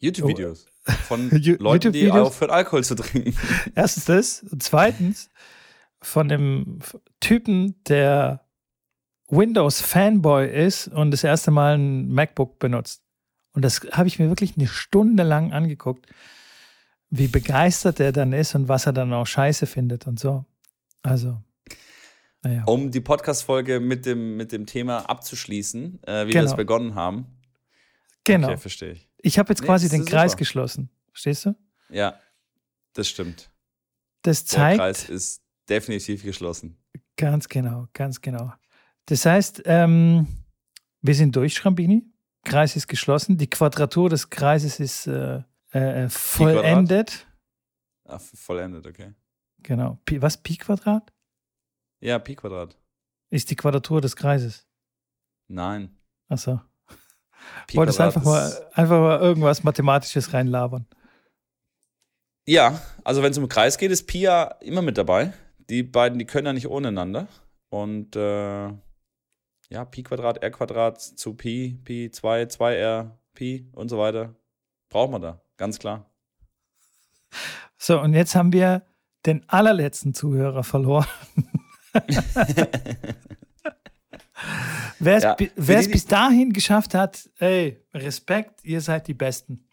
YouTube-Videos. 0.00 0.69
Von 0.84 1.30
Leuten, 1.58 1.92
die 1.92 2.10
aufhören, 2.10 2.50
Alkohol 2.50 2.84
zu 2.84 2.94
trinken. 2.94 3.34
Erstens 3.74 4.04
das 4.06 4.42
und 4.50 4.62
zweitens 4.62 5.30
von 6.02 6.28
dem 6.28 6.78
Typen, 7.20 7.82
der 7.84 8.46
Windows-Fanboy 9.28 10.48
ist 10.48 10.88
und 10.88 11.10
das 11.10 11.22
erste 11.24 11.50
Mal 11.50 11.76
ein 11.78 12.08
MacBook 12.08 12.58
benutzt. 12.58 13.02
Und 13.52 13.62
das 13.64 13.80
habe 13.92 14.08
ich 14.08 14.18
mir 14.18 14.28
wirklich 14.28 14.56
eine 14.56 14.66
Stunde 14.66 15.22
lang 15.22 15.52
angeguckt, 15.52 16.06
wie 17.10 17.26
begeistert 17.28 18.00
er 18.00 18.12
dann 18.12 18.32
ist 18.32 18.54
und 18.54 18.68
was 18.68 18.86
er 18.86 18.92
dann 18.92 19.12
auch 19.12 19.26
scheiße 19.26 19.66
findet 19.66 20.06
und 20.06 20.18
so. 20.20 20.44
Also, 21.02 21.38
naja. 22.42 22.62
Um 22.66 22.90
die 22.90 23.00
Podcast-Folge 23.00 23.80
mit 23.80 24.06
dem, 24.06 24.36
mit 24.36 24.52
dem 24.52 24.66
Thema 24.66 25.08
abzuschließen, 25.10 26.02
äh, 26.04 26.24
wie 26.24 26.28
wir 26.28 26.40
Genau. 26.40 26.50
es 26.50 26.56
begonnen 26.56 26.94
haben. 26.94 27.26
genau. 28.24 28.48
Okay, 28.48 28.56
verstehe 28.56 28.92
ich. 28.92 29.09
Ich 29.22 29.38
habe 29.38 29.50
jetzt 29.50 29.60
Nee, 29.60 29.66
quasi 29.66 29.88
den 29.88 30.04
Kreis 30.04 30.32
super. 30.32 30.38
geschlossen. 30.40 30.90
Verstehst 31.12 31.46
du? 31.46 31.54
Ja, 31.90 32.18
das 32.94 33.08
stimmt. 33.08 33.50
Das 34.22 34.44
Der 34.44 34.58
zeigt. 34.58 34.78
Kreis 34.80 35.08
ist 35.08 35.42
definitiv 35.68 36.22
geschlossen. 36.22 36.76
Ganz 37.16 37.48
genau, 37.48 37.86
ganz 37.92 38.20
genau. 38.20 38.52
Das 39.06 39.26
heißt, 39.26 39.62
ähm, 39.66 40.26
wir 41.02 41.14
sind 41.14 41.34
durch, 41.36 41.54
Schrambini. 41.54 42.04
Kreis 42.44 42.76
ist 42.76 42.86
geschlossen. 42.88 43.36
Die 43.36 43.50
Quadratur 43.50 44.08
des 44.08 44.30
Kreises 44.30 44.80
ist 44.80 45.06
äh, 45.06 45.42
äh, 45.72 46.08
vollendet. 46.08 47.26
Ah, 48.04 48.18
vollendet, 48.18 48.86
okay. 48.86 49.14
Genau. 49.62 49.98
Pi, 50.06 50.22
was? 50.22 50.42
Pi-Quadrat? 50.42 51.12
Ja, 52.00 52.18
Pi-Quadrat. 52.18 52.78
Ist 53.28 53.50
die 53.50 53.56
Quadratur 53.56 54.00
des 54.00 54.16
Kreises. 54.16 54.66
Nein. 55.48 55.96
Achso. 56.28 56.56
Pi 56.56 56.69
Wolltest 57.74 58.00
einfach 58.00 58.24
mal, 58.24 58.68
einfach 58.72 59.00
mal 59.00 59.20
irgendwas 59.20 59.62
Mathematisches 59.62 60.32
reinlabern. 60.32 60.86
Ja, 62.46 62.80
also 63.04 63.22
wenn 63.22 63.30
es 63.30 63.38
um 63.38 63.48
Kreis 63.48 63.78
geht, 63.78 63.90
ist 63.90 64.06
Pi 64.06 64.22
ja 64.22 64.44
immer 64.60 64.82
mit 64.82 64.98
dabei. 64.98 65.32
Die 65.68 65.82
beiden, 65.82 66.18
die 66.18 66.24
können 66.24 66.46
ja 66.46 66.52
nicht 66.52 66.68
ohne 66.68 66.88
einander. 66.88 67.28
Und 67.68 68.16
äh, 68.16 68.68
ja, 69.68 69.84
Pi 69.88 70.02
Quadrat, 70.02 70.42
R 70.42 70.50
Quadrat 70.50 71.00
zu 71.00 71.34
Pi, 71.34 71.78
Pi 71.84 72.10
2, 72.10 72.44
2R, 72.44 73.10
Pi 73.34 73.68
und 73.72 73.88
so 73.88 73.98
weiter. 73.98 74.34
Braucht 74.88 75.12
man 75.12 75.22
da, 75.22 75.40
ganz 75.56 75.78
klar. 75.78 76.10
So, 77.78 78.00
und 78.00 78.14
jetzt 78.14 78.34
haben 78.34 78.52
wir 78.52 78.82
den 79.26 79.48
allerletzten 79.48 80.12
Zuhörer 80.12 80.64
verloren. 80.64 81.06
Wer 85.00 85.16
es 85.16 85.22
Ja, 85.24 85.34
bi- 85.34 85.50
bis 85.88 86.06
dahin 86.06 86.52
geschafft 86.52 86.94
hat, 86.94 87.28
ey, 87.38 87.82
Respekt, 87.94 88.64
ihr 88.64 88.80
seid 88.80 89.08
die 89.08 89.14
Besten. 89.14 89.66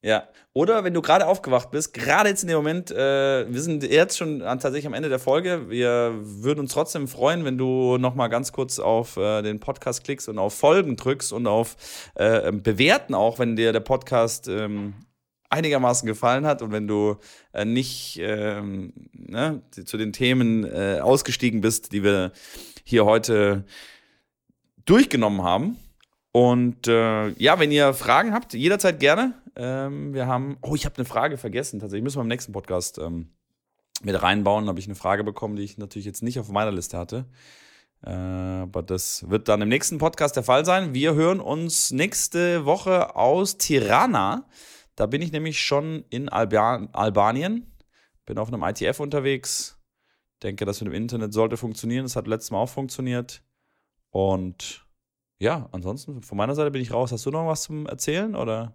Ja, 0.00 0.28
oder 0.52 0.84
wenn 0.84 0.94
du 0.94 1.02
gerade 1.02 1.26
aufgewacht 1.26 1.72
bist, 1.72 1.92
gerade 1.92 2.28
jetzt 2.28 2.42
in 2.42 2.48
dem 2.48 2.56
Moment, 2.58 2.92
äh, 2.92 3.52
wir 3.52 3.60
sind 3.60 3.82
jetzt 3.82 4.16
schon 4.16 4.42
an, 4.42 4.60
tatsächlich 4.60 4.86
am 4.86 4.94
Ende 4.94 5.08
der 5.08 5.18
Folge. 5.18 5.68
Wir 5.70 6.14
würden 6.20 6.60
uns 6.60 6.72
trotzdem 6.72 7.08
freuen, 7.08 7.44
wenn 7.44 7.58
du 7.58 7.98
noch 7.98 8.14
mal 8.14 8.28
ganz 8.28 8.52
kurz 8.52 8.78
auf 8.78 9.16
äh, 9.16 9.42
den 9.42 9.58
Podcast 9.58 10.04
klickst 10.04 10.28
und 10.28 10.38
auf 10.38 10.54
Folgen 10.54 10.94
drückst 10.94 11.32
und 11.32 11.48
auf 11.48 11.76
äh, 12.14 12.52
bewerten 12.52 13.12
auch, 13.14 13.40
wenn 13.40 13.56
dir 13.56 13.72
der 13.72 13.80
Podcast 13.80 14.46
ähm, 14.46 14.94
einigermaßen 15.50 16.06
gefallen 16.06 16.46
hat 16.46 16.62
und 16.62 16.70
wenn 16.70 16.86
du 16.86 17.16
äh, 17.52 17.64
nicht 17.64 18.20
ähm, 18.22 18.92
ne, 19.12 19.62
zu 19.84 19.96
den 19.96 20.12
Themen 20.12 20.64
äh, 20.64 21.00
ausgestiegen 21.02 21.60
bist, 21.60 21.90
die 21.90 22.04
wir 22.04 22.30
hier 22.84 23.04
heute 23.04 23.64
durchgenommen 24.88 25.42
haben. 25.42 25.76
Und 26.32 26.88
äh, 26.88 27.28
ja, 27.30 27.58
wenn 27.58 27.72
ihr 27.72 27.94
Fragen 27.94 28.32
habt, 28.32 28.54
jederzeit 28.54 29.00
gerne. 29.00 29.34
Ähm, 29.56 30.14
wir 30.14 30.26
haben, 30.26 30.58
oh, 30.62 30.74
ich 30.74 30.84
habe 30.84 30.96
eine 30.96 31.04
Frage 31.04 31.36
vergessen. 31.36 31.80
Tatsächlich 31.80 32.04
müssen 32.04 32.18
wir 32.18 32.22
im 32.22 32.28
nächsten 32.28 32.52
Podcast 32.52 32.98
ähm, 32.98 33.30
mit 34.02 34.20
reinbauen. 34.22 34.64
Da 34.64 34.70
habe 34.70 34.80
ich 34.80 34.86
eine 34.86 34.94
Frage 34.94 35.24
bekommen, 35.24 35.56
die 35.56 35.64
ich 35.64 35.78
natürlich 35.78 36.06
jetzt 36.06 36.22
nicht 36.22 36.38
auf 36.38 36.48
meiner 36.48 36.70
Liste 36.70 36.96
hatte. 36.98 37.26
Äh, 38.04 38.10
aber 38.10 38.82
das 38.82 39.28
wird 39.28 39.48
dann 39.48 39.62
im 39.62 39.68
nächsten 39.68 39.98
Podcast 39.98 40.36
der 40.36 40.42
Fall 40.42 40.64
sein. 40.64 40.94
Wir 40.94 41.14
hören 41.14 41.40
uns 41.40 41.90
nächste 41.90 42.64
Woche 42.64 43.16
aus 43.16 43.58
Tirana. 43.58 44.46
Da 44.94 45.06
bin 45.06 45.22
ich 45.22 45.32
nämlich 45.32 45.60
schon 45.60 46.04
in 46.10 46.28
Alba 46.28 46.88
Albanien. 46.92 47.72
Bin 48.26 48.38
auf 48.38 48.48
einem 48.48 48.62
ITF 48.62 49.00
unterwegs. 49.00 49.78
Denke, 50.42 50.64
das 50.64 50.80
mit 50.80 50.92
dem 50.92 50.94
Internet 50.94 51.32
sollte 51.32 51.56
funktionieren. 51.56 52.04
Das 52.04 52.14
hat 52.14 52.28
letztes 52.28 52.52
Mal 52.52 52.58
auch 52.58 52.68
funktioniert. 52.68 53.42
Und 54.18 54.84
ja, 55.38 55.68
ansonsten 55.70 56.22
von 56.22 56.36
meiner 56.36 56.56
Seite 56.56 56.72
bin 56.72 56.82
ich 56.82 56.92
raus. 56.92 57.12
Hast 57.12 57.24
du 57.24 57.30
noch 57.30 57.46
was 57.46 57.62
zum 57.62 57.86
Erzählen 57.86 58.34
oder? 58.34 58.72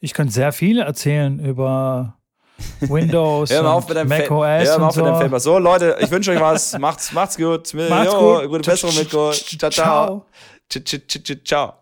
Ich 0.00 0.12
könnte 0.12 0.32
sehr 0.32 0.50
viel 0.52 0.80
erzählen 0.80 1.38
über 1.38 2.18
Windows 2.80 3.50
Hör 3.50 3.62
mal 3.62 3.72
auf 3.74 3.86
mit 3.86 3.96
deinem 3.96 4.08
Mac 4.08 4.26
Fa- 4.26 4.34
OS 4.34 4.68
Hör 4.68 4.78
mal 4.80 4.86
auf 4.88 4.96
mit 4.96 5.04
deinem 5.06 5.14
so. 5.14 5.20
Fame. 5.20 5.38
So, 5.38 5.58
Leute, 5.60 5.96
ich 6.00 6.10
wünsche 6.10 6.32
euch 6.32 6.40
was. 6.40 6.76
Macht's, 6.78 7.12
macht's 7.12 7.36
gut. 7.36 7.72
Macht's 7.74 8.14
gut. 8.14 8.48
Gute 8.48 8.68
Besserung, 8.68 8.96
Mitko. 8.96 9.30
Ciao, 9.30 9.70
ciao. 9.70 10.26
Ciao. 10.68 10.82
Ciao. 11.44 11.74